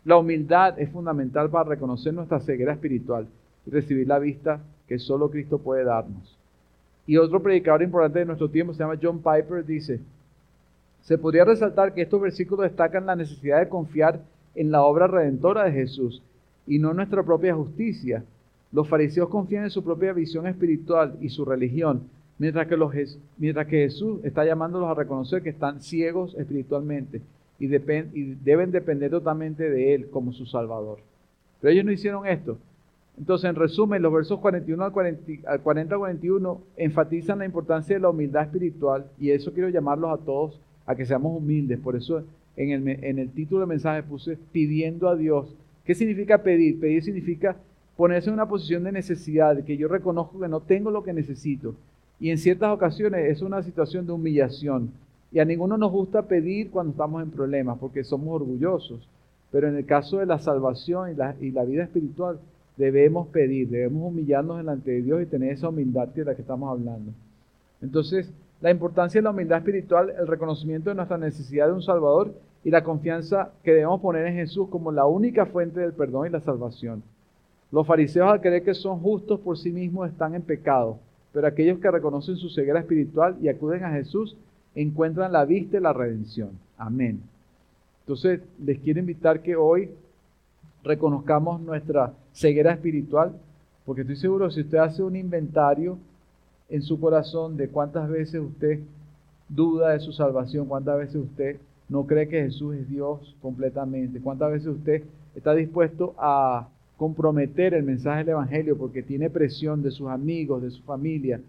la 0.04 0.16
humildad 0.16 0.78
es 0.80 0.90
fundamental 0.90 1.50
para 1.50 1.68
reconocer 1.68 2.14
nuestra 2.14 2.40
ceguera 2.40 2.72
espiritual 2.72 3.26
y 3.66 3.70
recibir 3.70 4.08
la 4.08 4.18
vista 4.18 4.60
que 4.88 4.98
solo 4.98 5.30
Cristo 5.30 5.58
puede 5.58 5.84
darnos. 5.84 6.38
Y 7.06 7.18
otro 7.18 7.42
predicador 7.42 7.82
importante 7.82 8.20
de 8.20 8.24
nuestro 8.24 8.48
tiempo 8.48 8.72
se 8.72 8.78
llama 8.78 8.98
John 9.00 9.18
Piper, 9.18 9.64
dice, 9.66 10.00
se 11.02 11.18
podría 11.18 11.44
resaltar 11.44 11.92
que 11.92 12.02
estos 12.02 12.20
versículos 12.20 12.64
destacan 12.64 13.06
la 13.06 13.16
necesidad 13.16 13.58
de 13.58 13.68
confiar 13.68 14.20
en 14.54 14.70
la 14.70 14.82
obra 14.82 15.06
redentora 15.06 15.64
de 15.64 15.72
Jesús 15.72 16.22
y 16.66 16.78
no 16.78 16.90
en 16.90 16.96
nuestra 16.96 17.22
propia 17.22 17.54
justicia. 17.54 18.24
Los 18.70 18.88
fariseos 18.88 19.28
confían 19.28 19.64
en 19.64 19.70
su 19.70 19.84
propia 19.84 20.12
visión 20.12 20.46
espiritual 20.46 21.16
y 21.20 21.28
su 21.28 21.44
religión, 21.44 22.04
mientras 22.38 22.66
que, 22.68 22.76
mientras 23.36 23.66
que 23.66 23.82
Jesús 23.82 24.20
está 24.24 24.44
llamándolos 24.44 24.88
a 24.88 24.94
reconocer 24.94 25.42
que 25.42 25.50
están 25.50 25.82
ciegos 25.82 26.34
espiritualmente 26.38 27.20
y, 27.62 28.34
deben 28.34 28.72
depender 28.72 29.10
totalmente 29.10 29.70
de 29.70 29.94
Él 29.94 30.08
como 30.10 30.32
su 30.32 30.46
Salvador. 30.46 30.98
Pero 31.60 31.72
ellos 31.72 31.84
no 31.84 31.92
hicieron 31.92 32.26
esto. 32.26 32.58
Entonces, 33.18 33.48
en 33.48 33.56
resumen, 33.56 34.02
los 34.02 34.12
versos 34.12 34.40
41 34.40 34.84
al 34.84 34.92
40, 34.92 35.58
41 35.98 36.60
enfatizan 36.76 37.38
la 37.38 37.44
importancia 37.44 37.94
de 37.94 38.00
la 38.00 38.08
humildad 38.08 38.42
espiritual 38.42 39.06
y 39.18 39.30
eso 39.30 39.52
quiero 39.52 39.68
llamarlos 39.68 40.18
a 40.18 40.24
todos 40.24 40.58
a 40.86 40.94
que 40.94 41.06
seamos 41.06 41.36
humildes. 41.36 41.78
Por 41.78 41.94
eso 41.94 42.24
en 42.56 42.70
el, 42.70 42.88
en 43.04 43.18
el 43.18 43.30
título 43.30 43.60
del 43.60 43.68
mensaje 43.68 44.02
puse 44.02 44.38
pidiendo 44.50 45.08
a 45.08 45.16
Dios. 45.16 45.54
¿Qué 45.84 45.94
significa 45.94 46.42
pedir? 46.42 46.80
Pedir 46.80 47.02
significa 47.02 47.56
ponerse 47.96 48.28
en 48.30 48.34
una 48.34 48.48
posición 48.48 48.84
de 48.84 48.92
necesidad, 48.92 49.54
de 49.54 49.64
que 49.64 49.76
yo 49.76 49.88
reconozco 49.88 50.40
que 50.40 50.48
no 50.48 50.60
tengo 50.60 50.90
lo 50.90 51.02
que 51.02 51.12
necesito. 51.12 51.74
Y 52.18 52.30
en 52.30 52.38
ciertas 52.38 52.72
ocasiones 52.72 53.30
es 53.30 53.42
una 53.42 53.62
situación 53.62 54.06
de 54.06 54.12
humillación, 54.12 54.90
Y 55.32 55.40
a 55.40 55.44
ninguno 55.44 55.78
nos 55.78 55.90
gusta 55.90 56.22
pedir 56.22 56.70
cuando 56.70 56.92
estamos 56.92 57.22
en 57.22 57.30
problemas, 57.30 57.78
porque 57.78 58.04
somos 58.04 58.28
orgullosos. 58.34 59.08
Pero 59.50 59.68
en 59.68 59.76
el 59.76 59.86
caso 59.86 60.18
de 60.18 60.26
la 60.26 60.38
salvación 60.38 61.10
y 61.10 61.14
la, 61.14 61.34
y 61.40 61.50
la 61.50 61.64
vida 61.64 61.84
espiritual, 61.84 62.38
debemos 62.76 63.28
pedir, 63.28 63.68
debemos 63.68 64.12
humillarnos 64.12 64.58
delante 64.58 64.90
de 64.90 65.02
Dios 65.02 65.22
y 65.22 65.26
tener 65.26 65.52
esa 65.52 65.68
humildad 65.68 66.08
de 66.08 66.24
la 66.24 66.34
que 66.34 66.42
estamos 66.42 66.70
hablando. 66.70 67.12
Entonces, 67.80 68.30
la 68.60 68.70
importancia 68.70 69.20
de 69.20 69.24
la 69.24 69.30
humildad 69.30 69.58
espiritual, 69.58 70.10
el 70.10 70.26
reconocimiento 70.26 70.90
de 70.90 70.96
nuestra 70.96 71.18
necesidad 71.18 71.66
de 71.66 71.72
un 71.72 71.82
Salvador 71.82 72.32
y 72.64 72.70
la 72.70 72.84
confianza 72.84 73.50
que 73.64 73.72
debemos 73.72 74.00
poner 74.00 74.26
en 74.26 74.34
Jesús 74.34 74.68
como 74.68 74.92
la 74.92 75.06
única 75.06 75.46
fuente 75.46 75.80
del 75.80 75.92
perdón 75.92 76.26
y 76.26 76.30
la 76.30 76.40
salvación. 76.40 77.02
Los 77.72 77.86
fariseos 77.86 78.30
al 78.30 78.40
creer 78.40 78.62
que 78.62 78.74
son 78.74 79.00
justos 79.00 79.40
por 79.40 79.58
sí 79.58 79.72
mismos 79.72 80.08
están 80.08 80.34
en 80.34 80.42
pecado, 80.42 80.98
pero 81.32 81.46
aquellos 81.46 81.78
que 81.78 81.90
reconocen 81.90 82.36
su 82.36 82.50
ceguera 82.50 82.80
espiritual 82.80 83.36
y 83.40 83.48
acuden 83.48 83.82
a 83.84 83.92
Jesús 83.92 84.36
encuentran 84.74 85.32
la 85.32 85.44
vista 85.44 85.76
y 85.76 85.80
la 85.80 85.92
redención. 85.92 86.50
Amén. 86.76 87.20
Entonces, 88.00 88.40
les 88.64 88.78
quiero 88.80 89.00
invitar 89.00 89.42
que 89.42 89.56
hoy 89.56 89.90
reconozcamos 90.82 91.60
nuestra 91.60 92.12
ceguera 92.32 92.72
espiritual, 92.72 93.32
porque 93.84 94.02
estoy 94.02 94.16
seguro 94.16 94.50
si 94.50 94.62
usted 94.62 94.78
hace 94.78 95.02
un 95.02 95.16
inventario 95.16 95.98
en 96.68 96.82
su 96.82 96.98
corazón 96.98 97.56
de 97.56 97.68
cuántas 97.68 98.08
veces 98.08 98.40
usted 98.40 98.80
duda 99.48 99.90
de 99.90 100.00
su 100.00 100.12
salvación, 100.12 100.66
cuántas 100.66 100.98
veces 100.98 101.16
usted 101.16 101.56
no 101.88 102.06
cree 102.06 102.28
que 102.28 102.42
Jesús 102.42 102.74
es 102.76 102.88
Dios 102.88 103.36
completamente, 103.42 104.20
cuántas 104.20 104.50
veces 104.50 104.68
usted 104.68 105.02
está 105.34 105.54
dispuesto 105.54 106.14
a 106.18 106.68
comprometer 106.96 107.74
el 107.74 107.82
mensaje 107.82 108.18
del 108.18 108.30
Evangelio 108.30 108.78
porque 108.78 109.02
tiene 109.02 109.28
presión 109.28 109.82
de 109.82 109.90
sus 109.90 110.08
amigos, 110.08 110.62
de 110.62 110.70
su 110.70 110.82
familia. 110.82 111.40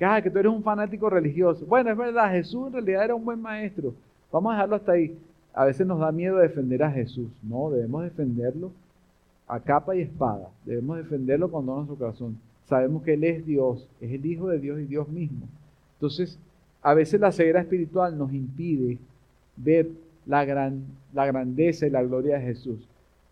Que, 0.00 0.06
ah, 0.06 0.22
que 0.22 0.30
tú 0.30 0.38
eres 0.38 0.50
un 0.50 0.62
fanático 0.62 1.10
religioso. 1.10 1.66
Bueno, 1.66 1.90
es 1.90 1.96
verdad, 1.98 2.30
Jesús 2.30 2.68
en 2.68 2.72
realidad 2.72 3.04
era 3.04 3.14
un 3.14 3.22
buen 3.22 3.38
maestro. 3.38 3.92
Vamos 4.32 4.50
a 4.50 4.54
dejarlo 4.54 4.76
hasta 4.76 4.92
ahí. 4.92 5.14
A 5.52 5.66
veces 5.66 5.86
nos 5.86 6.00
da 6.00 6.10
miedo 6.10 6.38
defender 6.38 6.82
a 6.82 6.90
Jesús. 6.90 7.28
No, 7.42 7.68
debemos 7.68 8.04
defenderlo 8.04 8.70
a 9.46 9.60
capa 9.60 9.94
y 9.94 10.00
espada. 10.00 10.48
Debemos 10.64 10.96
defenderlo 10.96 11.50
con 11.50 11.66
todo 11.66 11.76
nuestro 11.76 11.96
corazón. 11.96 12.38
Sabemos 12.64 13.02
que 13.02 13.12
Él 13.12 13.24
es 13.24 13.44
Dios, 13.44 13.86
es 14.00 14.10
el 14.10 14.24
Hijo 14.24 14.48
de 14.48 14.58
Dios 14.58 14.80
y 14.80 14.86
Dios 14.86 15.06
mismo. 15.06 15.46
Entonces, 15.96 16.38
a 16.80 16.94
veces 16.94 17.20
la 17.20 17.30
ceguera 17.30 17.60
espiritual 17.60 18.16
nos 18.16 18.32
impide 18.32 18.96
ver 19.58 19.90
la, 20.24 20.46
gran, 20.46 20.82
la 21.12 21.26
grandeza 21.26 21.86
y 21.86 21.90
la 21.90 22.02
gloria 22.02 22.38
de 22.38 22.46
Jesús. 22.46 22.88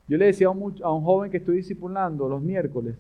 Yo 0.07 0.18
le 0.18 0.26
decía 0.26 0.48
a 0.48 0.50
un, 0.50 0.74
a 0.83 0.92
un 0.92 1.02
joven 1.02 1.31
que 1.31 1.38
estoy 1.38 1.57
discipulando 1.57 2.28
los 2.28 2.42
miércoles, 2.42 2.94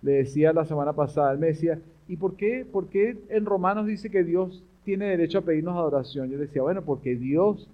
le 0.00 0.12
decía 0.12 0.54
la 0.54 0.64
semana 0.64 0.94
pasada, 0.94 1.32
él 1.32 1.38
me 1.38 1.48
decía, 1.48 1.78
¿y 2.10 2.16
por 2.16 2.34
qué, 2.34 2.66
por 2.70 2.88
qué 2.88 3.16
en 3.28 3.46
Romanos 3.46 3.86
dice 3.86 4.10
que 4.10 4.24
Dios 4.24 4.64
tiene 4.84 5.06
derecho 5.06 5.38
a 5.38 5.42
pedirnos 5.42 5.76
adoración? 5.76 6.28
Yo 6.28 6.38
decía, 6.38 6.60
bueno, 6.60 6.82
porque 6.82 7.14
Dios 7.14 7.68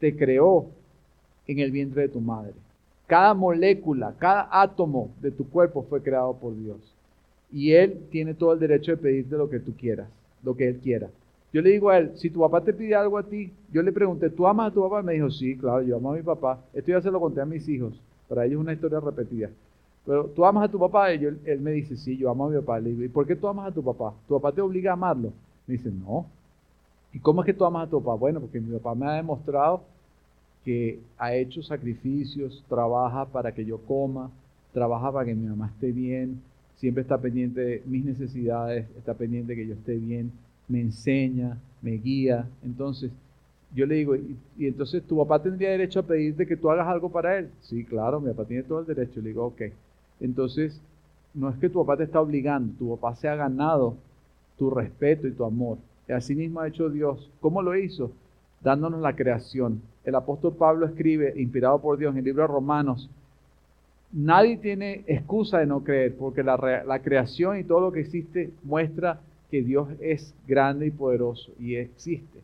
te 0.00 0.16
creó 0.16 0.66
en 1.46 1.58
el 1.58 1.70
vientre 1.70 2.02
de 2.02 2.08
tu 2.08 2.22
madre. 2.22 2.54
Cada 3.06 3.34
molécula, 3.34 4.14
cada 4.18 4.48
átomo 4.50 5.10
de 5.20 5.30
tu 5.30 5.46
cuerpo 5.46 5.84
fue 5.90 6.02
creado 6.02 6.34
por 6.38 6.56
Dios. 6.56 6.78
Y 7.52 7.72
Él 7.72 8.06
tiene 8.10 8.32
todo 8.32 8.54
el 8.54 8.60
derecho 8.60 8.92
de 8.92 8.96
pedirte 8.96 9.36
lo 9.36 9.50
que 9.50 9.60
tú 9.60 9.74
quieras, 9.76 10.08
lo 10.42 10.56
que 10.56 10.68
Él 10.68 10.78
quiera. 10.78 11.10
Yo 11.52 11.60
le 11.60 11.68
digo 11.68 11.90
a 11.90 11.98
él, 11.98 12.12
si 12.14 12.30
tu 12.30 12.40
papá 12.40 12.62
te 12.62 12.72
pide 12.72 12.94
algo 12.94 13.18
a 13.18 13.24
ti, 13.24 13.52
yo 13.70 13.82
le 13.82 13.92
pregunté, 13.92 14.30
¿tú 14.30 14.46
amas 14.46 14.70
a 14.70 14.74
tu 14.74 14.80
papá? 14.80 15.02
Me 15.02 15.12
dijo, 15.12 15.30
sí, 15.30 15.54
claro, 15.54 15.82
yo 15.82 15.96
amo 15.96 16.12
a 16.12 16.16
mi 16.16 16.22
papá. 16.22 16.64
Esto 16.72 16.92
ya 16.92 17.02
se 17.02 17.10
lo 17.10 17.20
conté 17.20 17.42
a 17.42 17.44
mis 17.44 17.68
hijos. 17.68 17.92
Para 18.26 18.46
ellos 18.46 18.54
es 18.54 18.60
una 18.62 18.72
historia 18.72 19.00
repetida. 19.00 19.50
Pero 20.04 20.26
tú 20.26 20.44
amas 20.44 20.64
a 20.68 20.70
tu 20.70 20.78
papá, 20.78 21.14
y 21.14 21.24
él, 21.24 21.38
él 21.44 21.60
me 21.60 21.72
dice, 21.72 21.96
sí, 21.96 22.16
yo 22.16 22.30
amo 22.30 22.46
a 22.46 22.50
mi 22.50 22.56
papá. 22.56 22.80
Le 22.80 22.90
digo, 22.90 23.02
¿y 23.04 23.08
por 23.08 23.26
qué 23.26 23.36
tú 23.36 23.46
amas 23.46 23.68
a 23.68 23.74
tu 23.74 23.82
papá? 23.82 24.14
¿Tu 24.26 24.34
papá 24.34 24.52
te 24.52 24.60
obliga 24.60 24.90
a 24.90 24.94
amarlo? 24.94 25.32
Me 25.66 25.74
dice, 25.74 25.90
no. 25.90 26.26
¿Y 27.12 27.18
cómo 27.20 27.42
es 27.42 27.46
que 27.46 27.54
tú 27.54 27.64
amas 27.64 27.86
a 27.86 27.90
tu 27.90 28.02
papá? 28.02 28.14
Bueno, 28.14 28.40
porque 28.40 28.60
mi 28.60 28.72
papá 28.78 28.94
me 28.94 29.06
ha 29.06 29.12
demostrado 29.12 29.82
que 30.64 31.00
ha 31.18 31.34
hecho 31.34 31.62
sacrificios, 31.62 32.64
trabaja 32.68 33.26
para 33.26 33.52
que 33.52 33.64
yo 33.64 33.78
coma, 33.78 34.30
trabaja 34.72 35.12
para 35.12 35.26
que 35.26 35.34
mi 35.34 35.46
mamá 35.46 35.68
esté 35.74 35.92
bien, 35.92 36.40
siempre 36.76 37.02
está 37.02 37.18
pendiente 37.18 37.60
de 37.60 37.82
mis 37.86 38.04
necesidades, 38.04 38.86
está 38.96 39.14
pendiente 39.14 39.54
de 39.54 39.62
que 39.62 39.68
yo 39.68 39.74
esté 39.74 39.96
bien, 39.96 40.32
me 40.68 40.80
enseña, 40.80 41.58
me 41.80 41.92
guía. 41.92 42.48
Entonces, 42.64 43.10
yo 43.74 43.86
le 43.86 43.96
digo, 43.96 44.16
y, 44.16 44.36
entonces 44.58 45.02
tu 45.04 45.16
papá 45.18 45.42
tendría 45.42 45.70
derecho 45.70 46.00
a 46.00 46.04
pedirte 46.04 46.46
que 46.46 46.56
tú 46.56 46.70
hagas 46.70 46.86
algo 46.86 47.10
para 47.10 47.38
él. 47.38 47.50
Sí, 47.62 47.84
claro, 47.84 48.20
mi 48.20 48.30
papá 48.30 48.44
tiene 48.46 48.62
todo 48.62 48.80
el 48.80 48.86
derecho. 48.86 49.20
Le 49.20 49.28
digo, 49.28 49.46
ok. 49.46 49.62
Entonces, 50.22 50.80
no 51.34 51.50
es 51.50 51.56
que 51.56 51.68
tu 51.68 51.84
papá 51.84 51.96
te 51.96 52.04
está 52.04 52.20
obligando, 52.20 52.72
tu 52.78 52.96
papá 52.96 53.14
se 53.16 53.28
ha 53.28 53.34
ganado 53.34 53.96
tu 54.56 54.70
respeto 54.70 55.26
y 55.26 55.32
tu 55.32 55.44
amor. 55.44 55.78
Y 56.08 56.12
así 56.12 56.34
mismo 56.34 56.60
ha 56.60 56.68
hecho 56.68 56.88
Dios. 56.88 57.30
¿Cómo 57.40 57.62
lo 57.62 57.76
hizo? 57.76 58.12
Dándonos 58.62 59.00
la 59.00 59.16
creación. 59.16 59.82
El 60.04 60.14
apóstol 60.14 60.54
Pablo 60.54 60.86
escribe, 60.86 61.34
inspirado 61.36 61.80
por 61.80 61.98
Dios, 61.98 62.12
en 62.12 62.18
el 62.18 62.24
libro 62.24 62.42
de 62.42 62.48
Romanos, 62.48 63.10
nadie 64.12 64.56
tiene 64.56 65.04
excusa 65.06 65.58
de 65.58 65.66
no 65.66 65.82
creer, 65.82 66.14
porque 66.16 66.42
la, 66.42 67.00
creación 67.02 67.58
y 67.58 67.64
todo 67.64 67.80
lo 67.80 67.92
que 67.92 68.00
existe 68.00 68.50
muestra 68.62 69.20
que 69.50 69.62
Dios 69.62 69.88
es 70.00 70.34
grande 70.46 70.86
y 70.86 70.90
poderoso 70.90 71.50
y 71.58 71.76
existe. 71.76 72.40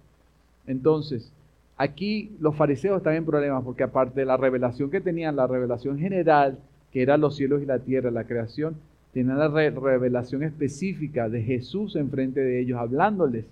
Entonces, 0.66 1.32
aquí 1.76 2.36
los 2.40 2.56
fariseos 2.56 2.98
están 2.98 3.14
en 3.14 3.24
problemas 3.24 3.64
porque 3.64 3.82
aparte 3.82 4.20
de 4.20 4.26
la 4.26 4.36
revelación 4.36 4.90
que 4.90 5.00
tenían, 5.00 5.36
la 5.36 5.46
revelación 5.46 5.98
general, 5.98 6.58
que 6.92 7.03
eran 7.03 7.20
los 7.20 7.37
cielos 7.37 7.62
y 7.62 7.66
la 7.66 7.79
tierra, 7.81 8.11
la 8.11 8.24
creación, 8.24 8.77
tenían 9.12 9.38
la 9.38 9.48
revelación 9.48 10.42
específica 10.42 11.29
de 11.29 11.42
Jesús 11.42 11.96
enfrente 11.96 12.40
de 12.40 12.61
ellos, 12.61 12.79
hablándoles, 12.79 13.44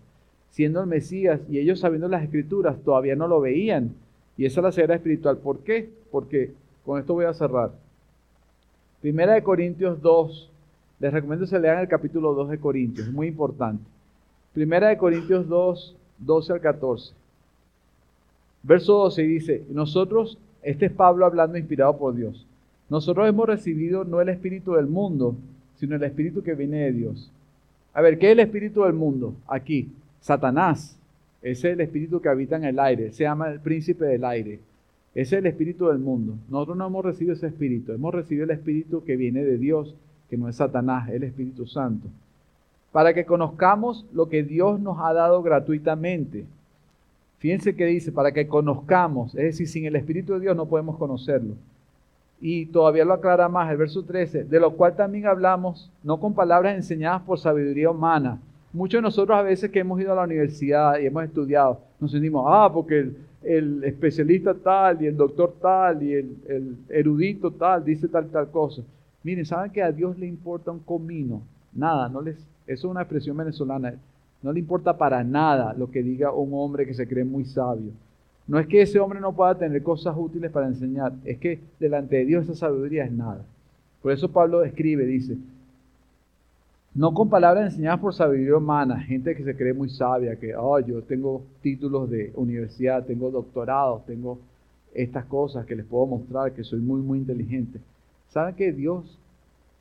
siendo 0.51 0.81
el 0.81 0.87
Mesías, 0.87 1.41
y 1.51 1.59
ellos 1.59 1.81
sabiendo 1.81 2.09
las 2.09 2.23
escrituras, 2.23 2.77
todavía 2.85 3.17
no 3.17 3.29
lo 3.29 3.41
veían. 3.41 3.95
Y 4.37 4.47
esa 4.47 4.61
es 4.61 4.65
la 4.65 4.73
ceguera 4.73 4.95
espiritual. 4.95 5.39
¿Por 5.39 5.61
qué? 5.61 5.89
Porque 6.11 6.53
con 6.85 6.99
esto 6.99 7.15
voy 7.15 7.25
a 7.25 7.35
cerrar. 7.35 7.73
Primera 9.01 9.35
de 9.35 9.43
Corintios 9.43 10.01
2, 10.01 10.51
les 11.01 11.13
recomiendo 11.13 11.45
que 11.45 11.51
se 11.51 11.59
lean 11.59 11.81
el 11.81 11.89
capítulo 11.89 12.33
2 12.35 12.51
de 12.51 12.59
Corintios, 12.59 13.07
es 13.09 13.13
muy 13.13 13.27
importante. 13.29 13.83
Primera 14.55 14.89
de 14.89 14.97
Corintios 14.97 15.47
2, 15.49 15.97
12 16.19 16.53
al 16.55 16.61
14. 16.61 17.13
Verso 18.63 18.95
12 18.95 19.23
dice, 19.23 19.65
nosotros, 19.69 20.39
este 20.63 20.87
es 20.87 20.93
Pablo 20.93 21.27
hablando 21.27 21.59
inspirado 21.59 21.99
por 21.99 22.15
Dios, 22.15 22.46
nosotros 22.89 23.29
hemos 23.29 23.47
recibido 23.47 24.05
no 24.05 24.21
el 24.21 24.29
espíritu 24.29 24.75
del 24.75 24.87
mundo, 24.87 25.37
sino 25.77 25.97
el 25.97 26.03
espíritu 26.05 26.43
que 26.43 26.55
viene 26.55 26.79
de 26.85 26.93
Dios. 26.93 27.31
A 27.93 28.01
ver, 28.01 28.19
¿qué 28.19 28.27
es 28.27 28.33
el 28.33 28.41
espíritu 28.41 28.83
del 28.83 28.93
mundo? 28.93 29.35
Aquí, 29.47 29.89
Satanás. 30.21 30.99
Ese 31.43 31.69
es 31.69 31.75
el 31.75 31.81
espíritu 31.81 32.21
que 32.21 32.29
habita 32.29 32.57
en 32.57 32.65
el 32.65 32.79
aire, 32.79 33.13
se 33.13 33.25
llama 33.25 33.51
el 33.51 33.61
príncipe 33.61 34.05
del 34.05 34.25
aire. 34.25 34.59
Ese 35.15 35.37
es 35.37 35.41
el 35.41 35.47
espíritu 35.47 35.87
del 35.87 35.99
mundo. 35.99 36.35
Nosotros 36.49 36.77
no 36.77 36.87
hemos 36.87 37.05
recibido 37.05 37.35
ese 37.35 37.47
espíritu, 37.47 37.93
hemos 37.93 38.13
recibido 38.13 38.45
el 38.45 38.51
espíritu 38.51 39.05
que 39.05 39.17
viene 39.17 39.45
de 39.45 39.57
Dios, 39.57 39.95
que 40.29 40.37
no 40.37 40.49
es 40.49 40.57
Satanás, 40.57 41.09
es 41.09 41.15
el 41.15 41.23
Espíritu 41.23 41.67
Santo, 41.67 42.09
para 42.93 43.15
que 43.15 43.25
conozcamos 43.25 44.05
lo 44.13 44.29
que 44.29 44.43
Dios 44.43 44.81
nos 44.81 44.99
ha 44.99 45.13
dado 45.13 45.43
gratuitamente. 45.43 46.45
Fíjense 47.39 47.77
que 47.77 47.87
dice, 47.87 48.13
para 48.13 48.33
que 48.33 48.49
conozcamos, 48.49 49.35
es 49.37 49.45
decir, 49.45 49.69
sin 49.69 49.85
el 49.87 49.97
Espíritu 49.97 50.35
de 50.35 50.41
Dios 50.41 50.57
no 50.57 50.67
podemos 50.67 50.97
conocerlo. 50.97 51.55
Y 52.41 52.67
todavía 52.67 53.05
lo 53.05 53.15
aclara 53.15 53.49
más 53.49 53.71
el 53.71 53.79
verso 53.79 54.05
13, 54.05 54.45
de 54.45 54.61
lo 54.61 54.73
cual 54.73 54.95
también 54.95 55.27
hablamos, 55.27 55.91
no 56.03 56.21
con 56.21 56.35
palabras 56.35 56.75
enseñadas 56.75 57.23
por 57.23 57.39
sabiduría 57.39 57.91
humana. 57.91 58.39
Muchos 58.73 58.99
de 58.99 59.03
nosotros 59.03 59.39
a 59.39 59.43
veces 59.43 59.71
que 59.71 59.79
hemos 59.79 60.01
ido 60.01 60.13
a 60.13 60.17
la 60.17 60.25
universidad 60.25 60.99
y 60.99 61.07
hemos 61.07 61.25
estudiado, 61.25 61.81
nos 61.99 62.11
sentimos, 62.11 62.45
ah, 62.47 62.71
porque 62.73 63.11
el, 63.43 63.85
especialista 63.85 64.53
tal 64.53 65.01
y 65.03 65.07
el 65.07 65.17
doctor 65.17 65.55
tal 65.61 66.03
y 66.03 66.13
el, 66.13 66.37
el 66.47 66.77
erudito 66.91 67.51
tal 67.51 67.85
dice 67.85 68.07
tal 68.09 68.27
tal 68.27 68.51
cosa. 68.51 68.83
Miren, 69.23 69.47
¿saben 69.47 69.73
que 69.73 69.83
a 69.83 69.91
Dios 69.91 70.19
le 70.19 70.27
importa 70.27 70.71
un 70.71 70.81
comino? 70.81 71.43
Nada, 71.73 72.09
no 72.09 72.21
les, 72.21 72.37
eso 72.37 72.47
es 72.67 72.85
una 72.85 73.03
expresión 73.03 73.37
venezolana. 73.37 73.95
No 74.43 74.53
le 74.53 74.61
importa 74.61 74.97
para 74.97 75.25
nada 75.25 75.75
lo 75.75 75.91
que 75.91 76.03
diga 76.03 76.33
un 76.33 76.51
hombre 76.53 76.87
que 76.87 76.95
se 76.95 77.09
cree 77.09 77.25
muy 77.25 77.45
sabio. 77.45 77.93
No 78.47 78.59
es 78.59 78.67
que 78.67 78.83
ese 78.83 79.01
hombre 79.01 79.21
no 79.21 79.35
pueda 79.35 79.57
tener 79.57 79.83
cosas 79.83 80.15
útiles 80.17 80.51
para 80.51 80.69
enseñar, 80.69 81.13
es 81.25 81.39
que 81.39 81.61
delante 81.81 82.17
de 82.17 82.25
Dios 82.25 82.45
esa 82.45 82.55
sabiduría 82.55 83.05
es 83.05 83.13
nada. 83.13 83.45
Por 84.03 84.13
eso 84.13 84.31
Pablo 84.31 84.63
escribe, 84.63 85.05
dice, 85.05 85.37
no 86.95 87.13
con 87.13 87.29
palabras 87.29 87.73
enseñadas 87.73 88.01
por 88.01 88.15
sabiduría 88.15 88.57
humana, 88.57 89.01
gente 89.01 89.35
que 89.35 89.45
se 89.45 89.57
cree 89.57 89.75
muy 89.75 89.91
sabia, 89.91 90.37
que, 90.37 90.55
oh, 90.57 90.79
yo 90.79 91.03
tengo 91.03 91.43
títulos 91.61 92.09
de 92.09 92.33
universidad, 92.37 93.05
tengo 93.05 93.31
doctorados, 93.31 94.07
tengo 94.07 94.39
estas 94.95 95.27
cosas 95.27 95.67
que 95.67 95.77
les 95.77 95.85
puedo 95.85 96.07
mostrar, 96.07 96.53
que 96.53 96.65
soy 96.65 96.79
muy, 96.79 97.03
muy 97.03 97.19
inteligente. 97.19 97.81
¿Saben 98.29 98.55
que 98.55 98.73
Dios, 98.73 99.19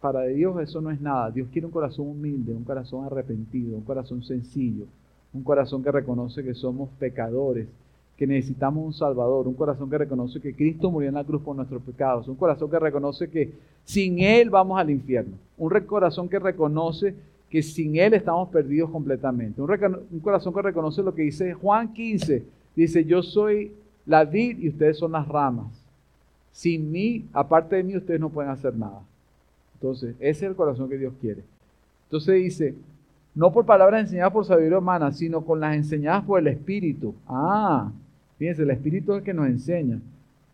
para 0.01 0.23
Dios 0.23 0.59
eso 0.61 0.81
no 0.81 0.91
es 0.91 0.99
nada? 0.99 1.31
Dios 1.31 1.47
quiere 1.53 1.67
un 1.67 1.71
corazón 1.71 2.07
humilde, 2.07 2.51
un 2.51 2.63
corazón 2.63 3.05
arrepentido, 3.05 3.77
un 3.77 3.83
corazón 3.83 4.23
sencillo, 4.23 4.85
un 5.33 5.43
corazón 5.43 5.83
que 5.83 5.91
reconoce 5.91 6.43
que 6.43 6.53
somos 6.53 6.89
pecadores, 6.99 7.67
que 8.17 8.25
necesitamos 8.25 8.85
un 8.85 8.93
Salvador, 8.93 9.47
un 9.47 9.55
corazón 9.55 9.89
que 9.89 9.97
reconoce 9.97 10.39
que 10.39 10.55
Cristo 10.55 10.89
murió 10.89 11.09
en 11.09 11.15
la 11.15 11.23
cruz 11.23 11.41
por 11.41 11.55
nuestros 11.55 11.81
pecados, 11.81 12.27
un 12.27 12.35
corazón 12.35 12.69
que 12.69 12.79
reconoce 12.79 13.29
que 13.29 13.51
sin 13.83 14.19
Él 14.19 14.49
vamos 14.49 14.79
al 14.79 14.89
infierno, 14.89 15.35
un 15.57 15.69
corazón 15.85 16.29
que 16.29 16.39
reconoce 16.39 17.13
que 17.49 17.61
sin 17.61 17.97
Él 17.97 18.13
estamos 18.13 18.49
perdidos 18.49 18.89
completamente, 18.89 19.61
un, 19.61 19.69
un 20.11 20.19
corazón 20.19 20.53
que 20.53 20.61
reconoce 20.61 21.03
lo 21.03 21.13
que 21.13 21.23
dice 21.23 21.53
Juan 21.53 21.93
15, 21.93 22.55
Dice, 22.75 23.05
yo 23.05 23.23
soy 23.23 23.71
la 24.05 24.25
vid 24.25 24.59
y 24.59 24.69
ustedes 24.69 24.97
son 24.97 25.13
las 25.13 25.27
ramas. 25.27 25.67
Sin 26.51 26.91
mí, 26.91 27.25
aparte 27.33 27.77
de 27.77 27.83
mí, 27.83 27.95
ustedes 27.95 28.19
no 28.19 28.29
pueden 28.29 28.51
hacer 28.51 28.75
nada. 28.75 29.01
Entonces, 29.75 30.15
ese 30.19 30.29
es 30.29 30.43
el 30.43 30.55
corazón 30.55 30.89
que 30.89 30.97
Dios 30.97 31.13
quiere. 31.19 31.43
Entonces 32.05 32.35
dice, 32.35 32.75
no 33.33 33.51
por 33.51 33.65
palabras 33.65 34.01
enseñadas 34.01 34.31
por 34.31 34.45
sabiduría 34.45 34.77
humana, 34.77 35.11
sino 35.11 35.41
con 35.41 35.59
las 35.59 35.75
enseñadas 35.75 36.23
por 36.23 36.39
el 36.39 36.47
Espíritu. 36.47 37.13
Ah, 37.27 37.91
fíjense, 38.37 38.63
el 38.63 38.71
Espíritu 38.71 39.13
es 39.13 39.19
el 39.19 39.23
que 39.23 39.33
nos 39.33 39.47
enseña. 39.47 39.99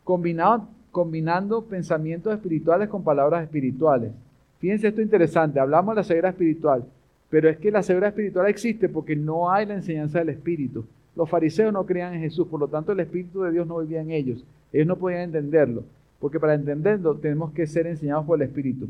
Combinando 0.03 1.63
pensamientos 1.63 2.34
espirituales 2.34 2.89
con 2.89 3.03
palabras 3.03 3.43
espirituales. 3.43 4.11
Fíjense 4.59 4.89
esto 4.89 5.01
interesante, 5.01 5.59
hablamos 5.59 5.95
de 5.95 6.01
la 6.01 6.03
ceguera 6.03 6.29
espiritual, 6.29 6.84
pero 7.29 7.49
es 7.49 7.57
que 7.57 7.71
la 7.71 7.82
ceguera 7.82 8.09
espiritual 8.09 8.47
existe 8.47 8.89
porque 8.89 9.15
no 9.15 9.51
hay 9.51 9.65
la 9.65 9.75
enseñanza 9.75 10.19
del 10.19 10.29
Espíritu. 10.29 10.86
Los 11.15 11.29
fariseos 11.29 11.73
no 11.73 11.86
creían 11.86 12.13
en 12.13 12.21
Jesús, 12.21 12.47
por 12.47 12.59
lo 12.59 12.67
tanto 12.67 12.91
el 12.91 12.99
Espíritu 12.99 13.41
de 13.41 13.51
Dios 13.51 13.65
no 13.65 13.79
vivía 13.79 14.01
en 14.01 14.11
ellos. 14.11 14.43
Ellos 14.71 14.88
no 14.88 14.97
podían 14.97 15.21
entenderlo, 15.21 15.84
porque 16.19 16.39
para 16.39 16.53
entenderlo 16.53 17.15
tenemos 17.15 17.51
que 17.53 17.65
ser 17.67 17.88
enseñados 17.88 18.25
por 18.25 18.41
el 18.41 18.47
Espíritu. 18.47 18.88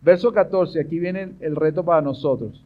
Verso 0.00 0.32
14, 0.32 0.80
aquí 0.80 0.98
viene 0.98 1.32
el 1.40 1.54
reto 1.54 1.84
para 1.84 2.02
nosotros. 2.02 2.62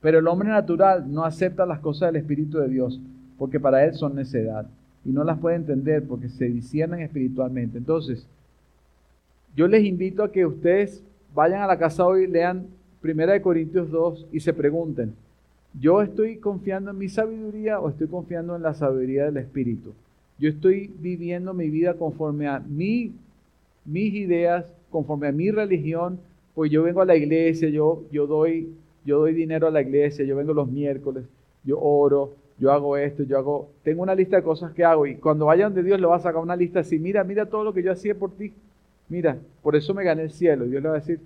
Pero 0.00 0.18
el 0.18 0.26
hombre 0.26 0.48
natural 0.48 1.04
no 1.12 1.24
acepta 1.24 1.64
las 1.64 1.78
cosas 1.78 2.08
del 2.08 2.22
Espíritu 2.22 2.58
de 2.58 2.68
Dios, 2.68 2.98
porque 3.40 3.58
para 3.58 3.82
él 3.86 3.94
son 3.94 4.16
necedad, 4.16 4.66
y 5.02 5.08
no 5.08 5.24
las 5.24 5.38
puede 5.38 5.56
entender 5.56 6.06
porque 6.06 6.28
se 6.28 6.44
disciernen 6.44 7.00
espiritualmente. 7.00 7.78
Entonces, 7.78 8.26
yo 9.56 9.66
les 9.66 9.82
invito 9.82 10.22
a 10.22 10.30
que 10.30 10.44
ustedes 10.44 11.02
vayan 11.34 11.62
a 11.62 11.66
la 11.66 11.78
casa 11.78 12.04
hoy, 12.04 12.26
lean 12.26 12.66
1 13.02 13.40
Corintios 13.40 13.90
2 13.90 14.26
y 14.30 14.40
se 14.40 14.52
pregunten, 14.52 15.14
¿yo 15.80 16.02
estoy 16.02 16.36
confiando 16.36 16.90
en 16.90 16.98
mi 16.98 17.08
sabiduría 17.08 17.80
o 17.80 17.88
estoy 17.88 18.08
confiando 18.08 18.54
en 18.56 18.62
la 18.62 18.74
sabiduría 18.74 19.24
del 19.24 19.38
Espíritu? 19.38 19.94
Yo 20.38 20.50
estoy 20.50 20.92
viviendo 21.00 21.54
mi 21.54 21.70
vida 21.70 21.94
conforme 21.94 22.46
a 22.46 22.60
mi, 22.60 23.14
mis 23.86 24.12
ideas, 24.12 24.66
conforme 24.90 25.28
a 25.28 25.32
mi 25.32 25.50
religión, 25.50 26.20
pues 26.54 26.70
yo 26.70 26.82
vengo 26.82 27.00
a 27.00 27.06
la 27.06 27.16
iglesia, 27.16 27.70
yo, 27.70 28.02
yo, 28.12 28.26
doy, 28.26 28.68
yo 29.06 29.18
doy 29.18 29.32
dinero 29.32 29.66
a 29.66 29.70
la 29.70 29.80
iglesia, 29.80 30.26
yo 30.26 30.36
vengo 30.36 30.52
los 30.52 30.70
miércoles, 30.70 31.24
yo 31.64 31.80
oro, 31.80 32.34
yo 32.60 32.70
hago 32.70 32.96
esto, 32.98 33.22
yo 33.22 33.38
hago, 33.38 33.70
tengo 33.82 34.02
una 34.02 34.14
lista 34.14 34.36
de 34.36 34.42
cosas 34.42 34.72
que 34.72 34.84
hago 34.84 35.06
y 35.06 35.16
cuando 35.16 35.46
vayan 35.46 35.72
de 35.72 35.82
Dios 35.82 35.98
le 35.98 36.06
va 36.06 36.16
a 36.16 36.20
sacar 36.20 36.42
una 36.42 36.54
lista 36.54 36.80
así, 36.80 36.98
mira, 36.98 37.24
mira 37.24 37.46
todo 37.46 37.64
lo 37.64 37.72
que 37.72 37.82
yo 37.82 37.90
hacía 37.90 38.14
por 38.14 38.32
ti, 38.32 38.52
mira, 39.08 39.38
por 39.62 39.76
eso 39.76 39.94
me 39.94 40.04
gané 40.04 40.24
el 40.24 40.30
cielo. 40.30 40.66
Dios 40.66 40.82
le 40.82 40.88
va 40.90 40.96
a 40.96 40.98
decir, 40.98 41.20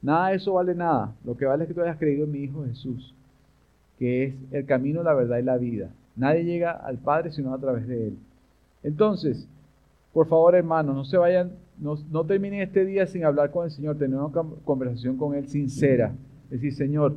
nada 0.00 0.28
de 0.28 0.36
eso 0.36 0.54
vale 0.54 0.76
nada, 0.76 1.12
lo 1.24 1.36
que 1.36 1.44
vale 1.44 1.64
es 1.64 1.68
que 1.68 1.74
tú 1.74 1.82
hayas 1.82 1.98
creído 1.98 2.24
en 2.24 2.30
mi 2.30 2.38
Hijo 2.38 2.64
Jesús, 2.64 3.12
que 3.98 4.24
es 4.24 4.34
el 4.52 4.64
camino, 4.64 5.02
la 5.02 5.12
verdad 5.12 5.38
y 5.38 5.42
la 5.42 5.56
vida. 5.56 5.90
Nadie 6.14 6.44
llega 6.44 6.70
al 6.70 6.98
Padre 6.98 7.32
sino 7.32 7.52
a 7.52 7.58
través 7.58 7.88
de 7.88 8.08
Él. 8.08 8.18
Entonces, 8.84 9.48
por 10.12 10.28
favor, 10.28 10.54
hermanos, 10.54 10.94
no 10.94 11.04
se 11.04 11.16
vayan, 11.16 11.50
no, 11.78 12.24
terminen 12.24 12.60
este 12.60 12.84
día 12.84 13.08
sin 13.08 13.24
hablar 13.24 13.50
con 13.50 13.64
el 13.64 13.72
Señor, 13.72 13.98
tener 13.98 14.18
una 14.18 14.32
conversación 14.64 15.16
con 15.16 15.34
Él 15.34 15.48
sincera. 15.48 16.12
Decir, 16.48 16.72
Señor, 16.74 17.16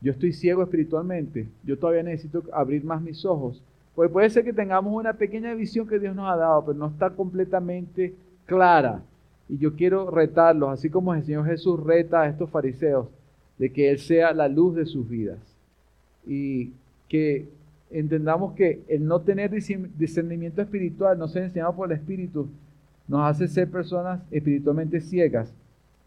yo 0.00 0.12
estoy 0.12 0.32
ciego 0.32 0.62
espiritualmente, 0.62 1.48
yo 1.64 1.78
todavía 1.78 2.02
necesito 2.02 2.44
abrir 2.52 2.84
más 2.84 3.00
mis 3.02 3.24
ojos. 3.24 3.62
Pues 3.94 4.10
puede 4.10 4.28
ser 4.28 4.44
que 4.44 4.52
tengamos 4.52 4.92
una 4.92 5.14
pequeña 5.14 5.54
visión 5.54 5.88
que 5.88 5.98
Dios 5.98 6.14
nos 6.14 6.30
ha 6.30 6.36
dado, 6.36 6.66
pero 6.66 6.78
no 6.78 6.88
está 6.88 7.10
completamente 7.10 8.14
clara. 8.44 9.02
Y 9.48 9.58
yo 9.58 9.74
quiero 9.74 10.10
retarlos, 10.10 10.70
así 10.70 10.90
como 10.90 11.14
el 11.14 11.24
Señor 11.24 11.46
Jesús 11.46 11.82
reta 11.82 12.22
a 12.22 12.28
estos 12.28 12.50
fariseos, 12.50 13.08
de 13.58 13.72
que 13.72 13.90
Él 13.90 13.98
sea 13.98 14.32
la 14.32 14.48
luz 14.48 14.76
de 14.76 14.84
sus 14.84 15.08
vidas. 15.08 15.38
Y 16.26 16.72
que 17.08 17.48
entendamos 17.90 18.52
que 18.54 18.82
el 18.88 19.06
no 19.06 19.20
tener 19.20 19.50
discernimiento 19.50 20.60
espiritual, 20.60 21.18
no 21.18 21.28
ser 21.28 21.44
enseñado 21.44 21.74
por 21.74 21.90
el 21.90 21.96
Espíritu, 21.96 22.48
nos 23.08 23.22
hace 23.22 23.48
ser 23.48 23.70
personas 23.70 24.20
espiritualmente 24.30 25.00
ciegas, 25.00 25.54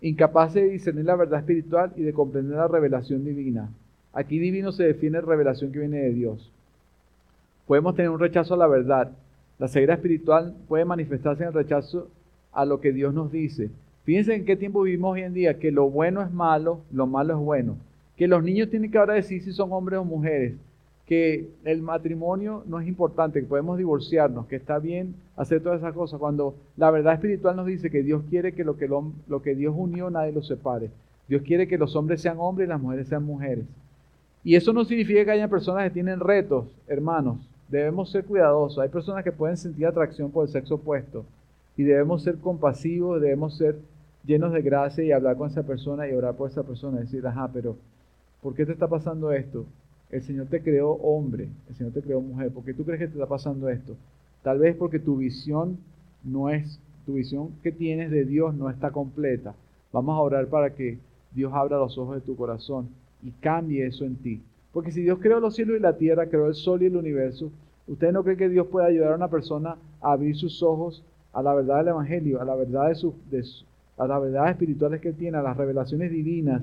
incapaces 0.01 0.63
de 0.63 0.69
discernir 0.69 1.05
la 1.05 1.15
verdad 1.15 1.39
espiritual 1.39 1.91
y 1.95 2.03
de 2.03 2.13
comprender 2.13 2.57
la 2.57 2.67
revelación 2.67 3.25
divina. 3.25 3.69
Aquí 4.13 4.39
divino 4.39 4.71
se 4.71 4.83
define 4.83 5.21
revelación 5.21 5.71
que 5.71 5.79
viene 5.79 5.97
de 5.97 6.13
Dios. 6.13 6.51
Podemos 7.67 7.95
tener 7.95 8.09
un 8.09 8.19
rechazo 8.19 8.53
a 8.53 8.57
la 8.57 8.67
verdad. 8.67 9.11
La 9.59 9.67
ceguera 9.67 9.95
espiritual 9.95 10.55
puede 10.67 10.85
manifestarse 10.85 11.43
en 11.43 11.49
el 11.49 11.53
rechazo 11.53 12.09
a 12.51 12.65
lo 12.65 12.81
que 12.81 12.91
Dios 12.91 13.13
nos 13.13 13.31
dice. 13.31 13.69
Fíjense 14.05 14.33
en 14.33 14.45
qué 14.45 14.55
tiempo 14.55 14.81
vivimos 14.81 15.13
hoy 15.13 15.21
en 15.21 15.33
día, 15.33 15.59
que 15.59 15.71
lo 15.71 15.89
bueno 15.89 16.21
es 16.21 16.31
malo, 16.31 16.81
lo 16.91 17.05
malo 17.05 17.33
es 17.33 17.39
bueno. 17.39 17.77
Que 18.17 18.27
los 18.27 18.43
niños 18.43 18.69
tienen 18.69 18.89
que 18.89 18.97
ahora 18.97 19.13
decir 19.13 19.43
si 19.43 19.51
son 19.51 19.71
hombres 19.71 19.99
o 19.99 20.05
mujeres 20.05 20.53
que 21.09 21.49
el 21.65 21.81
matrimonio 21.81 22.63
no 22.67 22.79
es 22.79 22.87
importante, 22.87 23.41
que 23.41 23.47
podemos 23.47 23.79
divorciarnos, 23.79 24.45
que 24.45 24.57
está 24.57 24.77
bien 24.77 25.15
hacer 25.37 25.59
todas 25.59 25.79
esas 25.79 25.95
cosas, 25.95 26.19
cuando 26.19 26.53
la 26.77 26.91
verdad 26.91 27.15
espiritual 27.15 27.55
nos 27.55 27.65
dice 27.65 27.89
que 27.89 28.03
Dios 28.03 28.21
quiere 28.29 28.53
que 28.53 28.63
lo 28.63 28.77
que, 28.77 28.87
lo, 28.87 29.41
que 29.41 29.55
Dios 29.55 29.73
unió 29.75 30.11
nadie 30.11 30.31
lo 30.31 30.43
separe. 30.43 30.91
Dios 31.27 31.41
quiere 31.41 31.67
que 31.67 31.79
los 31.79 31.95
hombres 31.95 32.21
sean 32.21 32.37
hombres 32.37 32.67
y 32.67 32.69
las 32.69 32.79
mujeres 32.79 33.07
sean 33.07 33.23
mujeres. 33.23 33.65
Y 34.43 34.53
eso 34.53 34.71
no 34.71 34.85
significa 34.85 35.25
que 35.25 35.31
haya 35.31 35.47
personas 35.47 35.85
que 35.85 35.89
tienen 35.89 36.19
retos, 36.19 36.67
hermanos. 36.87 37.37
Debemos 37.69 38.11
ser 38.11 38.23
cuidadosos. 38.25 38.77
Hay 38.77 38.89
personas 38.89 39.23
que 39.23 39.31
pueden 39.31 39.57
sentir 39.57 39.87
atracción 39.87 40.29
por 40.29 40.45
el 40.45 40.51
sexo 40.51 40.75
opuesto. 40.75 41.25
Y 41.75 41.81
debemos 41.81 42.21
ser 42.21 42.37
compasivos, 42.37 43.19
debemos 43.19 43.57
ser 43.57 43.77
llenos 44.25 44.53
de 44.53 44.61
gracia 44.61 45.03
y 45.03 45.11
hablar 45.11 45.37
con 45.37 45.49
esa 45.49 45.63
persona 45.63 46.07
y 46.07 46.13
orar 46.13 46.35
por 46.35 46.51
esa 46.51 46.61
persona. 46.61 46.99
Y 46.99 47.05
decir, 47.05 47.25
ajá, 47.25 47.49
pero 47.51 47.77
¿por 48.43 48.53
qué 48.53 48.63
te 48.63 48.73
está 48.73 48.87
pasando 48.87 49.31
esto? 49.31 49.65
El 50.09 50.23
Señor 50.23 50.47
te 50.47 50.61
creó 50.61 50.91
hombre, 50.93 51.49
el 51.67 51.75
Señor 51.75 51.93
te 51.93 52.01
creó 52.01 52.19
mujer. 52.21 52.51
¿Por 52.51 52.63
qué 52.63 52.73
tú 52.73 52.83
crees 52.83 52.99
que 52.99 53.07
te 53.07 53.13
está 53.13 53.27
pasando 53.27 53.69
esto? 53.69 53.95
Tal 54.41 54.59
vez 54.59 54.75
porque 54.75 54.99
tu 54.99 55.17
visión 55.17 55.77
no 56.23 56.49
es, 56.49 56.79
tu 57.05 57.13
visión 57.13 57.51
que 57.61 57.71
tienes 57.71 58.09
de 58.09 58.25
Dios 58.25 58.55
no 58.55 58.69
está 58.69 58.91
completa. 58.91 59.53
Vamos 59.91 60.17
a 60.17 60.21
orar 60.21 60.47
para 60.47 60.73
que 60.73 60.97
Dios 61.33 61.53
abra 61.53 61.77
los 61.77 61.97
ojos 61.97 62.15
de 62.15 62.21
tu 62.21 62.35
corazón 62.35 62.89
y 63.23 63.31
cambie 63.31 63.85
eso 63.85 64.05
en 64.05 64.15
ti. 64.15 64.41
Porque 64.73 64.91
si 64.91 65.01
Dios 65.01 65.19
creó 65.19 65.39
los 65.39 65.55
cielos 65.55 65.77
y 65.77 65.81
la 65.81 65.97
tierra, 65.97 66.27
creó 66.27 66.47
el 66.47 66.55
sol 66.55 66.81
y 66.81 66.85
el 66.85 66.95
universo, 66.95 67.51
¿usted 67.87 68.11
no 68.11 68.23
cree 68.23 68.37
que 68.37 68.49
Dios 68.49 68.67
puede 68.67 68.87
ayudar 68.87 69.13
a 69.13 69.15
una 69.15 69.27
persona 69.27 69.77
a 70.01 70.11
abrir 70.11 70.35
sus 70.35 70.61
ojos 70.63 71.03
a 71.33 71.41
la 71.41 71.53
verdad 71.53 71.79
del 71.79 71.89
Evangelio, 71.89 72.41
a 72.41 72.45
la 72.45 72.55
verdad 72.55 72.89
de, 72.89 72.95
su, 72.95 73.13
a 73.97 74.07
las 74.07 74.21
verdades 74.21 74.51
espirituales 74.51 75.01
que 75.01 75.13
tiene, 75.13 75.37
a 75.37 75.41
las 75.41 75.57
revelaciones 75.57 76.11
divinas 76.11 76.61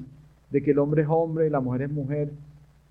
de 0.51 0.63
que 0.63 0.71
el 0.71 0.79
hombre 0.79 1.03
es 1.03 1.09
hombre 1.09 1.47
y 1.47 1.51
la 1.51 1.61
mujer 1.61 1.83
es 1.83 1.91
mujer, 1.91 2.31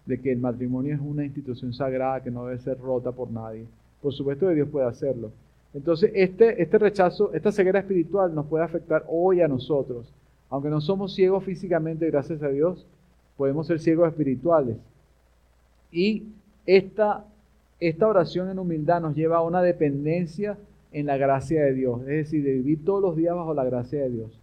de 0.05 0.19
que 0.19 0.31
el 0.31 0.39
matrimonio 0.39 0.93
es 0.93 1.01
una 1.01 1.25
institución 1.25 1.73
sagrada 1.73 2.21
que 2.21 2.31
no 2.31 2.45
debe 2.45 2.59
ser 2.59 2.79
rota 2.79 3.11
por 3.11 3.31
nadie. 3.31 3.65
Por 4.01 4.13
supuesto 4.13 4.47
que 4.47 4.55
Dios 4.55 4.69
puede 4.69 4.87
hacerlo. 4.87 5.31
Entonces, 5.73 6.11
este, 6.13 6.61
este 6.61 6.77
rechazo, 6.77 7.33
esta 7.33 7.51
ceguera 7.51 7.79
espiritual 7.79 8.33
nos 8.33 8.45
puede 8.45 8.63
afectar 8.63 9.03
hoy 9.07 9.41
a 9.41 9.47
nosotros. 9.47 10.13
Aunque 10.49 10.69
no 10.69 10.79
somos 10.79 11.13
ciegos 11.13 11.43
físicamente, 11.43 12.09
gracias 12.09 12.41
a 12.43 12.49
Dios, 12.49 12.85
podemos 13.35 13.67
ser 13.67 13.79
ciegos 13.79 14.07
espirituales. 14.07 14.77
Y 15.91 16.23
esta, 16.65 17.25
esta 17.79 18.07
oración 18.07 18.49
en 18.49 18.59
humildad 18.59 19.01
nos 19.01 19.15
lleva 19.15 19.37
a 19.37 19.41
una 19.41 19.61
dependencia 19.61 20.57
en 20.91 21.07
la 21.07 21.17
gracia 21.17 21.63
de 21.63 21.73
Dios, 21.73 21.99
es 22.01 22.07
decir, 22.07 22.43
de 22.43 22.53
vivir 22.53 22.85
todos 22.85 23.01
los 23.01 23.17
días 23.17 23.35
bajo 23.35 23.53
la 23.53 23.65
gracia 23.65 24.01
de 24.01 24.09
Dios. 24.09 24.39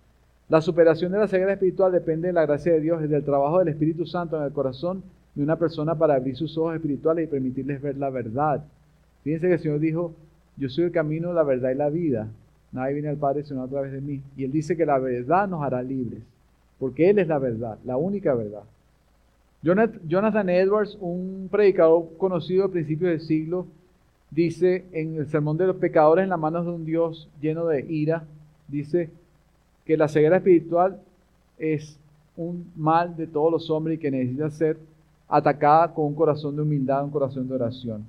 La 0.51 0.61
superación 0.61 1.13
de 1.13 1.19
la 1.19 1.29
ceguera 1.29 1.55
espiritual 1.55 1.93
depende 1.93 2.29
de 2.29 2.35
la 2.35 2.45
gracia 2.45 2.73
de 2.73 2.81
Dios 2.81 3.09
del 3.09 3.25
trabajo 3.25 3.61
del 3.61 3.69
Espíritu 3.69 4.05
Santo 4.05 4.37
en 4.37 4.43
el 4.43 4.53
corazón 4.53 5.03
de 5.35 5.43
una 5.43 5.57
persona 5.57 5.95
para 5.95 6.15
abrir 6.15 6.37
sus 6.37 6.57
ojos 6.59 6.75
espirituales 6.75 7.25
y 7.25 7.31
permitirles 7.31 7.81
ver 7.81 7.97
la 7.97 8.11
verdad. 8.11 8.65
Fíjense 9.25 9.47
que 9.47 9.55
el 9.55 9.61
Señor 9.61 9.81
dijo, 9.81 10.13
yo 10.57 10.69
soy 10.69 10.85
el 10.85 10.93
camino, 10.93 11.33
la 11.33 11.43
verdad 11.43 11.71
y 11.71 11.75
la 11.75 11.89
vida. 11.89 12.29
Nadie 12.73 12.95
viene 12.95 13.09
al 13.09 13.17
Padre 13.17 13.45
sino 13.45 13.63
a 13.63 13.69
través 13.69 13.93
de 13.93 14.01
mí. 14.01 14.21
Y 14.37 14.45
Él 14.45 14.53
dice 14.53 14.77
que 14.77 14.87
la 14.87 14.99
verdad 14.99 15.49
nos 15.49 15.63
hará 15.63 15.83
libres, 15.83 16.23
porque 16.79 17.11
Él 17.11 17.19
es 17.19 17.29
la 17.29 17.39
verdad, 17.39 17.79
la 17.85 17.97
única 17.97 18.35
verdad. 18.35 18.63
Jonathan 19.63 20.49
Edwards, 20.49 20.99
un 21.01 21.49
predicador 21.51 22.09
conocido 22.19 22.65
a 22.65 22.71
principios 22.71 23.11
del 23.13 23.21
siglo, 23.21 23.67
dice 24.31 24.85
en 24.93 25.17
el 25.17 25.29
Sermón 25.29 25.57
de 25.57 25.69
los 25.69 25.77
Pecadores 25.77 26.25
en 26.25 26.31
las 26.31 26.39
manos 26.39 26.65
de 26.65 26.73
un 26.73 26.85
Dios 26.85 27.29
lleno 27.41 27.67
de 27.67 27.83
ira, 27.89 28.25
dice 28.67 29.11
que 29.85 29.97
la 29.97 30.09
ceguera 30.09 30.39
espiritual 30.39 30.99
es 31.59 31.97
un 32.37 32.67
mal 32.75 33.17
de 33.17 33.27
todos 33.27 33.53
los 33.53 33.71
hombres 33.71 33.97
y 33.97 34.01
que 34.01 34.11
necesita 34.11 34.51
ser 34.51 34.79
atacada 35.33 35.95
con 35.95 36.05
un 36.05 36.15
corazón 36.15 36.55
de 36.55 36.61
humildad, 36.61 37.05
un 37.05 37.11
corazón 37.11 37.49
de 37.49 37.55
oración. 37.55 38.07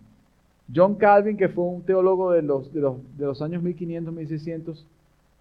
John 0.75 0.95
Calvin, 0.95 1.37
que 1.37 1.47
fue 1.47 1.63
un 1.63 1.81
teólogo 1.81 2.31
de 2.31 2.41
los, 2.41 2.73
de 2.73 2.81
los, 2.81 3.41
años 3.41 3.63
1500, 3.63 4.13
1600, 4.13 4.85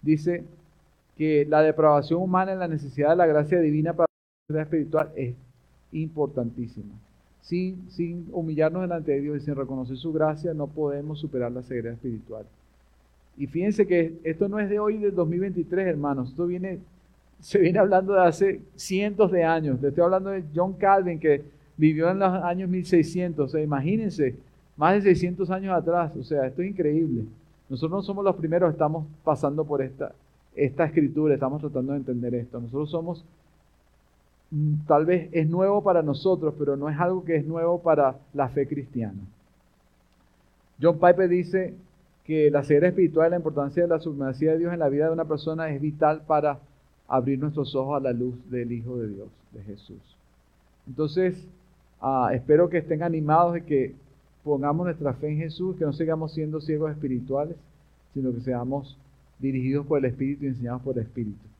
dice 0.01 0.45
que 1.17 1.45
la 1.45 1.61
depravación 1.61 2.21
humana 2.21 2.53
en 2.53 2.59
la 2.59 2.69
necesidad 2.69 3.09
de 3.09 3.15
la 3.17 3.25
gracia 3.25 3.59
divina 3.59 3.91
para 3.93 4.07
la 4.47 4.61
espiritual 4.61 5.11
es 5.13 5.35
importantísima. 5.91 6.93
Sin, 7.41 7.91
sin 7.91 8.29
humillarnos 8.31 8.83
delante 8.83 9.11
de 9.11 9.19
Dios 9.19 9.41
y 9.41 9.45
sin 9.45 9.55
reconocer 9.55 9.97
su 9.97 10.13
gracia, 10.13 10.53
no 10.53 10.67
podemos 10.67 11.19
superar 11.19 11.51
la 11.51 11.63
ceguera 11.63 11.91
espiritual. 11.91 12.45
Y 13.37 13.47
fíjense 13.47 13.85
que 13.85 14.13
esto 14.23 14.47
no 14.47 14.57
es 14.57 14.69
de 14.69 14.79
hoy, 14.79 14.99
del 14.99 15.13
2023, 15.13 15.85
hermanos. 15.85 16.29
Esto 16.29 16.47
viene, 16.47 16.79
se 17.41 17.59
viene 17.59 17.79
hablando 17.79 18.13
de 18.13 18.21
hace 18.21 18.61
cientos 18.75 19.33
de 19.33 19.43
años. 19.43 19.81
Le 19.81 19.89
estoy 19.89 20.05
hablando 20.05 20.29
de 20.29 20.45
John 20.55 20.73
Calvin, 20.73 21.19
que 21.19 21.43
vivió 21.77 22.09
en 22.09 22.19
los 22.19 22.31
años 22.43 22.69
1600. 22.69 23.55
imagínense 23.55 24.35
más 24.77 24.95
de 24.95 25.01
600 25.01 25.49
años 25.51 25.73
atrás. 25.75 26.15
O 26.15 26.23
sea, 26.23 26.47
esto 26.47 26.61
es 26.61 26.69
increíble. 26.69 27.25
Nosotros 27.69 27.91
no 27.91 28.03
somos 28.03 28.23
los 28.23 28.35
primeros, 28.35 28.71
estamos 28.71 29.05
pasando 29.23 29.63
por 29.65 29.81
esta, 29.81 30.13
esta 30.55 30.85
escritura, 30.85 31.33
estamos 31.33 31.61
tratando 31.61 31.93
de 31.93 31.99
entender 31.99 32.35
esto. 32.35 32.59
Nosotros 32.59 32.89
somos, 32.89 33.25
mm, 34.51 34.85
tal 34.87 35.05
vez 35.05 35.29
es 35.31 35.47
nuevo 35.47 35.83
para 35.83 36.01
nosotros, 36.01 36.53
pero 36.57 36.75
no 36.75 36.89
es 36.89 36.99
algo 36.99 37.23
que 37.23 37.35
es 37.35 37.45
nuevo 37.45 37.81
para 37.81 38.15
la 38.33 38.49
fe 38.49 38.67
cristiana. 38.67 39.19
John 40.81 40.99
Piper 40.99 41.29
dice 41.29 41.73
que 42.25 42.49
la 42.49 42.63
ceguera 42.63 42.89
espiritual 42.89 43.27
y 43.27 43.31
la 43.31 43.37
importancia 43.37 43.83
de 43.83 43.89
la 43.89 43.99
supremacía 43.99 44.51
de 44.51 44.59
Dios 44.59 44.73
en 44.73 44.79
la 44.79 44.89
vida 44.89 45.07
de 45.07 45.13
una 45.13 45.25
persona 45.25 45.69
es 45.69 45.81
vital 45.81 46.21
para 46.25 46.59
abrir 47.07 47.39
nuestros 47.39 47.75
ojos 47.75 47.97
a 47.97 47.99
la 47.99 48.13
luz 48.13 48.35
del 48.49 48.71
Hijo 48.71 48.97
de 48.97 49.07
Dios, 49.09 49.27
de 49.51 49.61
Jesús. 49.63 50.17
Entonces, 50.87 51.47
ah, 52.03 52.29
espero 52.33 52.69
que 52.69 52.77
estén 52.79 53.01
animados 53.01 53.53
de 53.53 53.63
que 53.63 53.95
pongamos 54.43 54.85
nuestra 54.85 55.13
fe 55.13 55.29
en 55.29 55.37
Jesús, 55.37 55.77
que 55.77 55.85
no 55.85 55.93
sigamos 55.93 56.33
siendo 56.33 56.59
ciegos 56.61 56.91
espirituales, 56.91 57.55
sino 58.13 58.31
que 58.33 58.41
seamos 58.41 58.97
dirigidos 59.39 59.87
por 59.87 59.99
el 59.99 60.05
Espíritu 60.05 60.45
y 60.45 60.49
enseñados 60.49 60.81
por 60.81 60.97
el 60.97 61.03
Espíritu. 61.03 61.52